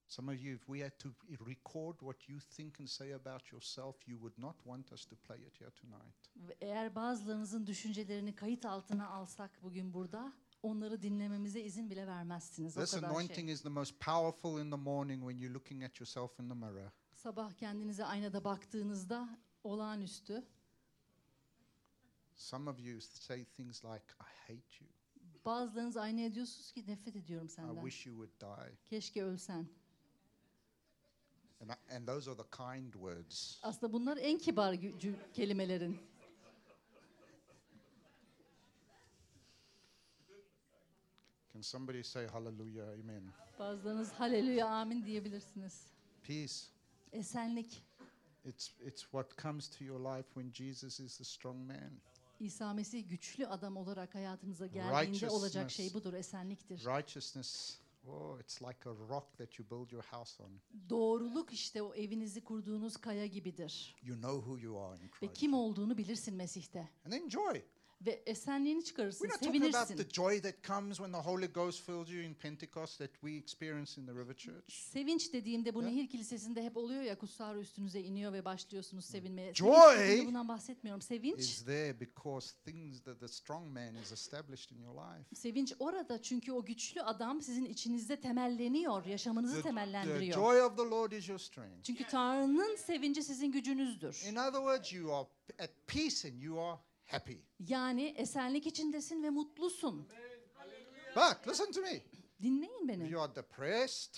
Some 0.08 0.32
of 0.32 0.44
you, 0.44 0.56
if 0.56 0.66
we 0.66 0.84
had 0.84 1.00
to 1.00 1.10
record 1.48 2.00
what 2.00 2.30
you 2.30 2.40
think 2.40 2.80
and 2.80 2.88
say 2.88 3.14
about 3.14 3.52
yourself, 3.52 4.08
you 4.08 4.20
would 4.20 4.38
not 4.38 4.56
want 4.64 4.92
us 4.92 5.06
to 5.06 5.16
play 5.16 5.42
it 5.42 5.62
here 5.62 5.72
tonight. 5.72 6.32
Eğer 6.62 6.96
bazılarınızın 6.96 7.68
düşüncelerini 7.68 8.36
kayıt 8.36 8.66
altına 8.66 9.08
alsak 9.08 9.64
bugün 9.64 9.94
burada, 9.94 10.34
onları 10.64 11.02
dinlememize 11.02 11.62
izin 11.62 11.90
bile 11.90 12.08
vermezsiniz. 12.08 12.78
O 12.78 12.82
This 12.82 12.92
kadar 12.94 13.08
anointing 13.08 13.48
şey. 13.48 13.52
is 13.54 13.62
the 13.62 13.70
most 13.70 14.00
powerful 14.00 14.60
in 14.66 14.70
the 14.72 14.78
morning 14.78 15.20
when 15.22 15.38
you're 15.38 15.54
looking 15.54 15.84
at 15.84 16.00
yourself 16.00 16.40
in 16.40 16.50
the 16.50 16.56
mirror. 16.56 16.92
Sabah 17.14 17.52
kendinize 17.54 18.06
aynada 18.06 18.44
baktığınızda 18.44 19.40
olağanüstü. 19.64 20.44
Some 22.36 22.70
of 22.70 22.80
you 22.80 23.02
say 23.02 23.46
things 23.46 23.84
like, 23.86 24.06
I 24.22 24.52
hate 24.54 24.76
you. 24.80 24.90
Bazılarınız 25.46 25.98
aynaya 25.98 26.34
diyorsunuz 26.34 26.72
ki 26.72 26.84
nefret 26.88 27.16
ediyorum 27.16 27.48
I 27.48 27.50
senden. 27.50 27.76
wish 27.90 28.06
you 28.06 28.28
would 28.28 28.42
die. 28.70 28.78
Keşke 28.86 29.24
ölsen. 29.24 29.68
And, 31.62 31.70
I, 31.70 31.96
and 31.96 32.08
those 32.08 32.32
are 32.32 32.38
the 32.44 32.50
kind 32.58 32.94
words. 32.94 33.60
Aslında 33.64 33.94
bunlar 33.94 34.18
en 34.18 34.38
kibar 34.38 34.76
kelimelerin. 35.34 36.11
Can 41.62 41.66
somebody 41.66 42.04
say 42.04 42.28
hallelujah, 42.28 42.84
amen? 42.84 43.24
Bazılarınız 43.60 44.12
haleluya 44.12 44.68
amin 44.68 45.06
diyebilirsiniz. 45.06 45.88
Peace. 46.24 46.56
Esenlik. 47.12 47.84
It's, 48.46 48.72
it's 48.88 49.02
what 49.02 49.38
comes 49.38 49.68
to 49.70 49.84
your 49.84 50.00
life 50.00 50.28
when 50.34 50.52
Jesus 50.54 51.00
is 51.00 51.18
the 51.18 51.24
strong 51.24 51.68
man. 51.68 51.92
İsa 52.40 52.74
Mesih 52.74 53.10
güçlü 53.10 53.48
adam 53.48 53.78
olarak 53.78 54.16
hayatınıza 54.16 54.68
geldiğinde 54.68 55.30
olacak 55.30 55.72
şey 55.72 55.94
budur, 55.94 56.14
esenliktir. 56.14 56.78
Righteousness, 56.78 57.80
oh, 58.08 58.40
it's 58.40 58.62
like 58.62 58.90
a 58.90 58.94
rock 58.94 59.38
that 59.38 59.60
you 59.60 59.70
build 59.70 59.92
your 59.92 60.04
house 60.04 60.44
on. 60.44 60.52
Doğruluk 60.90 61.54
işte 61.54 61.82
o 61.82 61.96
evinizi 61.96 62.44
kurduğunuz 62.44 62.98
kaya 62.98 63.26
gibidir. 63.26 63.96
You 64.04 64.18
know 64.18 64.46
who 64.46 64.58
you 64.58 64.80
are 64.80 64.98
in 64.98 65.04
Ve 65.04 65.10
Christ. 65.10 65.34
kim 65.34 65.54
olduğunu 65.54 65.98
bilirsin 65.98 66.36
Mesih'te. 66.36 66.90
And 67.06 67.12
then 67.12 67.30
joy. 67.30 67.62
Ve 68.06 68.24
esenliğini 68.26 68.84
çıkarırsın, 68.84 69.20
We're 69.26 69.34
not 69.34 69.42
talking 69.44 69.64
about 69.64 69.88
sevinirsin. 69.88 70.04
the 70.10 70.14
joy 70.14 70.42
that 70.42 70.64
comes 70.64 70.98
when 70.98 71.12
the 71.12 71.18
Holy 71.20 71.48
Ghost 71.48 71.86
fills 71.86 72.10
you 72.10 72.22
in 72.24 72.34
Pentecost 72.34 72.98
that 72.98 73.12
we 73.14 73.36
experience 73.38 74.02
in 74.02 74.06
the 74.08 74.14
River 74.14 74.36
Church. 74.38 74.72
Sevinç 74.74 75.34
dediğimde 75.34 75.74
bu. 75.74 75.86
Nehir 75.86 76.10
Kilisesi'nde 76.10 76.64
hep 76.64 76.78
oluyor 76.78 77.02
ya 77.02 77.18
kutsal 77.18 77.56
ruh 77.56 77.62
üstünüze 77.62 78.02
iniyor 78.02 78.34
ve 78.34 78.46
başlıyorsunuz 78.46 79.06
sevinmeye. 79.06 79.54
Joy 79.54 79.72
Sevinç 79.74 80.00
dediğimde 80.00 80.28
bundan 80.28 80.48
bahsetmiyorum. 80.48 81.02
Sevinç, 81.02 81.40
Is 81.40 81.66
there 81.66 82.00
because 82.00 82.54
things 82.66 83.02
that 83.04 83.20
the 83.20 83.28
strong 83.28 83.68
man 83.74 83.96
is 83.96 84.12
established 84.12 84.72
in 84.78 84.82
your 84.84 84.96
life. 84.96 85.36
sevinç 85.36 85.74
orada 85.80 86.22
çünkü 86.22 86.52
o 86.52 86.66
güçlü 86.66 87.02
adam 87.02 87.42
sizin 87.42 87.66
içinizde 87.66 88.20
temelleniyor, 88.20 89.06
yaşamınızı 89.06 89.56
the 89.56 89.62
temellendiriyor. 89.62 90.34
joy 90.36 90.62
of 90.62 90.78
the 90.78 90.84
Lord 90.84 91.12
is 91.12 91.30
your 91.30 91.40
strength. 91.40 91.84
Çünkü 91.84 92.04
Tanrı'nın 92.04 92.76
sevinci 92.76 93.24
sizin 93.24 93.52
gücünüzdür. 93.52 94.24
In 94.30 94.36
other 94.36 94.60
words, 94.60 94.94
you 94.94 95.14
are 95.16 95.28
at 95.60 95.72
peace 95.88 96.28
and 96.30 96.42
you 96.42 96.60
are 96.62 96.80
happy. 97.14 97.34
Yani 97.60 98.04
esenlik 98.18 98.68
içindesin 98.68 99.24
ve 99.24 99.30
mutlusun. 99.30 100.08
But 101.16 101.48
listen 101.48 101.72
to 101.72 101.82
me. 101.82 102.02
Dinleyin 102.42 102.84
If 102.84 102.88
beni. 102.90 103.10
you 103.12 103.22
are 103.22 103.36
depressed 103.36 104.16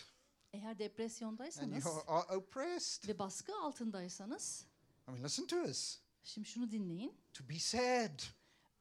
Eğer 0.53 0.69
and 0.71 0.79
depresyondaysanız 0.79 1.86
you 1.86 2.03
are 2.08 2.38
oppressed, 2.38 3.08
ve 3.08 3.19
baskı 3.19 3.56
altındaysanız, 3.58 4.65
I 5.08 5.12
mean, 5.12 5.23
listen 5.23 5.47
to 5.47 5.56
us. 5.62 5.99
şimdi 6.23 6.47
şunu 6.47 6.71
dinleyin. 6.71 7.13
To 7.34 7.49
be 7.49 7.60
sad 7.60 8.19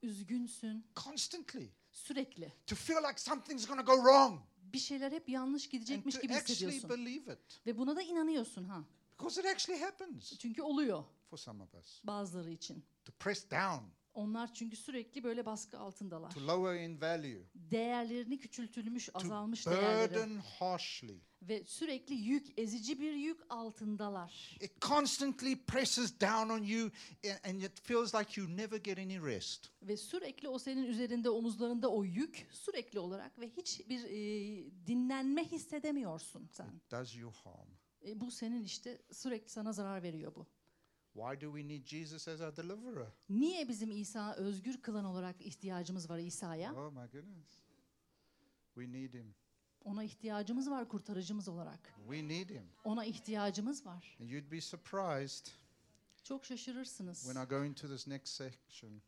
Üzgünsün 0.03 0.87
constantly, 1.05 1.68
sürekli. 1.92 2.53
to 2.66 2.75
feel 2.77 2.98
like 3.09 3.20
something's 3.20 3.66
to 3.66 3.84
go 3.84 3.97
wrong, 3.97 4.41
Bir 4.72 4.78
şeyler 4.78 5.12
hep 5.12 5.28
yanlış 5.28 5.64
and 5.66 5.72
gidecekmiş 5.72 6.18
gibi 6.20 6.34
hissediyorsun. 6.34 6.91
believe 6.91 7.32
it. 7.32 7.61
Ve 7.66 7.78
buna 7.78 7.97
da 7.97 8.03
inanıyorsun 8.03 8.64
ha. 8.64 8.84
Because 9.18 9.41
it 9.41 9.47
actually 9.47 9.80
happens 9.84 10.39
Çünkü 10.39 10.62
oluyor 10.62 11.05
for 11.30 11.37
some 11.37 11.62
of 11.62 11.74
us. 11.74 12.01
bazıları 12.05 12.51
için. 12.51 12.84
To 13.05 13.12
press 13.12 13.51
down, 13.51 13.84
Onlar 14.15 14.55
çünkü 14.55 14.77
sürekli 14.77 15.25
böyle 15.25 15.47
baskı 15.47 15.79
altındalar. 15.79 16.31
to 16.31 16.41
lower 16.47 16.81
in 16.81 17.01
value, 17.01 17.43
Değerlerini 17.55 18.39
küçültülmüş, 18.39 19.09
azalmış 19.15 19.67
değerleri. 19.67 20.11
burden 20.11 20.37
harshly. 20.37 21.21
Ve 21.43 21.65
sürekli 21.65 22.15
yük, 22.15 22.59
ezici 22.59 23.01
bir 23.01 23.13
yük 23.13 23.41
altındalar. 23.49 24.59
It 24.61 24.81
constantly 24.81 25.65
presses 25.65 26.21
down 26.21 26.49
on 26.51 26.63
you 26.63 26.91
and 27.45 27.61
it 27.63 27.81
feels 27.81 28.15
like 28.15 28.41
you 28.41 28.57
never 28.57 28.77
get 28.79 28.99
any 28.99 29.21
rest. 29.27 29.69
Ve 29.83 29.97
sürekli 29.97 30.49
o 30.49 30.59
senin 30.59 30.85
üzerinde, 30.85 31.31
omuzlarında 31.31 31.91
o 31.91 32.05
yük 32.05 32.49
sürekli 32.51 32.99
olarak 32.99 33.39
ve 33.39 33.49
hiçbir 33.49 34.05
e, 34.05 34.17
dinlenme 34.87 35.45
hissedemiyorsun 35.45 36.49
sen. 36.53 36.67
It 36.77 36.91
does 36.91 37.17
you 37.17 37.31
harm. 37.45 37.69
E, 38.07 38.21
bu 38.21 38.31
senin 38.31 38.65
işte 38.65 39.03
sürekli 39.13 39.49
sana 39.49 39.73
zarar 39.73 40.03
veriyor 40.03 40.35
bu. 40.35 40.47
Why 41.15 41.41
do 41.41 41.47
we 41.59 41.69
need 41.69 41.87
Jesus 41.87 42.29
as 42.29 42.41
our 42.41 42.57
deliverer? 42.57 43.07
Niye 43.29 43.69
bizim 43.69 43.91
İsa 43.91 44.35
özgür 44.35 44.83
kılan 44.83 45.05
olarak 45.05 45.41
ihtiyacımız 45.41 46.11
var 46.11 46.19
İsa'ya? 46.19 46.75
Oh 46.75 46.93
my 46.93 47.07
goodness. 47.11 47.63
We 48.75 48.93
need 48.93 49.15
him. 49.15 49.35
Ona 49.85 50.05
ihtiyacımız 50.05 50.71
var 50.71 50.89
kurtarıcımız 50.89 51.49
olarak. 51.49 51.95
We 52.09 52.29
need 52.29 52.51
him. 52.51 52.67
Ona 52.85 53.05
ihtiyacımız 53.05 53.87
var. 53.87 54.17
And 54.21 54.29
you'd 54.31 54.51
be 54.53 54.61
surprised 54.61 55.47
Çok 56.23 56.45
şaşırırsınız. 56.45 57.23
when 57.23 57.45
I 57.45 57.49
go 57.49 57.65
into 57.65 57.89
this 57.89 58.07
next 58.09 58.29
section. 58.35 59.03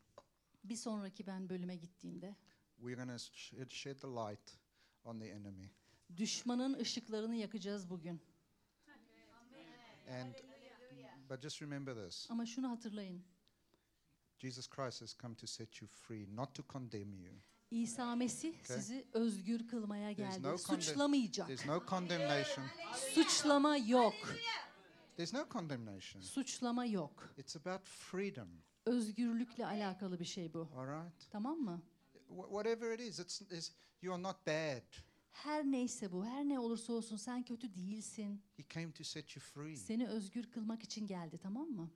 Bir 0.63 0.75
sonraki 0.75 1.27
ben 1.27 1.49
bölüme 1.49 1.75
gittiğimde 1.75 2.35
We're 2.79 2.95
going 3.05 3.19
to 3.19 3.67
shed, 3.69 3.99
the 3.99 4.07
light 4.07 4.57
on 5.05 5.19
the 5.19 5.27
enemy. 5.27 5.69
düşmanın 6.17 6.73
ışıklarını 6.79 7.35
yakacağız 7.35 7.89
bugün. 7.89 8.21
And 10.09 10.33
but 11.29 11.41
just 11.41 11.61
remember 11.61 12.05
this. 12.07 12.27
Ama 12.31 12.45
şunu 12.45 12.69
hatırlayın. 12.69 13.23
Jesus 14.37 14.69
Christ 14.69 15.01
has 15.01 15.15
come 15.21 15.35
to 15.35 15.47
set 15.47 15.81
you 15.81 15.87
free, 15.89 16.35
not 16.35 16.55
to 16.55 16.63
condemn 16.69 17.13
you. 17.13 17.33
İsa 17.71 18.15
Mesih 18.15 18.49
Okay. 18.49 18.77
sizi 18.77 19.07
özgür 19.13 19.67
kılmaya 19.67 20.11
geldi. 20.11 20.43
no 20.43 20.57
Suçlamayacak. 20.57 21.47
There's 21.47 21.65
no 21.65 21.83
condemnation. 21.89 22.65
Suçlama 23.13 23.77
yok. 23.77 24.13
There's 25.15 25.33
no 25.33 25.45
condemnation. 25.51 26.21
Suçlama 26.21 26.85
yok. 26.85 27.33
It's 27.37 27.55
about 27.55 27.85
freedom. 27.87 28.49
Özgürlükle 28.85 29.65
alakalı 29.65 30.19
bir 30.19 30.25
şey 30.25 30.53
bu. 30.53 30.69
All 30.75 30.87
right? 30.87 31.31
Tamam 31.31 31.57
mı? 31.57 31.81
Wh- 32.29 32.47
whatever 32.49 32.91
it 32.93 32.99
is, 32.99 33.19
it's, 33.19 33.41
it's 33.41 33.71
you 34.01 34.13
are 34.15 34.23
not 34.23 34.47
bad. 34.47 34.83
Her 35.43 35.63
neyse 35.71 36.11
bu, 36.11 36.25
her 36.25 36.43
ne 36.47 36.59
olursa 36.59 36.93
olsun 36.93 37.17
sen 37.17 37.43
kötü 37.43 37.75
değilsin. 37.75 38.41
He 38.57 38.63
came 38.73 38.91
to 38.91 39.03
set 39.03 39.35
you 39.35 39.43
free. 39.43 39.75
Seni 39.75 40.07
özgür 40.07 40.51
kılmak 40.51 40.83
için 40.83 41.07
geldi, 41.07 41.37
tamam 41.43 41.67
mı? 41.69 41.89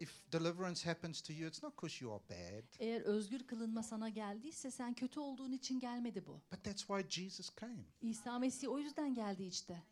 If 0.00 0.32
deliverance 0.32 0.84
happens 0.84 1.20
to 1.22 1.32
you, 1.32 1.48
it's 1.48 1.62
not 1.62 1.72
because 1.76 2.04
you 2.04 2.14
are 2.14 2.22
bad, 2.30 2.64
Eğer 2.78 3.00
özgür 3.00 3.46
kılınma 3.46 3.82
sana 3.82 4.08
geldiyse 4.08 4.70
sen 4.70 4.94
kötü 4.94 5.20
olduğun 5.20 5.52
için 5.52 5.80
gelmedi 5.80 6.26
bu. 6.26 6.40
but 6.52 6.64
that's 6.64 6.80
why 6.86 7.08
Jesus 7.08 7.50
came. 7.60 7.84
İsa 8.02 8.38
Mesih 8.38 8.68
o 8.68 8.78
yüzden 8.78 9.14
geldi 9.14 9.44
işte. 9.44 9.82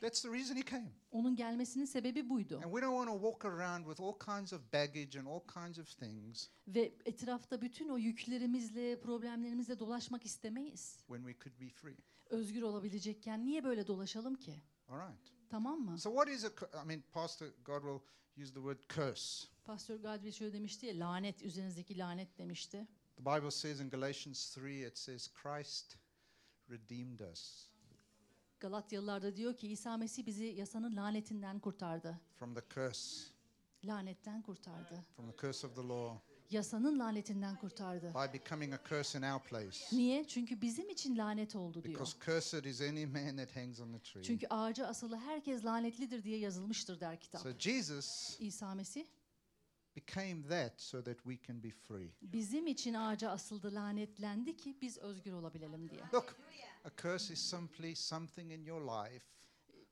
That's 0.00 0.22
the 0.22 0.28
reason 0.28 0.56
he 0.56 0.64
came. 0.64 0.92
Onun 1.10 1.36
gelmesinin 1.36 1.84
sebebi 1.84 2.28
buydu. 2.28 2.56
And 2.56 2.64
we 2.74 2.82
don't 2.82 3.06
want 3.06 3.08
to 3.08 3.30
walk 3.30 3.44
around 3.44 3.86
with 3.86 4.00
all 4.00 4.18
kinds 4.18 4.52
of 4.52 4.72
baggage 4.72 5.20
and 5.20 5.26
all 5.26 5.40
kinds 5.64 5.78
of 5.78 5.98
things 5.98 6.48
Ve 6.68 6.92
etrafta 7.04 7.62
bütün 7.62 7.88
o 7.88 7.98
yüklerimizle, 7.98 9.00
problemlerimizle 9.00 9.78
dolaşmak 9.78 10.26
istemeyiz. 10.26 10.96
when 11.06 11.24
we 11.32 11.38
could 11.44 11.60
be 11.60 11.68
free. 11.68 11.96
Özgür 12.32 12.62
olabilecekken 12.62 13.46
niye 13.46 13.64
böyle 13.64 13.86
dolaşalım 13.86 14.34
ki? 14.34 14.62
All 14.88 14.96
right. 15.08 15.32
Tamam 15.50 15.80
mı? 15.80 15.98
So, 15.98 16.10
what 16.10 16.28
is 16.28 16.44
a? 16.44 16.82
I 16.82 16.86
mean, 16.86 17.02
Pastor 17.12 17.46
God 17.64 17.82
will 17.82 18.00
use 18.44 18.54
the 18.54 18.60
word 18.60 18.78
curse. 18.94 19.48
Pastör 19.64 19.96
Gadri 19.96 20.32
şöyle 20.32 20.52
demişti 20.52 20.86
ya, 20.86 20.98
lanet, 20.98 21.42
üzerinizdeki 21.42 21.98
lanet 21.98 22.38
demişti. 22.38 22.88
The 23.16 23.24
Bible 23.24 23.50
says 23.50 23.80
in 23.80 23.90
Galatians 23.90 24.58
3, 24.58 24.86
it 24.86 24.98
says, 24.98 25.28
Christ 25.28 25.96
redeemed 26.70 27.20
us 27.32 27.68
Galatyalılarda 28.60 29.36
diyor 29.36 29.56
ki 29.56 29.68
İsa 29.68 29.96
Mesih 29.96 30.26
bizi 30.26 30.44
yasanın 30.44 30.96
lanetinden 30.96 31.60
kurtardı. 31.60 32.20
from 32.34 32.54
the 32.54 32.62
curse, 32.74 33.24
Lanetten 33.84 34.42
kurtardı. 34.42 35.04
from 35.16 35.30
the 35.30 35.36
curse 35.36 35.66
of 35.66 35.74
the 35.74 35.82
law, 35.88 36.18
Yasanın 36.52 36.98
lanetinden 36.98 37.56
kurtardı. 37.56 38.14
by 38.14 38.38
becoming 38.38 38.74
a 38.74 38.78
curse 38.88 39.18
in 39.18 39.22
our 39.22 39.42
place. 39.42 39.78
Niye? 39.92 40.26
Çünkü 40.26 40.60
bizim 40.60 40.90
için 40.90 41.16
lanet 41.16 41.56
oldu 41.56 41.84
diyor. 41.84 41.94
Because 41.94 42.18
cursed 42.24 42.64
is 42.64 42.80
any 42.80 43.06
man 43.06 43.36
that 43.36 43.56
hangs 43.56 43.80
on 43.80 43.92
the 43.92 43.98
tree. 44.02 44.22
Çünkü 44.22 44.46
ağaca 44.50 44.86
asılı 44.86 45.16
herkes 45.16 45.64
lanetlidir 45.64 46.22
diye 46.22 46.38
yazılmıştır 46.38 47.00
der 47.00 47.20
kitap. 47.20 47.42
So, 47.42 47.50
Jesus 47.58 48.36
İsa 48.40 48.74
Mesih 48.74 49.04
became 49.96 50.48
that 50.48 50.80
so 50.80 51.04
that 51.04 51.16
we 51.16 51.46
can 51.46 51.62
be 51.62 51.70
free. 51.70 52.10
bizim 52.22 52.66
için 52.66 52.94
ağaca 52.94 53.30
asıldı, 53.30 53.74
lanetlendi 53.74 54.56
ki 54.56 54.76
biz 54.80 54.98
özgür 54.98 55.32
olabilelim 55.32 55.90
diye. 55.90 56.00
Look, 56.14 56.36
a 56.84 56.90
curse 57.02 57.34
is 57.34 57.40
simply 57.40 57.96
something 57.96 58.52
in 58.52 58.64
your 58.64 58.80
life 58.80 59.24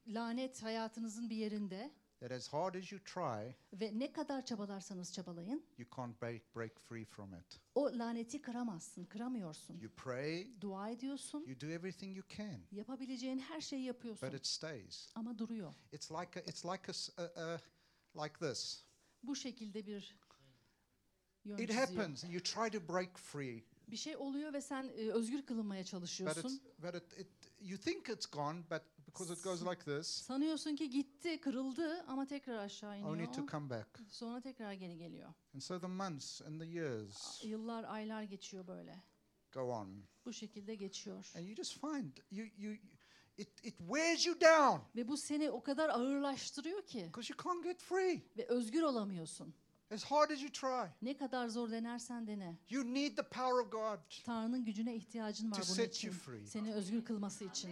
Lanet 0.06 0.62
hayatınızın 0.62 1.30
bir 1.30 1.36
yerinde 1.36 1.90
that, 2.20 2.30
as 2.32 2.48
hard 2.48 2.74
as 2.74 2.92
you 2.92 3.00
try, 3.04 3.54
ve 3.72 3.98
ne 3.98 4.12
kadar 4.12 4.44
çabalarsanız 4.44 5.12
çabalayın, 5.12 5.64
you 5.78 5.88
can't 5.96 6.22
break, 6.22 6.56
break 6.56 6.80
free 6.80 7.04
from 7.04 7.34
it. 7.34 7.60
o 7.74 7.84
laneti 7.98 8.42
kıramazsın, 8.42 9.04
kıramıyorsun. 9.04 9.78
You 9.80 9.92
pray, 9.96 10.60
Dua 10.60 10.90
ediyorsun, 10.90 11.44
you 11.46 11.60
do 11.60 11.66
everything 11.66 12.16
you 12.16 12.26
can, 12.36 12.60
yapabileceğin 12.72 13.38
her 13.38 13.60
şeyi 13.60 13.84
yapıyorsun 13.84 14.28
but 14.28 14.38
it 14.38 14.46
stays. 14.46 15.12
ama 15.14 15.38
duruyor. 15.38 15.74
It's 15.92 16.10
like 16.10 16.40
a, 16.40 16.42
it's 16.42 16.64
like 16.64 16.92
a, 16.92 17.22
a- 17.22 17.54
a- 17.54 17.60
like 18.24 18.38
this. 18.38 18.84
Bu 19.22 19.36
şekilde 19.36 19.86
bir 19.86 20.16
yön 21.44 21.58
It 21.58 21.68
çiziyor. 21.70 21.86
happens. 21.88 22.24
You 22.24 22.42
try 22.42 22.78
to 22.78 22.92
break 22.94 23.18
free, 23.18 23.64
Bir 23.88 23.96
şey 23.96 24.16
oluyor 24.16 24.52
ve 24.52 24.60
sen 24.60 24.84
e, 24.84 25.10
özgür 25.10 25.46
kılınmaya 25.46 25.78
but 25.80 25.84
it's 25.84 25.90
çalışıyorsun. 25.90 26.60
but 26.78 26.94
it, 26.94 27.18
it 27.18 27.28
you 27.60 27.78
think 27.80 28.08
it's 28.08 28.26
gone, 28.26 28.58
but 28.70 28.82
because 29.12 29.32
it 29.34 29.44
goes 29.44 29.62
like 29.62 29.84
this, 29.84 30.06
Sanıyorsun 30.06 30.76
ki 30.76 30.90
gitti, 30.90 31.40
kırıldı 31.40 32.04
ama 32.08 32.26
tekrar 32.26 32.58
aşağı 32.58 32.98
iniyor. 32.98 33.10
only 33.16 33.32
to 33.32 33.46
come 33.50 33.70
back. 33.70 33.88
Sonra 34.08 34.40
tekrar 34.40 34.72
geri 34.72 34.98
geliyor. 34.98 35.28
And 35.54 35.60
so 35.60 35.80
the 35.80 35.86
months 35.86 36.42
and 36.42 36.60
the 36.60 36.66
years 36.66 37.44
Yıllar, 37.44 37.84
aylar 37.84 38.22
geçiyor 38.22 38.66
böyle. 38.66 38.96
go 39.52 39.60
on, 39.60 40.04
Bu 40.24 40.32
şekilde 40.32 40.74
geçiyor. 40.74 41.32
and 41.36 41.44
you 41.46 41.54
just 41.56 41.80
find 41.80 42.16
you 42.30 42.46
you 42.58 42.74
it 43.38 43.64
it 43.66 43.78
wears 43.78 44.26
you 44.26 44.40
down 44.40 44.82
Ve 44.96 45.08
bu 45.08 45.16
seni 45.16 45.50
o 45.50 45.62
kadar 45.62 45.88
ağırlaştırıyor 45.88 46.82
ki 46.86 47.04
because 47.06 47.32
you 47.34 47.44
can't 47.44 47.64
get 47.64 47.80
free 47.82 48.22
ve 48.38 48.46
özgür 48.48 48.82
olamıyorsun. 48.82 49.54
as 49.90 50.04
hard 50.04 50.30
as 50.30 50.42
you 50.42 50.52
try. 50.52 50.88
Ne 51.02 51.16
kadar 51.16 51.48
zor 51.48 51.70
denersen 51.70 52.26
dene. 52.26 52.58
You 52.70 52.94
need 52.94 53.16
the 53.16 53.22
power 53.22 53.64
of 53.64 53.72
God. 53.72 53.98
Tanrı'nın 54.24 54.64
gücüne 54.64 54.96
ihtiyacın 54.96 55.50
var 55.50 55.56
To 55.56 55.62
bunun 55.66 55.74
set 55.74 55.94
için. 55.94 56.08
you 56.08 56.16
free. 56.18 56.46
Seni 56.46 56.74
özgür 56.74 57.04
kılması 57.04 57.44
için. 57.44 57.70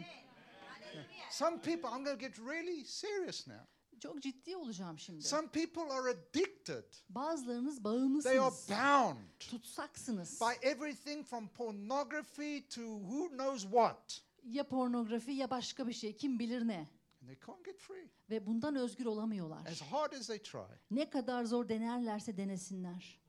Some 1.31 1.59
people, 1.61 1.89
I'm 1.91 2.05
going 2.05 2.19
to 2.19 2.27
get 2.27 2.39
really 2.39 2.85
serious 2.85 3.47
now. 3.47 3.61
Çok 4.01 4.23
ciddi 4.23 4.57
olacağım 4.57 4.99
şimdi. 4.99 5.23
Some 5.23 5.49
people 5.49 5.83
are 5.93 6.11
addicted. 6.11 6.85
Bazılarınız 7.09 7.83
They 7.83 7.93
are 7.93 7.99
bağımlısınız. 7.99 8.69
bound 8.71 9.17
Tutsaksınız. 9.39 10.41
by 10.41 10.67
everything 10.69 11.27
from 11.27 11.49
pornography 11.49 12.69
to 12.69 12.81
who 12.81 13.29
knows 13.29 13.63
what. 13.63 14.23
Ya 14.45 14.69
pornografi 14.69 15.33
ya 15.33 15.51
başka 15.51 15.87
bir 15.89 15.93
şey. 15.93 16.17
Kim 16.17 16.39
bilir 16.39 16.69
ne. 16.69 16.89
And 17.23 17.27
they 17.29 17.39
can't 17.47 17.65
get 17.65 17.79
free 17.81 18.09
Ve 18.31 18.47
bundan 18.47 18.77
özgür 18.77 19.07
olamıyorlar. 19.07 19.67
as 19.67 19.83
hard 19.83 20.13
as 20.13 20.27
they 20.27 20.39
try. 20.43 20.61
Ne 20.91 21.11
kadar 21.11 21.45
zor 21.45 21.69
denerlerse 21.69 22.37
denesinler. 22.37 23.21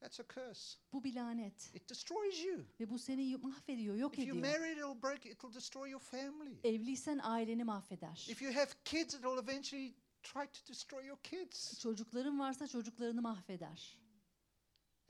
That's 0.00 0.20
a 0.20 0.24
curse. 0.34 0.78
Bu 0.92 1.04
bir 1.04 1.14
lanet. 1.14 1.74
It 1.74 1.90
destroys 1.90 2.44
you. 2.44 2.64
Ve 2.80 2.90
bu 2.90 2.98
seni 2.98 3.36
mahvediyor, 3.36 3.96
yok 3.96 4.14
If 4.14 4.18
ediyor. 4.18 4.36
married, 4.36 4.76
it'll 4.76 5.02
break, 5.02 5.26
it'll 5.26 5.54
destroy 5.54 5.90
your 5.90 6.00
family. 6.00 6.60
Evliysen 6.64 7.18
aileni 7.18 7.64
mahveder. 7.64 8.26
If 8.28 8.42
you 8.42 8.54
have 8.54 8.70
kids, 8.84 9.14
it'll 9.14 9.38
eventually 9.38 9.94
try 10.22 10.46
to 10.46 10.68
destroy 10.68 11.06
your 11.06 11.18
kids. 11.22 11.80
Çocukların 11.80 12.38
varsa 12.38 12.68
çocuklarını 12.68 13.22
mahveder. 13.22 13.98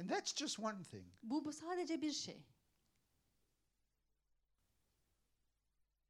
And 0.01 0.09
that's 0.09 0.37
just 0.37 0.59
one 0.61 0.83
thing. 0.83 1.07
Bu, 1.23 1.45
bu 1.45 1.53
sadece 1.53 2.03
bir 2.03 2.13
şey. 2.13 2.43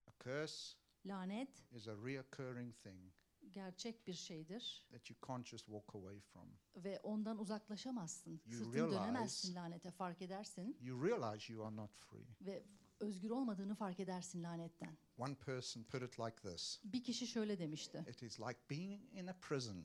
A 0.07 0.25
curse 0.25 0.77
Lanet 1.07 1.65
is 1.73 1.89
a 1.89 1.93
reoccurring 1.93 2.75
thing 2.83 3.13
gerçek 3.53 4.07
bir 4.07 4.13
şeydir 4.13 4.87
that 4.91 5.11
you 5.11 5.19
can't 5.27 5.47
just 5.47 5.65
walk 5.67 5.95
away 5.95 6.21
from. 6.21 6.49
ve 6.77 7.01
ondan 7.03 7.39
uzaklaşamazsın. 7.39 8.41
You 8.47 8.65
Sırtını 8.65 8.75
realize- 8.75 9.01
dönemezsin 9.01 9.55
lanete 9.55 9.91
fark 9.91 10.23
edersin 10.23 10.77
You 10.81 11.05
realize 11.09 11.53
you 11.53 11.67
are 11.67 11.77
not 11.77 11.95
free. 11.97 12.27
ve 12.41 12.65
özgür 13.01 13.31
olmadığını 13.31 13.75
fark 13.75 14.01
edersin 14.01 14.43
lanetten. 14.43 14.97
One 15.19 15.35
person 15.35 15.83
put 15.85 16.03
it 16.03 16.21
like 16.21 16.37
this 16.37 16.81
Bir 16.85 17.05
kişi 17.05 17.27
şöyle 17.27 17.59
demişti. 17.59 18.05
It 18.11 18.23
is 18.23 18.41
like 18.41 18.59
being 18.71 19.03
in 19.15 19.27
a 19.27 19.33
prison 19.41 19.85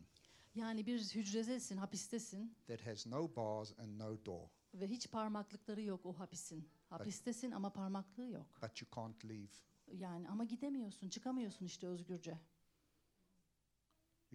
Yani 0.55 0.85
bir 0.85 0.99
hücredesin, 1.15 1.77
hapistesin 1.77 2.55
that 2.67 2.85
has 2.87 3.07
no 3.07 3.35
bars 3.35 3.79
and 3.79 3.99
no 3.99 4.25
door, 4.25 4.49
ve 4.73 4.87
hiç 4.87 5.11
parmaklıkları 5.11 5.81
yok 5.81 6.05
o 6.05 6.19
hapisin. 6.19 6.69
Hapistesin 6.89 7.51
ama 7.51 7.73
parmaklığı 7.73 8.29
yok. 8.29 8.59
but 8.61 8.81
you 8.81 8.89
can't 8.95 9.25
leave. 9.25 9.51
Yani 9.87 10.29
ama 10.29 10.43
gidemiyorsun, 10.43 11.09
çıkamıyorsun 11.09 11.65
işte 11.65 11.87
özgürce. 11.87 12.39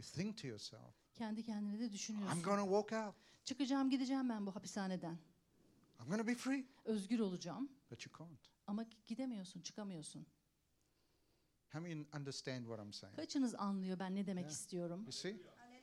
You 0.00 0.08
think 0.08 0.38
to 0.38 0.48
yourself, 0.48 0.94
Kendi 1.14 1.42
kendine 1.44 1.78
de 1.78 1.84
I'm 1.84 1.92
düşünüyorsun. 1.92 2.42
going 2.42 2.58
to 2.60 2.64
walk 2.82 3.06
out. 3.06 3.14
Çıkacağım 3.44 3.90
gideceğim 3.90 4.28
ben 4.28 4.46
bu 4.46 4.56
hapishaneden. 4.56 5.18
I'm 6.00 6.08
to 6.18 6.26
be 6.26 6.34
free. 6.34 6.64
Özgür 6.84 7.18
olacağım 7.18 7.70
But 7.90 8.06
you 8.06 8.18
can't. 8.18 8.40
ama 8.66 8.84
gidemiyorsun, 9.06 9.60
çıkamıyorsun. 9.60 10.26
How 11.72 11.80
many 11.80 12.06
understand 12.16 12.64
what 12.66 12.84
I'm 12.86 12.92
saying? 12.92 13.16
Kaçınız 13.16 13.54
anlıyor 13.54 13.98
ben 13.98 14.14
ne 14.14 14.26
demek 14.26 14.42
Yeah. 14.44 14.52
istiyorum? 14.52 15.02
You 15.02 15.12
see? 15.12 15.36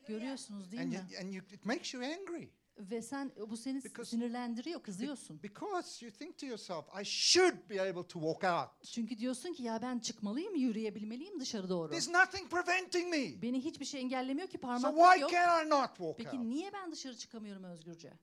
Görüyorsunuz 0.07 0.71
değil 0.71 0.83
And, 0.83 0.89
mi? 0.91 0.95
you, 1.13 1.21
and 1.21 1.33
you, 1.33 1.45
it 1.51 1.65
makes 1.65 1.93
you 1.93 2.03
angry 2.03 2.49
Ve 2.79 3.01
sen 3.01 3.31
bu 3.49 3.57
seni 3.57 3.77
Because- 3.79 4.05
sinirlendiriyor, 4.05 4.83
kızıyorsun. 4.83 5.43
because 5.43 6.05
you 6.05 6.15
think 6.15 6.37
to 6.37 6.45
yourself, 6.45 6.85
I 7.01 7.05
should 7.05 7.69
be 7.69 7.81
able 7.81 8.07
to 8.07 8.19
walk 8.19 8.43
out. 8.43 8.83
Çünkü 8.91 9.17
diyorsun 9.17 9.53
ki 9.53 9.63
ya 9.63 9.81
ben 9.81 9.99
çıkmalıyım, 9.99 10.55
yürüyebilmeliyim 10.55 11.39
dışarı 11.39 11.69
doğru. 11.69 11.89
There's 11.89 12.09
nothing 12.09 12.49
preventing 12.51 13.09
me. 13.09 13.41
Beni 13.41 13.63
hiçbir 13.65 13.85
şey 13.85 14.01
engellemiyor 14.01 14.47
ki 14.47 14.57
So 14.57 14.61
parmaklık 14.61 15.03
why 15.03 15.21
yok. 15.21 15.31
can 15.31 15.67
I 15.67 15.69
not 15.69 15.87
walk 15.87 16.01
out? 16.01 16.17
Peki 16.17 16.49
niye 16.49 16.73
ben 16.73 16.91
dışarı 16.91 17.17
çıkamıyorum 17.17 17.63
özgürce? 17.63 18.13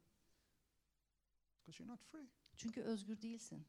Because 1.67 1.83
you're 1.83 1.93
not 1.93 2.03
free. 2.05 2.27
Çünkü 2.57 2.81
özgür 2.83 3.23
değilsin. 3.23 3.67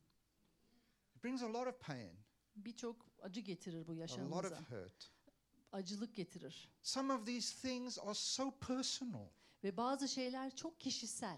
It 1.16 1.24
brings 1.24 1.44
a 1.44 1.54
lot 1.54 1.68
of 1.68 1.80
pain, 1.82 2.12
Birçok 2.56 3.06
acı 3.22 3.42
getirir 3.42 3.88
bu 3.88 3.92
a 3.92 3.96
lot 3.96 4.00
yaşamımıza. 4.02 4.48
of 4.56 4.72
hurt. 4.72 5.12
Acılık 5.72 6.16
getirir. 6.16 6.70
Some 6.84 7.14
of 7.14 7.26
these 7.26 7.68
things 7.68 8.00
are 8.00 8.14
so 8.14 8.52
personal 8.52 9.28
Ve 9.64 9.78
bazı 9.78 10.08
şeyler 10.08 10.56
çok 10.56 10.80
kişisel. 10.80 11.38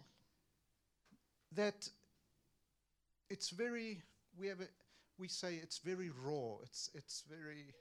that 1.55 1.91
it's 3.29 3.59
very 3.59 4.03
we 4.37 4.49
have 4.49 4.63
a, 4.63 4.67
we 5.17 5.29
say 5.29 5.57
it's 5.57 5.85
very 5.85 6.09
raw. 6.09 6.63
It's 6.65 6.95
it's 6.95 7.29
very 7.29 7.75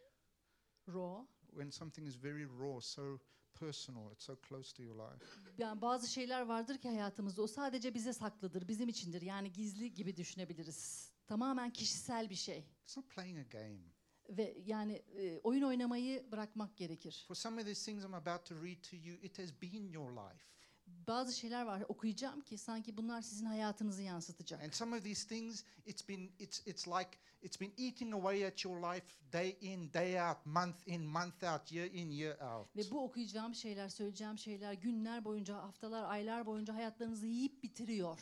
Raw. 0.88 1.26
when 1.52 1.70
something 1.70 2.06
is 2.08 2.24
very 2.24 2.46
raw, 2.46 2.80
so 2.80 3.18
personal, 3.60 4.12
it's 4.12 4.24
so 4.24 4.36
close 4.48 4.74
to 4.76 4.82
your 4.82 4.94
life. 4.96 5.24
Yani 5.58 5.80
bazı 5.80 6.08
şeyler 6.08 6.42
vardır 6.42 6.78
ki 6.78 6.88
hayatımızda 6.88 7.42
o 7.42 7.46
sadece 7.46 7.94
bize 7.94 8.12
saklıdır, 8.12 8.68
bizim 8.68 8.88
içindir. 8.88 9.22
Yani 9.22 9.52
gizli 9.52 9.94
gibi 9.94 10.16
düşünebiliriz. 10.16 11.12
Tamamen 11.26 11.72
kişisel 11.72 12.30
bir 12.30 12.34
şey. 12.34 12.64
It's 12.82 12.96
not 12.96 13.10
playing 13.10 13.38
a 13.38 13.42
game. 13.42 13.95
Ve 14.28 14.56
yani 14.66 14.92
e, 14.92 15.38
oyun 15.38 15.62
oynamayı 15.62 16.32
bırakmak 16.32 16.76
gerekir. 16.76 17.24
For 17.28 17.34
some 17.34 17.60
of 17.60 17.66
these 17.66 17.84
things 17.84 18.04
I'm 18.04 18.14
about 18.14 18.44
to 18.46 18.54
read 18.54 18.82
to 18.90 18.96
you, 18.96 19.16
it 19.22 19.38
has 19.38 19.62
been 19.62 19.88
your 19.88 20.10
life. 20.10 20.44
Bazı 20.86 21.32
şeyler 21.32 21.62
var 21.62 21.84
okuyacağım 21.88 22.40
ki 22.40 22.58
sanki 22.58 22.96
bunlar 22.96 23.22
sizin 23.22 23.46
hayatınızı 23.46 24.02
yansıtacak. 24.02 24.62
And 24.62 24.72
some 24.72 24.96
of 24.96 25.02
these 25.02 25.28
things, 25.28 25.64
it's 25.86 26.08
been, 26.08 26.30
it's, 26.38 26.66
it's 26.66 26.88
like, 26.88 27.10
it's 27.42 27.60
been 27.60 27.72
eating 27.76 28.14
away 28.14 28.46
at 28.46 28.64
your 28.64 28.94
life 28.94 29.06
day 29.32 29.56
in, 29.60 29.92
day 29.92 30.20
out, 30.20 30.46
month 30.46 30.88
in, 30.88 31.02
month 31.02 31.44
out, 31.44 31.72
year 31.72 31.90
in, 31.92 32.10
year 32.10 32.40
out. 32.40 32.76
Ve 32.76 32.90
bu 32.90 33.04
okuyacağım 33.04 33.54
şeyler, 33.54 33.88
söyleyeceğim 33.88 34.38
şeyler 34.38 34.72
günler 34.72 35.24
boyunca, 35.24 35.56
haftalar, 35.56 36.10
aylar 36.10 36.46
boyunca 36.46 36.74
hayatlarınızı 36.74 37.26
yiyip 37.26 37.62
bitiriyor. 37.62 38.18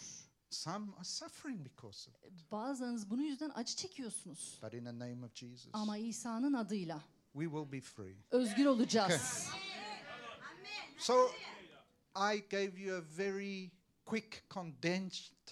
Some 0.55 0.93
are 0.97 1.05
suffering 1.05 1.65
because 1.65 2.11
of 2.11 2.25
it. 2.25 2.53
Bazılarınız 2.53 3.11
bunun 3.11 3.23
yüzden 3.23 3.51
acı 3.55 3.77
çekiyorsunuz. 3.77 4.59
But 4.63 4.75
in 4.75 4.85
the 4.85 4.99
name 4.99 5.25
of 5.27 5.35
Jesus, 5.35 5.71
Ama 5.73 5.97
İsa'nın 5.97 6.53
adıyla 6.53 7.03
we 7.33 7.45
will 7.45 7.73
be 7.73 7.81
free. 7.81 8.17
özgür 8.31 8.67
olacağız. 8.67 9.49
So 10.99 11.15
I 12.17 12.39
gave 12.51 12.81
you 12.81 12.97
a 12.97 13.03
very 13.19 13.71
quick, 14.07 14.51
condensed 14.51 15.51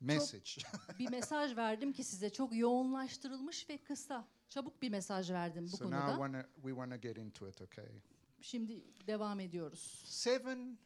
message. 0.00 0.50
bir 0.98 1.10
mesaj 1.10 1.56
verdim 1.56 1.92
ki 1.92 2.04
size 2.04 2.30
çok 2.32 2.56
yoğunlaştırılmış 2.56 3.68
ve 3.70 3.78
kısa, 3.78 4.28
çabuk 4.48 4.82
bir 4.82 4.90
mesaj 4.90 5.30
verdim 5.30 5.68
bu 5.72 5.76
so 5.76 5.90
now 5.90 5.98
konuda. 6.00 6.12
wanna, 6.12 6.42
we 6.54 6.70
want 6.70 6.92
to 6.92 7.00
get 7.00 7.18
into 7.18 7.48
it, 7.48 7.60
okay? 7.62 8.02
Şimdi 8.40 8.84
devam 9.06 9.40
ediyoruz. 9.40 10.02
Seven 10.06 10.78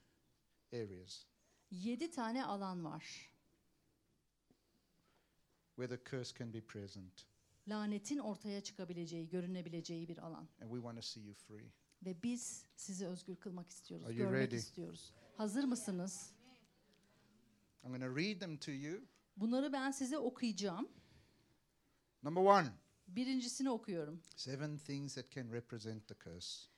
areas 0.73 1.25
Yedi 1.71 2.11
tane 2.11 2.45
alan 2.45 2.85
var. 2.85 3.31
Where 5.77 5.97
the 5.99 6.11
curse 6.11 6.35
can 6.39 6.53
be 6.55 6.61
present, 6.61 7.27
Lanetin 7.69 8.19
ortaya 8.19 8.61
çıkabileceği, 8.61 9.29
görünebileceği 9.29 10.09
bir 10.09 10.19
alan. 10.19 10.49
and 10.61 10.71
we 10.71 10.77
want 10.77 10.97
to 10.97 11.03
see 11.03 11.21
you 11.23 11.35
free. 11.35 11.73
Ve 12.05 12.23
biz 12.23 12.65
sizi 12.77 13.07
özgür 13.07 13.37
kılmak 13.37 13.71
istiyoruz, 13.71 14.07
Are 14.07 14.15
you 14.15 14.25
görmek 14.31 14.47
ready? 14.47 14.57
istiyoruz. 14.57 15.13
Hazır 15.37 15.65
mısınız? 15.65 16.33
I'm 17.85 17.91
going 17.91 18.03
to 18.03 18.17
read 18.17 18.41
them 18.41 18.57
to 18.57 18.71
you. 18.73 19.01
Bunları 19.37 19.73
ben 19.73 19.91
size 19.91 20.19
okuyacağım. 20.19 20.89
Number 22.23 22.41
one 22.43 22.69
Birincisini 23.09 23.71
okuyorum. 23.71 24.23
seven 24.37 24.79
things 24.79 25.15
that 25.15 25.31
can 25.31 25.53
represent 25.53 26.09
the 26.09 26.15
curse. 26.25 26.69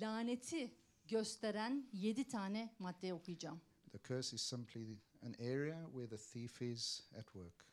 Laneti 0.00 0.74
gösteren 1.08 1.88
yedi 1.92 2.28
tane 2.28 2.74
madde 2.78 3.14
okuyacağım. 3.14 3.60
The 3.92 3.98
curse 4.08 4.36
is 4.36 4.42
simply 4.42 4.98
an 5.22 5.32
area 5.32 5.84
where 5.92 6.08
the 6.08 6.16
thief 6.32 6.62
is 6.62 7.08
at 7.18 7.24
work. 7.24 7.71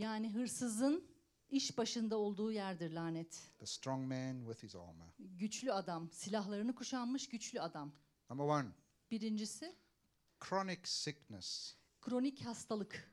Yani 0.00 0.30
hırsızın 0.32 1.04
iş 1.50 1.78
başında 1.78 2.16
olduğu 2.16 2.52
yerdir 2.52 2.90
lanet. 2.92 3.50
The 3.58 3.66
strong 3.66 4.08
man 4.12 4.38
with 4.46 4.62
his 4.62 4.74
armor. 4.74 5.06
Güçlü 5.18 5.72
adam, 5.72 6.10
silahlarını 6.10 6.74
kuşanmış 6.74 7.28
güçlü 7.28 7.60
adam. 7.60 7.92
Number 8.30 8.44
one, 8.44 8.68
Birincisi 9.10 9.76
chronic 10.44 10.80
sickness. 10.84 11.74
kronik 12.00 12.46
hastalık. 12.46 13.10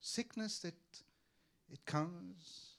Sickness 0.00 0.60
that 0.62 0.74
it 1.68 1.86
comes, 1.86 2.74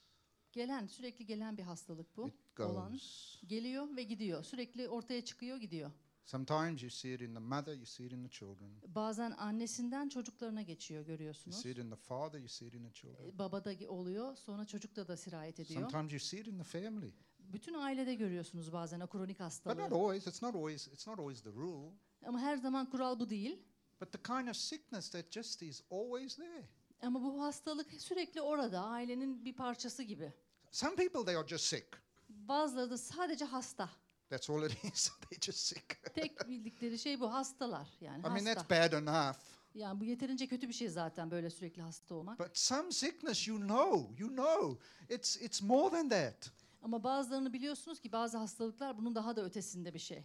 Gelen, 0.51 0.87
sürekli 0.87 1.25
gelen 1.25 1.57
bir 1.57 1.63
hastalık 1.63 2.17
bu. 2.17 2.27
it 2.27 2.59
Olan. 2.59 2.91
goes. 2.91 3.41
Geliyor 3.47 3.95
ve 3.95 4.03
gidiyor. 4.03 4.43
Sürekli 4.43 4.89
ortaya 4.89 5.25
çıkıyor, 5.25 5.57
gidiyor. 5.57 5.91
Sometimes 6.25 6.81
you 6.83 6.89
see 6.89 7.13
it 7.13 7.21
in 7.21 7.33
the 7.33 7.39
mother, 7.39 7.73
you 7.73 7.85
see 7.85 8.05
it 8.05 8.11
in 8.11 8.23
the 8.23 8.29
children. 8.29 8.69
Bazen 8.95 9.31
annesinden 9.31 10.09
çocuklarına 10.09 10.61
geçiyor 10.61 10.99
You 10.99 11.07
görüyorsunuz. 11.07 11.61
see 11.61 11.71
it 11.71 11.77
in 11.77 11.89
the 11.89 11.95
father, 11.95 12.39
you 12.39 12.47
see 12.47 12.67
it 12.67 12.73
in 12.73 12.83
the 12.83 12.93
children. 12.93 13.27
E, 13.27 13.37
Babada 13.39 13.73
oluyor, 13.89 14.35
sonra 14.35 14.65
çocukta 14.65 15.07
da 15.07 15.17
sirayet 15.17 15.59
ediyor. 15.59 15.81
Sometimes 15.81 16.11
you 16.11 16.19
see 16.19 16.39
it 16.39 16.47
in 16.47 16.57
the 16.57 16.63
family. 16.63 17.11
Bütün 17.39 17.73
ailede 17.73 18.15
görüyorsunuz 18.15 18.73
bazen 18.73 18.99
o 18.99 19.07
kronik 19.07 19.29
But 19.29 19.39
not 19.39 19.45
hastalığı. 19.45 19.83
always. 19.95 20.27
It's 20.27 20.41
not 20.41 20.55
always 20.55 20.87
it's 20.87 21.07
not 21.07 21.19
always 21.19 21.41
the 21.41 21.49
rule. 21.51 21.91
Ama 22.25 22.39
her 22.39 22.57
zaman 22.57 22.89
kural 22.89 23.19
bu 23.19 23.29
değil. 23.29 23.59
But 24.01 24.11
the 24.11 24.21
kind 24.23 24.47
of 24.47 24.55
sickness 24.55 25.09
that 25.09 25.31
just 25.31 25.61
is 25.63 25.83
always 25.91 26.35
there. 26.35 26.69
Ama 27.01 27.23
bu 27.23 27.41
hastalık 27.41 27.93
sürekli 28.01 28.41
orada, 28.41 28.83
ailenin 28.85 29.45
bir 29.45 29.55
parçası 29.55 30.03
gibi. 30.03 30.33
Some 30.71 30.95
people 30.95 31.25
they 31.25 31.35
are 31.37 31.47
just 31.47 31.65
sick. 31.65 31.87
Bazıları 32.29 32.89
da 32.89 32.97
sadece 32.97 33.45
hasta. 33.45 33.89
That's 34.29 34.49
all 34.49 34.63
it 34.65 34.71
is. 34.93 35.11
They're 35.29 35.41
just 35.41 35.59
sick. 35.59 36.13
Tek 36.15 36.47
bildikleri 36.49 36.99
şey 36.99 37.19
bu, 37.19 37.33
hastalar. 37.33 37.87
Yani 38.01 38.19
I 38.19 38.29
mean 38.29 38.45
that's 38.45 38.69
bad 38.69 38.91
enough. 38.91 39.37
Yani 39.75 39.99
bu 39.99 40.05
yeterince 40.05 40.47
kötü 40.47 40.67
bir 40.67 40.73
şey 40.73 40.89
zaten 40.89 41.31
böyle 41.31 41.49
sürekli 41.49 41.81
hasta 41.81 42.15
olmak. 42.15 42.39
But 42.39 42.57
some 42.57 42.91
sickness 42.91 43.47
you 43.47 43.59
know, 43.59 44.23
you 44.23 44.29
know. 44.29 44.85
It's 45.15 45.37
it's 45.37 45.61
more 45.61 45.89
than 45.95 46.09
that. 46.09 46.51
Ama 46.81 47.03
bazılarını 47.03 47.53
biliyorsunuz 47.53 47.99
ki 47.99 48.11
bazı 48.11 48.37
hastalıklar 48.37 48.97
bunun 48.97 49.15
daha 49.15 49.35
da 49.35 49.45
ötesinde 49.45 49.93
bir 49.93 49.99
şey. 49.99 50.23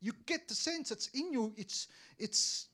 You 0.00 0.16
get 0.26 0.48
the 0.48 0.54
sense 0.54 0.94
it's 0.94 1.14
in 1.14 1.32
you, 1.32 1.52
it's 1.56 1.88
it's 2.18 2.66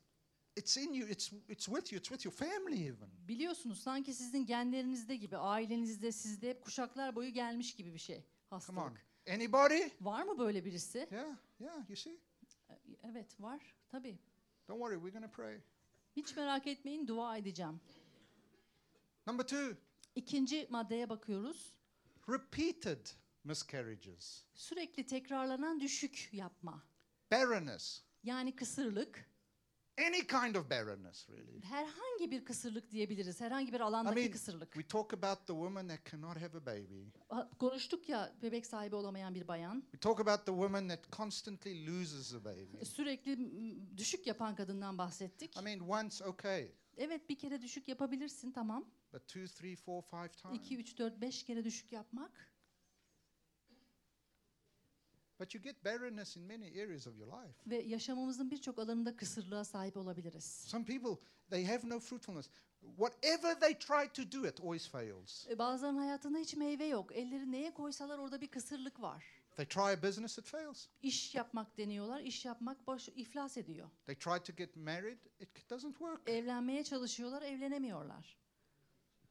it's 0.57 0.77
in 0.77 0.93
you, 0.93 1.09
it's 1.09 1.33
it's 1.49 1.65
with 1.67 1.93
you, 1.93 1.99
it's 1.99 2.09
with 2.09 2.25
your 2.25 2.35
family 2.35 2.87
even. 2.87 3.09
Biliyorsunuz 3.29 3.81
sanki 3.83 4.15
sizin 4.15 4.47
genlerinizde 4.47 5.17
gibi, 5.17 5.37
ailenizde, 5.37 6.13
sizde 6.13 6.49
hep 6.49 6.63
kuşaklar 6.63 7.17
boyu 7.17 7.31
gelmiş 7.31 7.75
gibi 7.75 7.95
bir 7.95 7.99
şey 7.99 8.17
Come 8.17 8.27
on. 8.81 8.85
hastalık. 8.85 9.12
Anybody? 9.31 9.89
Var 10.01 10.23
mı 10.23 10.39
böyle 10.39 10.65
birisi? 10.65 11.09
Yeah, 11.13 11.37
yeah, 11.61 11.89
you 11.91 11.97
see? 11.97 12.13
E, 12.71 12.75
Evet 13.03 13.41
var 13.41 13.75
tabii. 13.89 14.19
Don't 14.69 14.79
worry, 14.81 14.95
we're 14.95 15.13
going 15.19 15.25
to 15.25 15.31
pray. 15.43 15.61
Hiç 16.17 16.37
merak 16.37 16.67
etmeyin 16.67 17.07
dua 17.07 17.37
edeceğim. 17.37 17.81
Number 19.27 19.45
2, 19.45 19.57
İkinci 20.15 20.67
maddeye 20.71 21.09
bakıyoruz. 21.09 21.73
repeated 22.29 23.07
miscarriages. 23.45 24.45
Sürekli 24.55 25.07
tekrarlanan 25.07 25.81
düşük 25.81 26.29
yapma. 26.33 26.83
Barrenness. 27.31 28.03
Yani 28.25 28.57
kısırlık. 28.57 29.32
Any 29.99 30.27
kind 30.27 30.55
of 30.55 30.71
barrenness 30.71 31.29
really. 31.29 31.61
Herhangi 31.63 32.31
bir 32.31 32.45
kısırlık 32.45 32.91
diyebiliriz. 32.91 33.41
Herhangi 33.41 33.73
bir 33.73 33.81
I 33.81 33.83
alandaki 33.83 34.21
mean, 34.21 34.31
kısırlık. 34.31 34.73
we 34.73 34.87
talk 34.89 35.15
about 35.15 35.39
the 35.47 35.53
woman 35.53 35.89
that 35.89 36.11
cannot 36.11 36.37
have 36.37 36.59
a 36.59 36.67
baby. 36.67 37.03
Konuştuk 37.59 38.09
ya 38.09 38.33
bebek 38.43 38.67
sahibi 38.67 38.95
olamayan 38.97 39.35
bir 39.35 39.49
bayan. 39.49 39.81
We 39.81 39.99
talk 39.99 40.21
about 40.21 40.47
the 40.47 40.53
woman 40.53 40.89
that 40.89 41.13
constantly 41.13 41.87
loses 41.87 42.35
a 42.35 42.45
baby. 42.45 42.85
Sürekli 42.85 43.39
düşük 43.99 44.27
yapan 44.27 44.55
kadından 44.55 44.99
bahsettik. 44.99 45.57
I 45.57 45.63
mean, 45.63 45.81
once, 45.81 46.25
okay, 46.25 46.73
Evet 46.97 47.29
bir 47.29 47.39
kere 47.39 47.63
düşük 47.63 47.89
yapabilirsin 47.89 48.53
tamam. 48.53 48.85
but 49.13 49.29
two, 49.29 49.47
three, 49.47 49.77
four, 49.77 50.03
five 50.03 50.29
times. 50.29 50.67
2, 50.67 50.77
3, 50.77 50.99
4, 50.99 51.21
5 51.21 51.43
kere 51.45 51.65
düşük 51.65 51.93
yapmak. 51.93 52.52
But 55.41 55.55
you 55.55 55.65
get 55.65 55.85
barrenness 55.85 56.37
in 56.37 56.43
many 56.43 56.83
areas 56.83 57.07
of 57.07 57.19
your 57.19 57.29
life. 57.43 57.55
Ve 57.67 57.83
yaşamımızın 57.83 58.51
birçok 58.51 58.79
alanında 58.79 59.17
kısırlığa 59.17 59.65
sahip 59.65 59.97
olabiliriz. 59.97 60.45
Some 60.45 60.85
people, 60.85 61.27
they 61.51 61.67
have 61.67 61.89
no 61.89 62.01
fruitfulness. 62.01 62.51
Whatever 62.81 63.61
they 63.61 63.79
try 63.79 64.09
to 64.13 64.33
do, 64.33 64.47
it 64.49 64.61
always 64.61 64.89
fails. 64.89 65.47
E, 65.49 65.59
Bazılarının 65.59 65.99
hayatında 65.99 66.39
hiç 66.39 66.55
meyve 66.57 66.85
yok. 66.85 67.17
Elleri 67.17 67.53
neye 67.53 67.75
koysalar 67.75 68.19
orada 68.19 68.41
bir 68.41 68.49
kısırlık 68.49 69.01
var. 69.01 69.25
They 69.57 69.67
try 69.67 69.81
a 69.81 70.03
business, 70.03 70.39
it 70.39 70.45
fails. 70.45 70.87
İş 71.03 71.35
yapmak 71.35 71.79
deniyorlar. 71.79 72.21
İş 72.21 72.45
yapmak 72.45 72.87
boş 72.87 73.09
iflas 73.09 73.57
ediyor. 73.57 73.89
They 74.07 74.15
try 74.15 74.39
to 74.45 74.53
get 74.57 74.77
married, 74.77 75.19
it 75.41 75.71
doesn't 75.71 75.99
work. 75.99 76.29
Evlenmeye 76.29 76.85
çalışıyorlar, 76.85 77.43
evlenemiyorlar. 77.43 78.39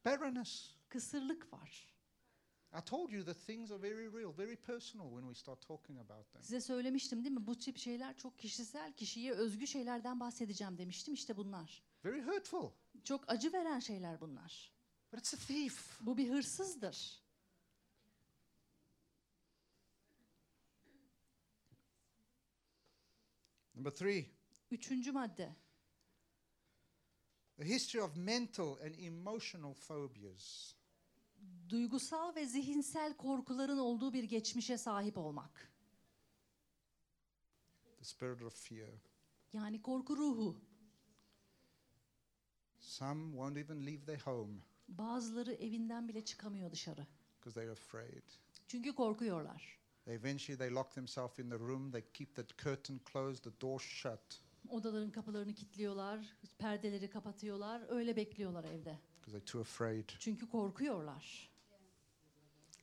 Barrenness. 0.04 0.74
Kısırlık 0.88 1.52
var. 1.52 1.91
Size 6.42 6.60
söylemiştim 6.60 7.24
değil 7.24 7.34
mi? 7.34 7.46
Bu 7.46 7.58
tip 7.58 7.78
şeyler 7.78 8.16
çok 8.16 8.38
kişisel, 8.38 8.92
kişiye 8.92 9.32
özgü 9.32 9.66
şeylerden 9.66 10.20
bahsedeceğim 10.20 10.78
demiştim. 10.78 11.14
İşte 11.14 11.36
bunlar. 11.36 11.82
Very 12.04 12.22
hurtful. 12.22 12.70
Çok 13.04 13.24
acı 13.30 13.52
veren 13.52 13.78
şeyler 13.78 14.20
bunlar. 14.20 14.72
But 15.12 15.20
it's 15.20 15.34
a 15.34 15.36
thief. 15.36 16.00
Bu 16.00 16.16
bir 16.16 16.28
hırsızdır. 16.30 17.22
Number 23.74 23.90
three, 23.90 24.26
Üçüncü 24.70 25.12
madde. 25.12 25.56
a 27.60 27.64
history 27.64 28.02
of 28.02 28.16
mental 28.16 28.78
and 28.80 28.94
emotional 28.98 29.74
phobias. 29.74 30.74
Duygusal 31.68 32.34
ve 32.34 32.46
zihinsel 32.46 33.16
korkuların 33.16 33.78
olduğu 33.78 34.12
bir 34.12 34.24
geçmişe 34.24 34.78
sahip 34.78 35.18
olmak. 35.18 35.72
The 37.98 38.04
spirit 38.04 38.42
of 38.42 38.68
fear. 38.68 38.90
Yani 39.52 39.82
korku 39.82 40.16
ruhu. 40.16 40.56
Some 42.80 43.30
won't 43.30 43.56
even 43.56 43.86
leave 43.86 44.04
their 44.04 44.20
home 44.20 44.60
Bazıları 44.88 45.52
evinden 45.52 46.08
bile 46.08 46.24
çıkamıyor 46.24 46.72
dışarı. 46.72 47.06
because 47.36 47.54
they're 47.60 47.72
afraid. 47.72 48.22
Çünkü 48.68 48.94
korkuyorlar. 48.94 49.78
Eventually 50.06 50.58
they 50.58 50.70
lock 50.70 50.94
themselves 50.94 51.38
in 51.38 51.50
the 51.50 51.58
room, 51.58 51.90
they 51.92 52.02
keep 52.14 52.34
the 52.34 52.46
curtain 52.62 53.00
closed, 53.12 53.44
the 53.44 53.60
door 53.60 53.80
shut 53.80 54.42
Odaların 54.68 55.10
kapılarını 55.10 55.54
kilitliyorlar, 55.54 56.26
perdeleri 56.58 57.10
kapatıyorlar, 57.10 57.82
öyle 57.88 58.16
bekliyorlar 58.16 58.64
evde. 58.64 58.98
Because 59.22 59.32
they're 59.38 59.52
too 59.52 59.60
afraid. 59.60 60.08
Çünkü 60.18 60.50
korkuyorlar. 60.50 61.50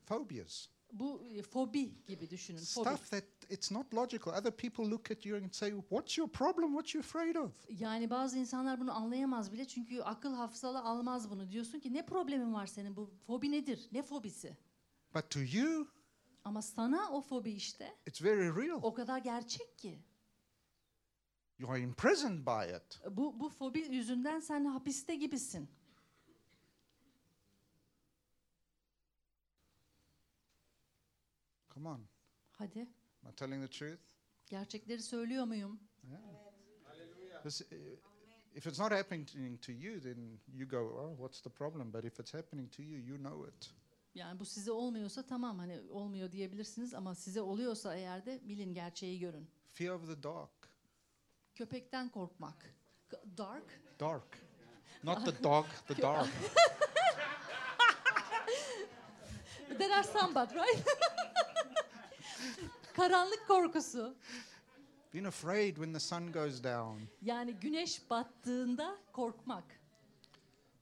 Phobias. 0.05 0.67
Bu 0.93 1.23
e, 1.23 1.41
fobi 1.41 2.05
gibi 2.05 2.29
düşünün. 2.29 2.57
Fobi. 2.59 2.89
Stuff 2.89 3.09
that 3.11 3.23
it's 3.49 3.71
not 3.71 3.93
logical. 3.93 4.33
Other 4.39 4.51
people 4.51 4.91
look 4.91 5.11
at 5.11 5.25
you 5.25 5.37
and 5.37 5.51
say, 5.51 5.71
What's 5.71 6.17
your 6.17 6.29
problem? 6.29 6.73
What 6.73 6.95
you 6.95 6.99
afraid 6.99 7.35
of? 7.35 7.51
Yani 7.69 8.09
bazı 8.09 8.37
insanlar 8.37 8.79
bunu 8.79 8.93
anlayamaz 8.93 9.53
bile 9.53 9.65
çünkü 9.65 10.01
akıl 10.01 10.33
hafızalı 10.33 10.79
almaz 10.79 11.29
bunu. 11.29 11.51
Diyorsun 11.51 11.79
ki 11.79 11.93
ne 11.93 12.05
problemin 12.05 12.53
var 12.53 12.65
senin 12.65 12.95
bu 12.95 13.11
fobi 13.27 13.51
nedir? 13.51 13.89
Ne 13.91 14.03
fobisi? 14.03 14.57
But 15.15 15.29
to 15.29 15.39
you, 15.39 15.87
Ama 16.43 16.61
sana 16.61 17.11
o 17.11 17.21
fobi 17.21 17.51
işte 17.51 17.93
it's 18.07 18.23
very 18.23 18.67
real. 18.67 18.79
o 18.81 18.93
kadar 18.93 19.17
gerçek 19.17 19.77
ki. 19.77 19.99
You 21.59 21.71
are 21.71 21.81
imprisoned 21.81 22.45
by 22.45 22.75
it. 22.75 23.17
Bu, 23.17 23.39
bu 23.39 23.49
fobi 23.49 23.79
yüzünden 23.79 24.39
sen 24.39 24.65
hapiste 24.65 25.15
gibisin. 25.15 25.69
Come 31.79 31.87
on. 31.91 32.01
Hadi 32.57 32.79
Am 32.79 33.29
I 33.29 33.31
telling 33.35 33.61
the 33.61 33.67
truth? 33.67 33.99
gerçekleri 34.49 35.01
söylüyor 35.01 35.45
muyum? 35.45 35.79
Yeah. 36.03 36.21
'Cause, 37.43 37.65
uh, 37.65 37.97
if 38.55 38.67
it's 38.67 38.79
not 38.79 38.91
happening 38.91 39.61
to 39.61 39.71
you, 39.71 40.01
then 40.01 40.39
you 40.53 40.69
go, 40.69 40.77
Oh, 40.77 41.17
what's 41.17 41.41
the 41.41 41.49
problem? 41.49 41.93
But 41.93 42.05
if 42.05 42.19
it's 42.19 42.33
happening 42.33 42.71
to 42.71 42.81
you, 42.83 42.99
you 42.99 43.17
know 43.17 43.49
it. 43.49 43.71
Yani 44.15 44.39
bu 44.39 44.45
size 44.45 44.71
olmuyorsa 44.71 45.25
tamam 45.25 45.59
hani 45.59 45.81
olmuyor 45.91 46.31
diyebilirsiniz 46.31 46.93
ama 46.93 47.15
size 47.15 47.41
oluyorsa 47.41 47.95
eğer 47.95 48.25
de 48.25 48.39
bilin 48.47 48.73
gerçeği 48.73 49.19
görün. 49.19 49.49
Fear 49.71 49.93
of 49.93 50.05
the 50.07 50.23
dark. 50.23 50.69
Köpekten 51.55 52.09
korkmak. 52.09 52.75
Dark. 53.37 53.81
Dark. 53.99 54.37
Not 55.03 55.25
the 55.25 55.43
dog, 55.43 55.65
the 55.87 56.01
dark. 56.01 56.29
There 59.77 59.93
are 59.95 60.03
some 60.03 60.33
but 60.35 60.51
right? 60.55 60.83
Karanlık 62.93 63.47
korkusu. 63.47 64.15
Being 65.13 65.27
afraid 65.27 65.75
when 65.75 65.93
the 65.93 65.99
sun 65.99 66.31
goes 66.31 66.63
down. 66.63 66.99
Yani 67.21 67.53
güneş 67.53 68.09
battığında 68.09 68.97
korkmak. 69.13 69.63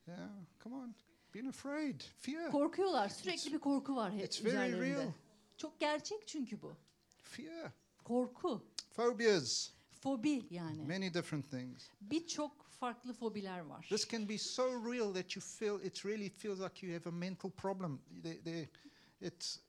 Yeah, 0.07 0.29
come 0.63 0.75
on. 0.75 0.95
Being 1.33 1.47
afraid. 1.47 2.01
Fear. 2.19 2.51
Korkuyorlar. 2.51 3.09
Sürekli 3.09 3.53
bir 3.53 3.59
korku 3.59 3.95
var 3.95 4.13
he- 4.13 4.23
It's 4.23 4.45
very 4.45 4.81
real. 4.81 5.11
Çok 5.57 5.79
gerçek 5.79 6.27
çünkü 6.27 6.61
bu. 6.61 6.75
Fear. 7.23 7.71
Korku. 8.03 8.63
Phobias. 8.95 9.69
Fobi 9.91 10.47
yani. 10.49 10.81
Many 10.85 11.13
different 11.13 11.49
things. 11.51 11.89
Birçok 12.01 12.65
farklı 12.79 13.13
fobiler 13.13 13.59
var. 13.59 13.85
This 13.89 14.09
can 14.09 14.29
be 14.29 14.37
so 14.37 14.91
real 14.93 15.13
that 15.13 15.35
you 15.35 15.43
feel 15.43 15.85
it 15.85 16.05
really 16.05 16.29
feels 16.29 16.59
like 16.59 16.87
you 16.87 16.99
have 16.99 17.09
a 17.09 17.11
mental 17.11 17.51
problem. 17.51 18.01
They, 18.23 18.43
they, 18.43 18.69
it's 19.21 19.59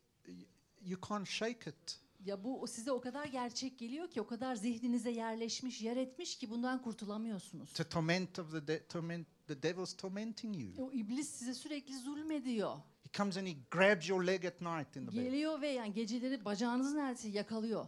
you 0.84 1.00
can't 1.08 1.28
shake 1.28 1.70
it. 1.70 2.00
Ya 2.24 2.44
bu 2.44 2.66
size 2.66 2.92
o 2.92 3.00
kadar 3.00 3.24
gerçek 3.24 3.78
geliyor 3.78 4.10
ki 4.10 4.20
o 4.20 4.26
kadar 4.26 4.54
zihninize 4.54 5.10
yerleşmiş, 5.10 5.82
yer 5.82 5.96
etmiş 5.96 6.38
ki 6.38 6.50
bundan 6.50 6.82
kurtulamıyorsunuz. 6.82 7.72
To 7.72 7.84
torment 7.88 8.38
of 8.38 8.50
the 8.50 8.66
de- 8.66 8.86
torment, 8.86 9.26
the 9.46 9.62
devil's 9.62 9.96
tormenting 9.96 10.56
you. 10.56 10.86
O 10.86 10.92
iblis 10.92 11.28
size 11.30 11.54
sürekli 11.54 11.98
zulmediyor. 11.98 12.76
He 13.02 13.10
comes 13.16 13.36
and 13.36 13.46
he 13.46 13.56
grabs 13.70 14.08
your 14.08 14.26
leg 14.26 14.44
at 14.44 14.60
night 14.60 14.96
in 14.96 15.06
the 15.06 15.16
bed. 15.16 15.22
Geliyor 15.24 15.60
ve 15.60 15.68
yani 15.68 15.92
geceleri 15.92 16.44
bacağınızın 16.44 16.96
neredeyse 16.96 17.28
yakalıyor. 17.28 17.86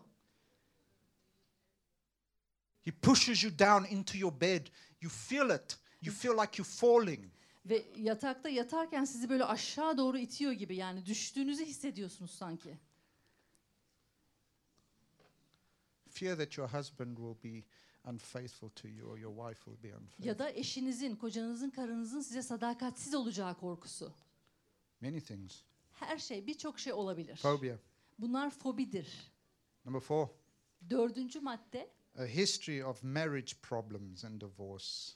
He 2.84 2.90
pushes 2.92 3.44
you 3.44 3.52
down 3.58 3.84
into 3.94 4.18
your 4.18 4.40
bed. 4.40 4.66
You 5.00 5.10
feel 5.10 5.50
it. 5.50 5.78
You 6.02 6.14
feel 6.14 6.32
like 6.32 6.58
you're 6.58 6.70
falling. 6.70 7.24
Ve 7.66 7.86
yatakta 7.96 8.48
yatarken 8.48 9.04
sizi 9.04 9.28
böyle 9.28 9.44
aşağı 9.44 9.96
doğru 9.98 10.18
itiyor 10.18 10.52
gibi 10.52 10.76
yani 10.76 11.06
düştüğünüzü 11.06 11.64
hissediyorsunuz 11.64 12.30
sanki. 12.30 12.78
Fear 16.08 16.36
that 16.36 16.58
your 16.58 16.68
husband 16.68 17.16
will 17.16 17.44
be 17.44 17.64
unfaithful 18.04 18.68
to 18.68 18.88
you 18.88 19.10
or 19.10 19.18
your 19.18 19.48
wife 19.48 19.64
will 19.64 19.82
be 19.82 19.96
unfaithful. 19.96 20.24
Ya 20.24 20.38
da 20.38 20.50
eşinizin, 20.50 21.16
kocanızın, 21.16 21.70
karınızın 21.70 22.20
size 22.20 22.42
sadakatsiz 22.42 23.14
olacağı 23.14 23.58
korkusu. 23.58 24.12
Many 25.00 25.20
things. 25.20 25.62
Her 25.92 26.18
şey, 26.18 26.46
birçok 26.46 26.78
şey 26.78 26.92
olabilir. 26.92 27.36
Phobia. 27.36 27.76
Bunlar 28.18 28.50
fobidir. 28.50 29.32
Number 29.84 30.00
four, 30.00 30.28
Dördüncü 30.90 31.40
madde, 31.40 31.90
a 32.18 32.24
history 32.24 32.84
of 32.84 33.02
marriage 33.02 33.52
problems 33.62 34.24
and 34.24 34.40
divorce. 34.40 35.12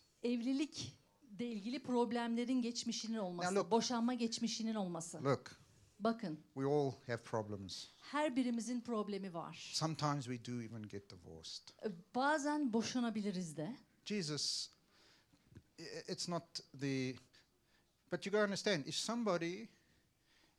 Evlilikle 1.35 1.47
ilgili 1.53 1.83
problemlerin 1.83 2.63
geçmişinin 2.63 3.19
olması, 3.19 3.55
look. 3.55 3.71
boşanma 3.71 4.15
geçmişinin 4.15 4.75
olması. 4.75 5.25
Look, 5.25 5.57
Bakın, 6.01 6.39
we 6.55 6.67
all 6.67 6.93
have 7.07 7.23
problems. 7.23 7.87
her 8.13 8.37
birimizin 8.37 8.81
problemi 8.81 9.35
var. 9.35 9.71
Sometimes 9.75 10.25
we 10.25 10.53
do 10.53 10.63
even 10.63 10.83
get 10.83 11.11
divorced. 11.11 11.69
Ee, 11.85 11.93
Bazen 12.15 12.73
boşanabiliriz 12.73 13.57
de. 13.57 13.77
Jesus, 14.05 14.71
it's 16.09 16.29
not 16.29 16.43
the, 16.81 17.15
but 18.13 18.27
you 18.27 18.33
got 18.33 18.41
to 18.41 18.45
understand 18.45 18.87
if 18.87 18.95
somebody 18.95 19.67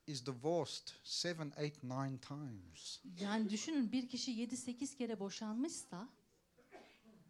is 0.07 0.25
divorced 0.25 0.91
seven, 1.03 1.53
eight, 1.57 1.83
nine 1.83 2.17
times, 2.17 2.99
Yani 3.19 3.49
düşünün 3.49 3.91
bir 3.91 4.09
kişi 4.09 4.31
7-8 4.31 4.97
kere 4.97 5.19
boşanmışsa 5.19 6.09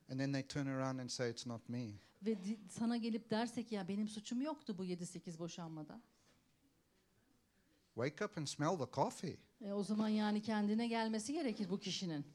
and 0.09 0.19
then 0.19 0.31
they 0.33 0.47
turn 0.47 0.67
around 0.67 0.99
and 0.99 1.09
say 1.09 1.29
it's 1.31 1.45
not 1.47 1.69
me, 1.69 1.91
ve 2.25 2.37
sana 2.69 2.97
gelip 2.97 3.29
dersek 3.29 3.71
ya 3.71 3.87
benim 3.87 4.07
suçum 4.07 4.41
yoktu 4.41 4.77
bu 4.77 4.85
7-8 4.85 5.39
boşanmada. 5.39 6.01
wake 7.95 8.25
up 8.25 8.37
and 8.37 8.47
smell 8.47 8.77
the 8.77 8.91
coffee. 8.93 9.37
E, 9.61 9.73
o 9.73 9.83
zaman 9.83 10.09
yani 10.09 10.41
kendine 10.41 10.87
gelmesi 10.87 11.33
gerekir 11.33 11.69
bu 11.69 11.79
kişinin. 11.79 12.25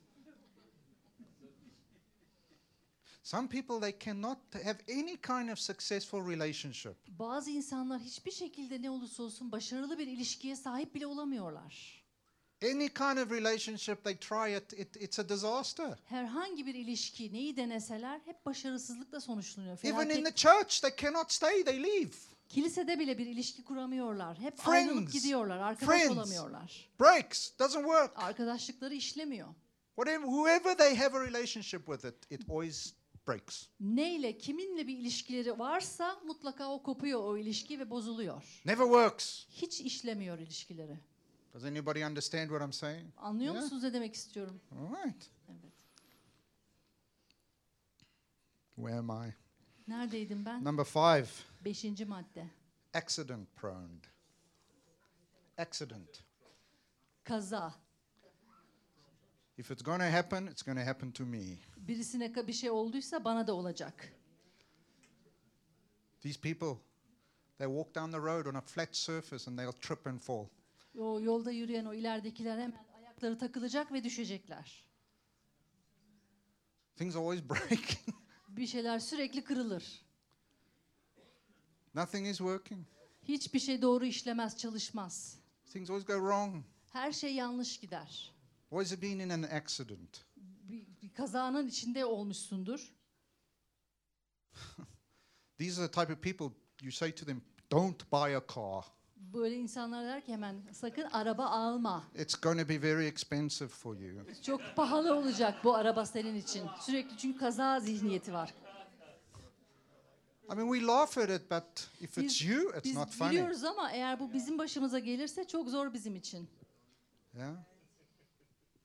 Some 3.22 3.48
people 3.48 3.80
they 3.80 3.98
cannot 4.04 4.38
have 4.54 4.78
any 4.88 5.16
kind 5.16 5.48
of 5.48 5.58
successful 5.58 6.30
relationship. 6.30 6.96
Bazı 7.08 7.50
insanlar 7.50 8.00
hiçbir 8.00 8.30
şekilde 8.30 8.82
ne 8.82 8.90
olursa 8.90 9.22
olsun 9.22 9.52
başarılı 9.52 9.98
bir 9.98 10.06
ilişkiye 10.06 10.56
sahip 10.56 10.94
bile 10.94 11.06
olamıyorlar. 11.06 11.99
Any 12.62 12.88
kind 12.88 13.18
of 13.18 13.30
relationship 13.32 14.04
they 14.04 14.16
try 14.16 14.56
it, 14.56 14.72
it 14.72 14.96
it's 14.96 15.18
a 15.18 15.28
disaster. 15.28 15.98
Herhangi 16.04 16.66
bir 16.66 16.74
ilişki 16.74 17.32
neyi 17.32 17.56
deneseler 17.56 18.20
hep 18.24 18.46
başarısızlıkla 18.46 19.20
sonuçlanıyor. 19.20 19.78
Even 19.82 19.92
in 19.92 20.08
Felaket. 20.08 20.24
the 20.24 20.34
church, 20.34 20.80
they 20.80 20.90
cannot 20.96 21.32
stay, 21.32 21.64
they 21.64 21.82
leave. 21.82 22.10
Kilisede 22.48 22.98
bile 22.98 23.18
bir 23.18 23.26
ilişki 23.26 23.64
kuramıyorlar. 23.64 24.38
Hep 24.38 24.58
Friends. 24.58 24.88
ayrılıp 24.90 25.12
gidiyorlar. 25.12 25.58
Arkadaş 25.58 25.96
Friends. 25.98 26.16
olamıyorlar. 26.16 26.88
Breaks, 27.00 27.50
doesn't 27.58 27.82
work. 27.84 28.12
Arkadaşlıkları 28.16 28.94
işlemiyor. 28.94 29.48
Whatever, 29.96 30.26
whoever 30.26 30.76
they 30.76 30.96
have 30.96 31.18
a 31.18 31.24
relationship 31.26 31.86
with, 31.86 32.04
it, 32.04 32.40
it 32.40 32.50
always 32.50 32.94
breaks. 33.28 33.66
Neyle, 33.80 34.38
kiminle 34.38 34.86
bir 34.86 34.98
ilişkileri 34.98 35.58
varsa 35.58 36.20
mutlaka 36.26 36.68
o 36.72 36.82
kopuyor 36.82 37.24
o 37.24 37.38
ilişki 37.38 37.78
ve 37.78 37.90
bozuluyor. 37.90 38.42
Never 38.64 38.84
works. 38.84 39.44
Hiç 39.50 39.80
işlemiyor 39.80 40.38
ilişkileri. 40.38 40.98
Does 41.52 41.64
anybody 41.64 42.04
understand 42.04 42.50
what 42.50 42.62
I'm 42.62 42.72
saying? 42.72 43.12
Anlıyor 43.16 43.54
Yeah. 43.54 43.62
musunuz 43.62 43.82
ne 43.82 43.92
demek 43.92 44.14
istiyorum? 44.14 44.60
All 44.72 45.04
right. 45.04 45.30
Evet. 45.48 45.72
Where 48.76 48.98
am 48.98 49.10
I? 49.10 49.34
Neredeydim 49.88 50.44
ben? 50.44 50.64
Number 50.64 50.84
five, 50.84 51.26
Beşinci 51.64 52.04
madde. 52.04 52.46
accident 52.94 53.56
prone. 53.56 54.00
Accident. 55.58 56.22
Kaza. 57.24 57.74
If 59.58 59.70
it's 59.70 59.82
going 59.82 60.00
to 60.00 60.06
happen, 60.10 60.46
it's 60.46 60.62
going 60.62 60.78
to 60.78 60.84
happen 60.84 61.12
to 61.12 61.24
me. 61.26 61.58
Birisine 61.76 62.46
bir 62.46 62.52
şey 62.52 62.70
olduysa 62.70 63.24
bana 63.24 63.46
da 63.46 63.52
olacak. 63.52 64.12
These 66.20 66.40
people, 66.40 66.78
they 67.58 67.66
walk 67.66 67.94
down 67.94 68.10
the 68.10 68.18
road 68.18 68.46
on 68.46 68.54
a 68.54 68.60
flat 68.60 68.96
surface 68.96 69.50
and 69.50 69.58
they'll 69.58 69.80
trip 69.80 70.06
and 70.06 70.20
fall. 70.20 70.46
O 70.98 71.20
yolda 71.20 71.50
yürüyen 71.50 71.84
o 71.84 71.94
ileridekiler 71.94 72.58
hemen 72.58 72.84
ayakları 72.94 73.38
takılacak 73.38 73.92
ve 73.92 74.04
düşecekler. 74.04 74.84
Things 76.96 77.16
always 77.16 77.42
breaking. 77.50 78.16
Bir 78.48 78.66
şeyler 78.66 78.98
sürekli 78.98 79.44
kırılır. 79.44 80.02
Nothing 81.94 82.26
is 82.28 82.38
working. 82.38 82.86
Hiçbir 83.22 83.58
şey 83.58 83.82
doğru 83.82 84.04
işlemez, 84.04 84.58
çalışmaz. 84.58 85.38
Things 85.72 85.90
always 85.90 86.06
go 86.06 86.12
wrong. 86.12 86.64
Her 86.92 87.12
şey 87.12 87.34
yanlış 87.34 87.80
gider. 87.80 88.32
Always 88.72 89.02
been 89.02 89.18
in 89.18 89.28
an 89.28 89.42
accident. 89.42 90.24
Bir, 90.36 90.86
bir 91.02 91.14
kazanın 91.14 91.68
içinde 91.68 92.04
olmuşsundur. 92.04 92.94
These 95.58 95.82
are 95.82 95.90
the 95.90 96.00
type 96.00 96.12
of 96.12 96.22
people 96.22 96.60
you 96.82 96.92
say 96.92 97.14
to 97.14 97.26
them, 97.26 97.42
don't 97.70 98.12
buy 98.12 98.36
a 98.36 98.42
car. 98.54 98.84
Böyle 99.20 99.56
insanlar 99.56 100.04
der 100.04 100.24
ki 100.24 100.32
hemen 100.32 100.62
sakın 100.72 101.02
araba 101.02 101.46
alma. 101.46 102.04
It's 102.14 102.34
going 102.40 102.60
to 102.60 102.68
be 102.68 102.82
very 102.82 103.06
expensive 103.06 103.68
for 103.68 103.96
you. 103.96 104.42
Çok 104.42 104.60
pahalı 104.76 105.14
olacak 105.16 105.64
bu 105.64 105.74
araba 105.74 106.06
senin 106.06 106.34
için. 106.36 106.68
Sürekli 106.80 107.16
çünkü 107.16 107.38
kaza 107.38 107.80
zihniyeti 107.80 108.32
var. 108.32 108.54
I 110.52 110.54
mean, 110.54 110.72
we 110.72 110.86
laugh 110.86 111.18
at 111.18 111.30
it, 111.30 111.50
but 111.50 111.88
if 112.00 112.16
Biz- 112.16 112.24
it's 112.24 112.44
you, 112.44 112.70
it's 112.70 112.84
Biz 112.84 112.96
not 112.96 113.10
funny. 113.10 113.30
biliyoruz 113.30 113.64
ama 113.64 113.92
eğer 113.92 114.20
bu 114.20 114.32
bizim 114.32 114.58
başımıza 114.58 114.98
gelirse 114.98 115.46
çok 115.46 115.68
zor 115.68 115.92
bizim 115.92 116.16
için. 116.16 116.48
Yeah? 117.34 117.54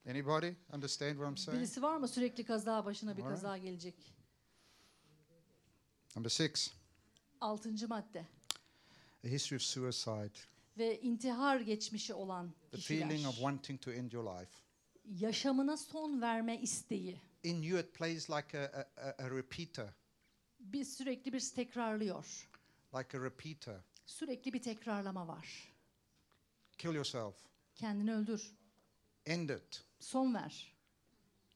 Anybody 0.10 0.52
understand 0.74 1.12
what 1.12 1.30
I'm 1.30 1.38
saying? 1.38 1.62
Birisi 1.62 1.82
var 1.82 1.98
mı 1.98 2.08
sürekli 2.08 2.46
kaza 2.46 2.86
başına 2.86 3.18
bir 3.18 3.22
kaza 3.24 3.58
gelecek? 3.58 3.96
Number 6.16 6.30
six, 6.30 6.72
Altıncı 7.42 7.88
madde. 7.88 8.26
A 9.26 9.30
history 9.30 9.56
of 9.58 9.62
suicide. 9.64 10.34
Ve 10.78 11.02
intihar 11.02 11.60
geçmişi 11.60 12.14
olan 12.14 12.54
The 12.72 12.78
feeling 12.78 13.28
of 13.28 13.36
wanting 13.36 13.82
to 13.82 13.92
end 13.92 14.12
your 14.12 14.40
life. 14.40 14.52
Yaşamına 15.06 15.78
son 15.78 16.22
verme 16.22 16.62
isteği. 16.62 17.22
In 17.44 17.62
you, 17.62 17.80
it 17.80 17.94
plays 17.94 18.30
like 18.30 18.60
a, 18.60 18.64
a, 18.64 18.86
a- 19.10 19.24
a 19.26 19.30
repeater, 19.32 19.90
Bir 20.60 20.86
sürekli 20.86 21.34
bir 21.34 21.40
tekrarlıyor. 21.56 22.50
like 22.98 23.18
a 23.18 23.22
repeater. 23.24 23.76
Sürekli 24.06 24.54
bir 24.54 24.62
tekrarlama 24.62 25.28
var. 25.28 25.74
Kill 26.78 26.94
yourself. 26.94 27.36
Kendini 27.76 28.14
öldür. 28.14 28.54
End 29.26 29.50
it. 29.50 29.84
Son 30.00 30.34
ver. 30.34 30.74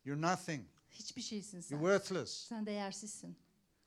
You're 0.05 0.21
nothing. 0.21 0.65
Hiçbir 0.91 1.21
şeysin 1.21 1.57
You're 1.57 1.67
sen. 1.69 1.77
worthless. 1.79 2.31
Sen 2.31 2.65
değersizsin. 2.65 3.35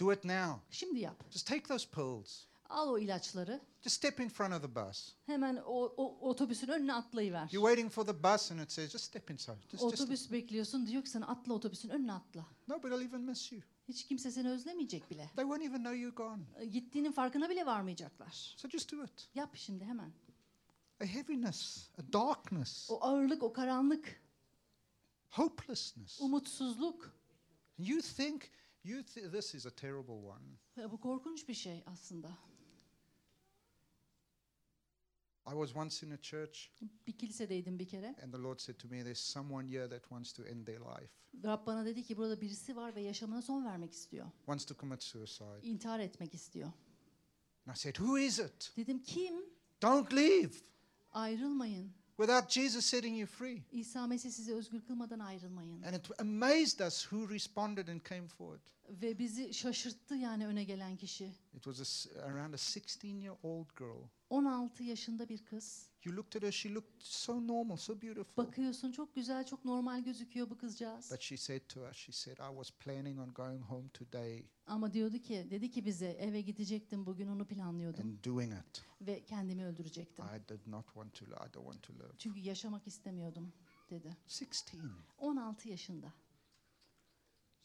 Do 0.00 0.12
it 0.12 0.24
now. 0.24 0.60
Şimdi 0.70 0.98
yap. 1.00 1.30
Just 1.30 1.46
take 1.46 1.62
those 1.62 1.88
pills. 1.90 2.44
Al 2.72 2.88
o 2.88 2.98
ilaçları. 2.98 3.60
Just 3.82 3.96
step 3.96 4.20
in 4.20 4.28
front 4.28 4.54
of 4.54 4.62
the 4.62 4.74
bus. 4.88 5.12
Hemen 5.26 5.56
o, 5.56 5.82
o 5.96 6.28
otobüsün 6.28 6.68
önüne 6.68 6.94
atlayıver. 6.94 7.48
You're 7.52 7.68
waiting 7.74 7.92
for 7.92 8.06
the 8.06 8.22
bus 8.22 8.52
and 8.52 8.60
it 8.60 8.72
says, 8.72 8.90
just 8.92 9.04
step 9.04 9.30
inside. 9.30 9.56
Just, 9.70 9.70
just, 9.70 9.82
Otobüs 9.82 10.30
bekliyorsun 10.30 10.86
diyor 10.86 11.04
ki 11.04 11.10
sana 11.10 11.26
atla 11.28 11.54
otobüsün 11.54 11.88
önüne 11.88 12.12
atla. 12.12 12.46
nobody 12.68 12.94
will 12.94 13.08
even 13.08 13.20
miss 13.20 13.52
you. 13.52 13.62
Hiç 13.88 14.06
kimse 14.06 14.30
seni 14.30 14.50
özlemeyecek 14.50 15.10
bile. 15.10 15.30
They 15.36 15.44
won't 15.44 15.62
even 15.62 15.78
know 15.78 15.96
you're 15.98 16.14
gone. 16.16 16.42
E, 16.60 16.64
Gittiğinin 16.66 17.12
farkına 17.12 17.50
bile 17.50 17.66
varmayacaklar. 17.66 18.54
So 18.56 18.68
just 18.68 18.92
do 18.92 19.04
it. 19.04 19.28
Yap 19.34 19.50
şimdi 19.56 19.84
hemen. 19.84 20.12
A 21.02 21.04
heaviness, 21.04 21.88
a 21.98 22.12
darkness, 22.12 22.90
O 22.90 22.98
ağırlık, 23.04 23.42
o 23.42 23.52
karanlık, 23.52 24.22
hopelessness. 25.30 26.20
umutsuzluk. 26.20 27.14
You 27.78 28.00
think 28.00 28.50
you 28.84 29.00
th- 29.00 29.30
this 29.32 29.54
is 29.54 29.66
a 29.66 29.70
terrible 29.70 30.12
one. 30.12 30.44
E, 30.78 30.90
Bu 30.90 31.00
korkunç 31.00 31.48
bir 31.48 31.54
şey 31.54 31.82
aslında. 31.86 32.30
I 35.46 35.50
was 35.54 35.76
once 35.76 36.06
in 36.06 36.10
a 36.10 36.16
church 36.22 36.70
Bir 37.06 37.12
kilisedeydim 37.12 37.78
bir 37.78 37.88
kere. 37.88 38.14
and 38.22 38.32
the 38.34 38.42
Lord 38.42 38.58
said 38.60 38.78
to 38.78 38.88
me, 38.88 39.02
There's 39.02 39.18
someone 39.18 39.68
here 39.68 39.88
that 39.88 40.02
wants 40.02 40.32
to 40.32 40.42
end 40.44 40.66
their 40.66 40.80
life, 40.80 41.10
Rab 41.44 41.66
bana 41.66 41.84
dedi 41.86 42.02
ki 42.02 42.16
burada 42.16 42.40
birisi 42.40 42.76
var 42.76 42.94
ve 42.94 43.00
yaşamına 43.00 43.42
son 43.42 43.64
vermek 43.64 43.92
istiyor. 43.92 44.26
wants 44.36 44.64
to 44.64 44.74
commit 44.74 45.02
suicide. 45.02 45.60
İntihar 45.62 46.00
etmek 46.00 46.34
istiyor. 46.34 46.72
And 47.66 47.76
I 47.76 47.78
said, 47.78 47.94
Who 47.94 48.18
is 48.18 48.38
it? 48.38 48.72
Dedim 48.76 49.02
kim? 49.02 49.34
Don't 49.82 50.12
leave 50.14 50.52
Ayrılmayın. 51.12 51.92
without 52.16 52.50
Jesus 52.50 52.86
setting 52.86 53.18
you 53.18 53.26
free. 53.26 53.62
İsa 53.72 54.06
Mesih 54.06 54.30
sizi 54.30 54.54
özgür 54.54 54.80
kılmadan 54.80 55.18
ayrılmayın. 55.18 55.82
And 55.82 55.94
it 55.94 56.20
amazed 56.20 56.80
us 56.86 57.02
who 57.12 57.28
responded 57.34 57.88
and 57.88 58.00
came 58.08 58.28
forward. 58.28 58.62
Ve 58.92 59.18
bizi 59.18 59.54
şaşırttı 59.54 60.14
yani 60.14 60.46
öne 60.46 60.64
gelen 60.64 60.96
kişi. 60.96 61.24
It 61.54 61.62
was 61.64 62.06
a 62.16 62.22
around 62.22 62.54
a 62.54 62.56
16 62.56 63.06
year 63.06 63.36
old 63.42 63.68
girl. 63.76 64.08
16 64.30 64.82
yaşında 64.82 65.28
bir 65.28 65.44
kız. 65.44 65.92
You 66.04 66.16
looked 66.16 66.36
at 66.36 66.42
her, 66.42 66.52
she 66.52 66.74
looked 66.74 67.02
so 67.02 67.46
normal, 67.46 67.76
so 67.76 68.02
beautiful. 68.02 68.36
Bakıyorsun 68.36 68.92
çok 68.92 69.14
güzel, 69.14 69.46
çok 69.46 69.64
normal 69.64 70.04
gözüküyor 70.04 70.50
bu 70.50 70.58
kızcağız. 70.58 71.10
But 71.10 71.20
she 71.20 71.36
said 71.36 71.60
to 71.68 71.88
us, 71.88 71.96
She 71.96 72.12
said, 72.12 72.36
I 72.38 72.54
was 72.54 72.70
planning 72.70 73.18
on 73.18 73.34
going 73.34 73.62
home 73.62 73.88
today 73.88 74.44
Ama 74.66 74.92
diyordu 74.92 75.18
ki, 75.18 75.46
dedi 75.50 75.70
ki 75.70 75.84
bize 75.84 76.06
eve 76.10 76.40
gidecektim 76.40 77.06
bugün 77.06 77.28
onu 77.28 77.46
planlıyordum 77.46 78.08
and 78.10 78.24
doing 78.24 78.52
it. 78.52 78.82
ve 79.00 79.24
kendimi 79.24 79.64
öldürecektim. 79.64 80.24
I 80.24 80.48
did 80.48 80.66
not 80.66 80.84
want 80.86 81.14
to, 81.14 81.24
I 81.24 81.54
don't 81.54 81.72
want 81.72 81.82
to 81.82 81.94
live. 81.94 82.12
Çünkü 82.18 82.40
yaşamak 82.40 82.86
istemiyordum 82.86 83.52
dedi. 83.90 84.16
16. 84.28 84.76
16 85.18 85.68
yaşında. 85.68 86.12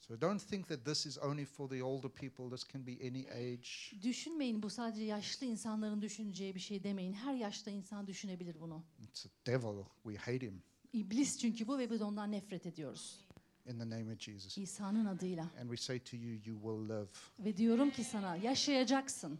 So 0.07 0.21
don't 0.21 0.41
think 0.41 0.67
that 0.67 0.85
this 0.85 1.05
is 1.05 1.17
only 1.17 1.45
for 1.45 1.69
the 1.69 1.83
older 1.83 2.09
people. 2.09 2.49
This 2.49 2.67
can 2.73 2.87
be 2.87 2.91
any 3.07 3.27
age. 3.31 3.69
Düşünmeyin 4.03 4.63
bu 4.63 4.69
sadece 4.69 5.03
yaşlı 5.03 5.45
insanların 5.45 6.01
düşüneceği 6.01 6.55
bir 6.55 6.59
şey 6.59 6.83
demeyin. 6.83 7.13
Her 7.13 7.33
yaşta 7.33 7.71
insan 7.71 8.07
düşünebilir 8.07 8.59
bunu. 8.61 8.83
It's 9.03 9.25
a 9.25 9.29
devil. 9.45 9.83
We 10.03 10.17
hate 10.17 10.45
him 10.45 10.61
İblis 10.93 11.37
çünkü 11.37 11.67
bu 11.67 11.77
ve 11.77 11.91
biz 11.91 12.01
ondan 12.01 12.31
nefret 12.31 12.65
ediyoruz. 12.65 13.27
in 13.65 13.79
the 13.79 13.89
name 13.89 14.13
of 14.13 14.19
Jesus. 14.19 14.57
İsa'nın 14.57 15.05
adıyla. 15.05 15.43
And 15.61 15.69
we 15.69 15.77
say 15.77 15.99
to 15.99 16.17
you, 16.17 16.35
you 16.45 16.55
will 16.61 16.89
live. 16.89 17.07
Ve 17.39 17.57
diyorum 17.57 17.89
ki 17.91 18.03
sana 18.03 18.35
yaşayacaksın. 18.35 19.39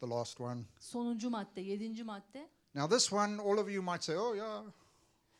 The 0.00 0.06
last 0.06 0.40
one. 0.40 0.60
Sonuncu 0.78 1.30
madde, 1.30 1.60
yedinci 1.60 2.04
madde. 2.04 2.48
Now, 2.74 2.96
this 2.96 3.12
one, 3.12 3.42
all 3.42 3.58
of 3.58 3.70
you 3.70 3.82
might 3.82 4.04
say, 4.04 4.16
oh, 4.16 4.36
yeah. 4.36 4.64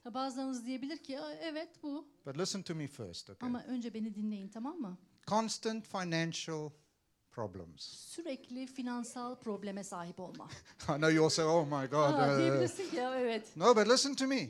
Ha, 0.05 0.15
Bazılarınız 0.15 0.67
diyebilir 0.67 0.99
ki 0.99 1.21
"Aa, 1.21 1.33
evet 1.33 1.83
bu. 1.83 2.09
But 2.27 2.39
listen 2.39 2.63
to 2.63 2.75
me 2.75 2.87
first, 2.87 3.31
okay? 3.31 3.49
Ama 3.49 3.63
önce 3.63 3.95
beni 3.95 4.15
dinleyin 4.15 4.49
tamam 4.49 4.77
mı? 4.81 4.99
Constant 5.27 5.87
financial 5.87 6.71
problems. 7.31 7.83
Sürekli 7.83 8.67
finansal 8.67 9.35
probleme 9.41 9.85
sahip 9.85 10.21
olma. 10.21 10.49
I 10.89 10.93
know 10.97 11.13
you 11.15 11.25
all 11.25 11.31
say, 11.31 11.45
oh 11.45 11.65
my 11.65 11.87
God. 11.91 12.15
Aa, 12.15 12.35
uh, 12.35 12.39
diyebilirsin 12.39 12.91
ki 12.91 12.97
ya 12.97 13.21
evet. 13.21 13.57
no, 13.57 13.77
but 13.77 13.89
listen 13.89 14.15
to 14.15 14.27
me. 14.27 14.49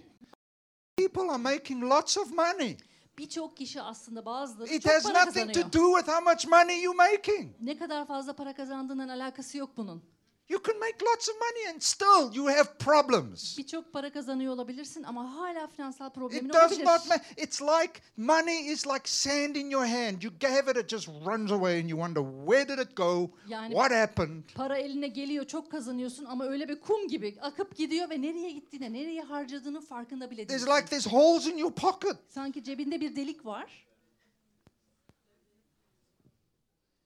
People 0.96 1.30
are 1.30 1.42
making 1.42 1.82
lots 1.82 2.18
of 2.18 2.30
money. 2.32 2.76
Birçok 3.18 3.56
kişi 3.56 3.82
aslında 3.82 4.26
bazıları 4.26 4.68
It 4.72 4.82
çok 4.82 4.92
has 4.92 5.02
para 5.02 5.24
nothing 5.24 5.46
kazanıyor. 5.46 5.70
to 5.70 5.78
do 5.78 5.96
with 5.98 6.08
how 6.16 6.32
much 6.32 6.46
money 6.46 6.82
you're 6.82 7.10
making. 7.12 7.52
Ne 7.60 7.78
kadar 7.78 8.06
fazla 8.06 8.32
para 8.36 8.54
kazandığından 8.54 9.08
alakası 9.08 9.58
yok 9.58 9.70
bunun. 9.76 10.02
You 10.50 10.58
can 10.62 10.80
make 10.80 10.96
lots 11.02 11.28
of 11.28 11.34
money 11.36 11.68
and 11.74 11.80
still 11.82 12.34
you 12.34 12.46
have 12.48 12.78
problems. 12.78 13.58
Birçok 13.58 13.92
para 13.92 14.12
kazanıyor 14.12 14.52
olabilirsin 14.54 15.02
ama 15.02 15.34
hala 15.36 15.66
finansal 15.66 16.10
problemin 16.12 16.48
It 16.48 16.54
does 16.54 16.62
olabilir. 16.72 16.84
not 16.84 17.08
matter. 17.08 17.26
It's 17.36 17.62
like 17.62 18.00
money 18.16 18.66
is 18.72 18.86
like 18.86 19.08
sand 19.08 19.56
in 19.56 19.70
your 19.70 19.86
hand. 19.86 20.22
You 20.22 20.32
have 20.42 20.70
it, 20.70 20.76
it 20.76 20.88
just 20.88 21.08
runs 21.08 21.52
away, 21.52 21.80
and 21.80 21.88
you 21.88 21.98
wonder 22.06 22.22
where 22.46 22.68
did 22.68 22.78
it 22.88 22.96
go? 22.96 23.30
Yani- 23.48 23.74
what 23.74 23.90
happened? 23.92 24.44
Para 24.54 24.78
eline 24.78 25.08
geliyor, 25.08 25.44
çok 25.46 25.70
kazanıyorsun 25.70 26.24
ama 26.24 26.44
öyle 26.44 26.68
bir 26.68 26.80
kum 26.80 27.08
gibi 27.08 27.36
akıp 27.40 27.76
gidiyor 27.76 28.10
ve 28.10 28.22
nereye 28.22 28.50
gittiğine, 28.50 28.92
nereye 28.92 29.22
harcadığının 29.22 29.80
farkında 29.80 30.30
bile 30.30 30.46
There's 30.46 30.66
değilsin. 30.66 30.76
like 30.76 30.86
there's 30.90 31.06
holes 31.06 31.46
in 31.46 31.56
your 31.56 31.72
pocket. 31.72 32.16
Sanki 32.28 32.64
cebinde 32.64 33.00
bir 33.00 33.16
delik 33.16 33.46
var. 33.46 33.86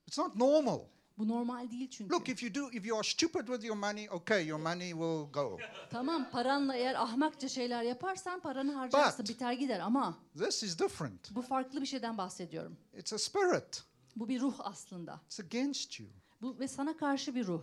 It's 0.06 0.18
not 0.18 0.36
normal. 0.36 0.80
Bu 1.18 1.28
normal 1.28 1.70
değil 1.70 1.90
çünkü. 1.90 2.14
Look, 2.14 2.28
if 2.28 2.42
you 2.42 2.54
do, 2.54 2.70
if 2.72 2.86
you 2.86 2.96
are 2.98 3.04
stupid 3.04 3.46
with 3.46 3.64
your 3.64 3.76
money, 3.76 4.10
okay, 4.10 4.46
your 4.46 4.60
money 4.60 4.90
will 4.90 5.32
go. 5.32 5.58
Tamam 5.90 6.30
paranla 6.30 6.76
eğer 6.76 6.94
ahmakça 7.02 7.48
şeyler 7.48 7.82
yaparsan 7.82 8.40
paranı 8.40 8.72
harcarsın 8.74 9.22
But- 9.24 9.28
biter 9.28 9.52
gider 9.52 9.80
ama 9.80 10.18
This 10.38 10.62
is 10.62 10.78
different. 10.78 11.34
bu 11.34 11.42
farklı 11.42 11.80
bir 11.80 11.86
şeyden 11.86 12.18
bahsediyorum. 12.18 12.76
It's 12.96 13.12
a 13.12 13.18
spirit. 13.18 13.82
Bu 14.16 14.28
bir 14.28 14.40
ruh 14.40 14.54
aslında. 14.58 15.20
It's 15.26 15.40
against 15.40 16.00
you. 16.00 16.08
Bu 16.42 16.58
ve 16.58 16.68
sana 16.68 16.96
karşı 16.96 17.34
bir 17.34 17.46
ruh. 17.46 17.62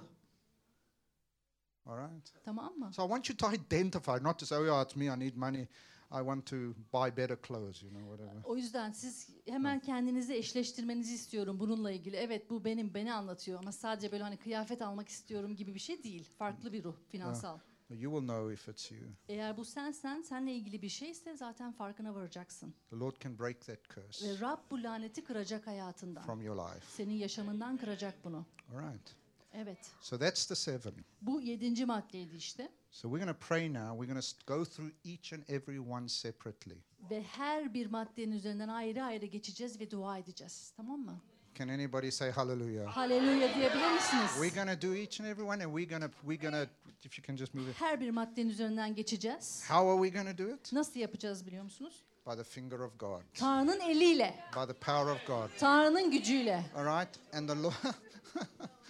All 1.86 1.98
right. 1.98 2.34
Tamam 2.46 2.74
mı? 2.78 2.92
So 2.94 3.06
I 3.06 3.08
want 3.08 3.30
you 3.30 3.38
to 3.38 3.52
identify, 3.56 4.24
not 4.24 4.40
to 4.40 4.46
say, 4.46 4.58
oh, 4.60 4.66
yeah, 4.66 4.86
it's 4.86 4.96
me, 4.96 5.06
I 5.06 5.20
need 5.20 5.36
money. 5.36 5.68
I 6.12 6.18
want 6.18 6.46
to 6.46 6.56
buy 6.94 7.18
better 7.18 7.38
clothes, 7.48 7.84
you 7.84 7.92
know, 7.92 8.10
whatever. 8.10 8.42
O 8.44 8.58
yüzden 8.58 8.92
siz 8.92 9.30
hemen 9.46 9.80
kendinizi 9.80 10.34
eşleştirmenizi 10.34 11.16
istiyorum 11.16 11.60
bununla 11.60 11.92
ilgili. 11.92 12.16
Evet 12.16 12.50
bu 12.50 12.66
benim 12.66 12.94
beni 12.94 13.14
anlatıyor 13.14 13.60
ama 13.60 13.72
sadece 13.72 14.12
böyle 14.12 14.24
hani 14.24 14.38
kıyafet 14.38 14.82
almak 14.82 15.10
istiyorum 15.10 15.56
gibi 15.56 15.74
bir 15.76 15.80
şey 15.80 16.04
değil. 16.04 16.30
Farklı 16.38 16.74
bir 16.74 16.84
ruh 16.84 16.96
finansal. 17.08 17.60
You 17.90 18.14
will 18.14 18.28
know 18.28 18.54
if 18.54 18.68
it's 18.70 18.92
you. 18.92 19.02
Eğer 19.28 19.58
bu 19.58 19.66
sensen, 19.66 20.22
seninle 20.22 20.54
ilgili 20.54 20.82
bir 20.82 20.90
şeyse 20.90 21.36
zaten 21.38 21.72
farkına 21.72 22.16
varacaksın. 22.16 22.74
The 22.90 22.96
Lord 22.96 23.16
can 23.24 23.40
break 23.40 23.62
that 23.62 23.80
curse 23.96 24.30
Ve 24.30 24.40
Rab 24.40 24.60
bu 24.72 24.84
laneti 24.84 25.24
kıracak 25.24 25.68
hayatından. 25.68 26.24
from 26.24 26.42
your 26.42 26.56
life. 26.56 26.86
Senin 26.88 27.14
yaşamından 27.14 27.78
kıracak 27.78 28.16
bunu. 28.24 28.46
All 28.74 28.94
right. 28.94 29.16
Evet. 29.54 29.92
So 30.02 30.20
that's 30.20 30.46
the 30.48 30.56
seven. 30.56 30.94
Bu 31.22 31.42
yedinci 31.42 31.86
maddeydi 31.86 32.36
işte. 32.36 32.72
So 32.92 33.08
we're 33.08 33.24
going 33.24 33.34
to 33.34 33.48
pray 33.48 33.70
now. 33.70 33.94
We're 33.96 34.06
going 34.14 34.22
to 34.22 34.36
go 34.46 34.66
through 34.66 34.92
each 35.04 35.34
and 35.34 35.44
every 35.50 35.80
one 35.80 36.08
separately. 36.10 36.78
Ve 37.10 37.24
her 37.24 37.74
bir 37.74 37.88
maddenin 37.88 38.32
üzerinden 38.32 38.68
ayrı 38.68 39.04
ayrı 39.04 39.26
geçeceğiz 39.26 39.80
ve 39.80 39.92
dua 39.92 40.18
edeceğiz. 40.18 40.74
Tamam 40.78 41.00
mı? 41.00 41.22
Can 41.56 41.68
anybody 41.68 42.12
say 42.12 42.32
hallelujah? 42.32 42.88
Haleluya 42.88 43.56
diyebilir 43.56 43.92
misiniz? 43.92 44.32
We're 44.42 44.56
going 44.66 44.82
to 44.82 44.88
do 44.88 44.96
each 44.96 45.22
and 45.22 45.30
every 45.30 45.44
one, 45.44 45.64
and 45.64 45.78
we're 45.78 45.98
going 46.00 46.12
to, 46.12 46.18
we're 46.22 46.50
going 46.50 46.66
to, 46.68 46.70
if 47.04 47.18
you 47.20 47.26
can 47.28 47.36
just 47.36 47.54
move 47.54 47.70
it. 47.70 47.82
Her 47.82 48.00
bir 48.02 48.10
maddenin 48.10 48.50
üzerinden 48.50 48.96
geçeceğiz. 48.96 49.64
How 49.70 49.90
are 49.92 50.10
we 50.10 50.24
going 50.24 50.38
to 50.38 50.44
do 50.48 50.56
it? 50.56 50.74
Nasıl 50.74 51.00
yapacağız 51.00 51.48
biliyor 51.48 51.64
musunuz? 51.64 52.04
By 52.28 52.36
the 52.36 52.44
finger 52.44 52.80
of 52.80 53.00
God, 53.00 53.22
Tanrı'nın 53.34 53.80
eliyle, 53.80 54.36
by 54.56 54.68
the 54.68 54.80
power 54.80 55.06
of 55.16 55.28
God. 55.28 55.50
Tanrı'nın 55.60 56.12
gücüyle. 56.12 56.66
All 56.76 56.86
right? 56.86 57.20
And 57.34 57.50
the 57.50 57.64
Lord, 57.64 57.74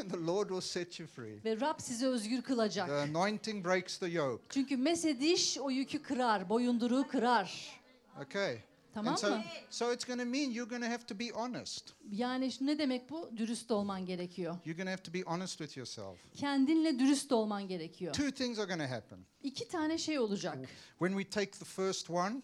and 0.00 0.10
the 0.12 0.26
Lord 0.26 0.48
will 0.48 0.60
set 0.60 1.00
you 1.00 1.08
free. 1.08 1.44
Ve 1.44 1.60
Rab 1.60 1.80
sizi 1.80 2.06
özgür 2.06 2.36
The 2.36 2.42
kılacak. 2.42 2.90
anointing 2.90 3.64
breaks 3.64 3.98
the 3.98 4.08
yoke. 4.08 4.44
Çünkü 4.50 4.76
mesediş 4.76 5.58
o 5.58 5.70
yükü 5.70 6.02
kırar, 6.02 6.48
boyunduruğu 6.48 7.08
kırar. 7.08 7.80
Okay. 8.26 8.58
Tamam 8.94 9.12
and 9.12 9.18
so, 9.18 9.30
mı? 9.30 9.42
so 9.70 9.92
it's 9.92 10.04
going 10.04 10.20
to 10.20 10.26
mean 10.26 10.50
you're 10.50 10.68
going 10.70 10.82
to 10.82 10.90
have 10.90 11.06
to 11.06 11.18
be 11.18 11.30
honest. 11.30 11.92
Yani 12.10 12.50
ne 12.60 12.78
demek 12.78 13.10
bu? 13.10 13.30
Dürüst 13.36 13.70
olman 13.70 14.06
gerekiyor. 14.06 14.56
You're 14.64 14.84
going 14.84 14.88
to 14.88 14.90
have 14.90 15.02
to 15.02 15.14
be 15.14 15.22
honest 15.22 15.58
with 15.58 15.76
yourself. 15.76 16.18
Kendinle 16.34 16.98
dürüst 16.98 17.32
olman 17.32 17.68
gerekiyor. 17.68 18.14
Two 18.14 18.30
things 18.30 18.58
are 18.58 18.66
going 18.66 18.90
to 18.90 18.94
happen. 18.94 19.18
İki 19.42 19.68
tane 19.68 19.98
şey 19.98 20.18
olacak. 20.18 20.58
When 20.98 21.18
we 21.18 21.30
take 21.30 21.50
the 21.50 21.64
first 21.64 22.10
one 22.10 22.42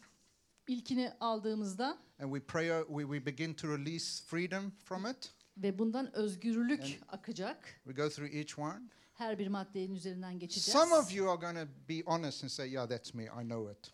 İlkini 0.68 1.12
aldığımızda 1.20 1.98
and 2.18 2.34
we 2.34 2.46
pray, 2.46 2.68
we, 2.88 3.02
we 3.02 3.26
begin 3.26 3.54
to 3.54 3.68
release 3.68 4.24
freedom 4.24 4.72
from 4.84 5.06
it, 5.06 5.32
ve 5.62 5.78
bundan 5.78 6.16
özgürlük 6.16 7.00
akacak. 7.08 7.80
we 7.84 8.02
go 8.02 8.08
through 8.08 8.34
each 8.34 8.58
one. 8.58 8.80
Her 9.14 9.38
bir 9.38 9.48
maddenin 9.48 9.94
üzerinden 9.94 10.38
geçeceğiz. 10.38 10.78
Some 10.78 10.94
of 10.94 11.14
you 11.14 11.30
are 11.30 11.40
going 11.40 11.56
to 11.56 11.88
be 11.88 12.02
honest 12.06 12.44
and 12.44 12.50
say, 12.50 12.70
Yeah, 12.72 12.88
that's 12.88 13.14
me, 13.14 13.24
I 13.24 13.42
know 13.48 13.72
it. 13.72 13.92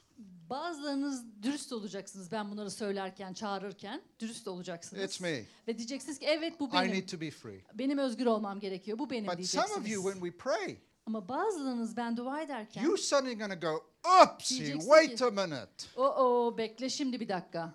Bazılarınız 0.51 1.25
dürüst 1.43 1.73
olacaksınız 1.73 2.33
ben 2.33 2.51
bunları 2.51 2.71
söylerken, 2.71 3.33
çağırırken. 3.33 4.03
Dürüst 4.21 4.49
olacaksınız. 4.49 5.03
It's 5.05 5.21
me. 5.21 5.45
Ve 5.69 5.79
diyeceksiniz 5.79 6.19
ki 6.19 6.27
evet 6.27 6.61
bu 6.61 6.69
I 6.69 6.73
benim. 6.73 6.93
need 6.95 7.09
to 7.09 7.21
be 7.21 7.31
free. 7.31 7.65
Benim 7.75 7.99
özgür 7.99 8.27
olmam 8.27 8.61
gerekiyor. 8.61 8.99
Bu 8.99 9.11
benim 9.11 9.27
But 9.27 9.45
some 9.47 9.65
of 9.65 9.71
you, 9.71 9.77
diyeceksiniz. 9.85 10.05
when 10.15 10.31
we 10.31 10.39
pray, 10.39 10.77
Ama 11.07 11.29
bazılarınız 11.29 11.97
ben 11.97 12.17
dua 12.17 12.43
ederken 12.43 12.83
you're 12.83 13.03
suddenly 13.03 13.39
going 13.39 13.53
to 13.62 13.69
go, 13.73 13.85
Oopsie, 14.21 14.59
Diyeceksin 14.59 14.91
wait 14.91 15.23
a 15.23 15.31
minute. 15.31 15.85
o 15.97 16.03
o 16.05 16.59
bekle 16.59 16.89
şimdi 16.89 17.21
bir 17.21 17.29
dakika. 17.29 17.75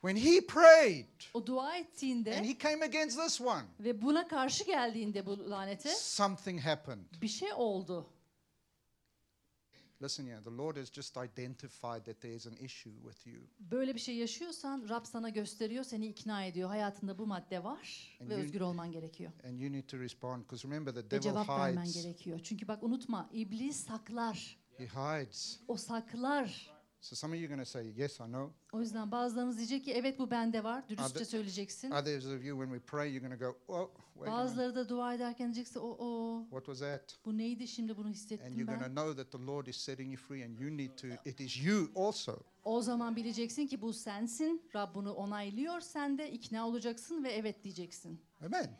When 0.00 0.16
he 0.16 0.40
prayed 0.46 1.06
O 1.34 1.46
dua 1.46 1.76
ettiğinde 1.76 2.36
and 2.38 2.44
he 2.46 2.58
came 2.58 2.84
against 2.84 3.20
this 3.22 3.40
one, 3.40 3.64
ve 3.80 4.02
buna 4.02 4.28
karşı 4.28 4.64
geldiğinde 4.64 5.26
bu 5.26 5.50
lanete 5.50 5.94
something 5.94 6.60
happened. 6.60 7.06
bir 7.22 7.28
şey 7.28 7.52
oldu. 7.52 8.06
Listen 10.02 10.26
here, 10.26 10.42
the 10.44 10.50
Lord 10.50 10.76
has 10.76 10.92
just 10.92 11.16
identified 11.16 12.04
that 12.04 12.20
there 12.20 12.34
is 12.34 12.46
an 12.46 12.56
issue 12.56 12.92
with 13.02 13.26
you. 13.26 13.42
Böyle 13.58 13.94
bir 13.94 14.00
şey 14.00 14.16
yaşıyorsan 14.16 14.86
Rab 14.88 15.04
sana 15.04 15.28
gösteriyor, 15.28 15.84
seni 15.84 16.06
ikna 16.06 16.44
ediyor. 16.44 16.68
Hayatında 16.68 17.18
bu 17.18 17.26
madde 17.26 17.64
var 17.64 18.18
And 18.20 18.30
ve 18.30 18.34
you- 18.34 18.42
özgür 18.42 18.60
olman 18.60 18.92
gerekiyor. 18.92 19.32
And 19.48 19.58
you 19.60 19.72
need 19.72 19.88
to 19.88 19.98
respond 19.98 20.42
because 20.42 20.68
remember, 20.68 20.92
the 20.94 21.04
Ve 21.04 21.10
devil 21.10 21.22
cevap 21.22 21.48
vermen 21.48 21.92
gerekiyor. 21.92 22.40
Çünkü 22.42 22.68
bak 22.68 22.82
unutma 22.82 23.28
iblis 23.32 23.76
saklar. 23.86 24.58
He 24.76 24.86
hides. 24.86 25.60
O 25.68 25.76
saklar. 25.76 26.70
So 27.00 27.16
some 27.16 27.32
of 27.34 27.40
you 27.40 27.44
are 27.48 27.54
going 27.54 27.66
to 27.66 27.70
say, 27.70 27.92
Yes, 27.96 28.20
I 28.20 28.24
know. 28.24 28.50
O 28.72 28.80
yüzden 28.80 29.10
bazılarınız 29.12 29.56
diyecek 29.56 29.84
ki 29.84 29.92
evet 29.92 30.18
bu 30.18 30.30
bende 30.30 30.64
var. 30.64 30.88
Dürüstçe 30.88 31.18
Other- 31.20 31.24
söyleyeceksin. 31.24 31.90
Others 31.90 32.26
of 32.26 32.44
you, 32.44 32.58
when 32.60 32.78
we 32.78 32.86
pray, 32.86 33.14
you're 33.14 33.28
going 33.28 33.40
to 33.40 33.46
go, 33.46 33.58
Oh, 33.68 33.90
wait 34.14 34.28
a 34.28 34.30
minute. 34.30 34.30
Bazıları 34.32 34.74
da 34.74 34.88
dua 34.88 35.14
ederken 35.14 35.54
diyecekse 35.54 35.78
o 35.78 35.96
o 35.98 36.40
What 36.50 36.64
was 36.66 36.78
that? 36.80 37.18
bu 37.24 37.38
neydi 37.38 37.68
şimdi 37.68 37.96
bunu 37.96 38.06
And 38.06 38.12
hissettim 38.14 38.52
you're 38.58 38.64
going 38.64 38.78
to 38.80 38.86
ben. 38.86 38.94
know 38.94 39.22
that 39.22 39.32
the 39.32 39.46
Lord 39.46 39.66
is 39.66 39.76
setting 39.76 40.12
you 40.12 40.16
free 40.22 40.44
and 40.44 40.58
you 40.58 40.76
need 40.76 40.96
to, 40.98 41.06
it 41.24 41.40
is 41.40 41.64
you 41.64 41.90
also. 41.96 42.38
O 42.64 42.82
zaman 42.82 43.16
bileceksin 43.16 43.66
ki 43.66 43.82
bu 43.82 43.92
sensin. 43.92 44.62
Rab 44.74 44.94
bunu 44.94 45.12
onaylıyor. 45.12 45.80
Sen 45.80 46.18
de 46.18 46.32
ikna 46.32 46.68
olacaksın 46.68 47.24
ve 47.24 47.32
evet 47.32 47.64
diyeceksin. 47.64 48.20
Amen. 48.46 48.78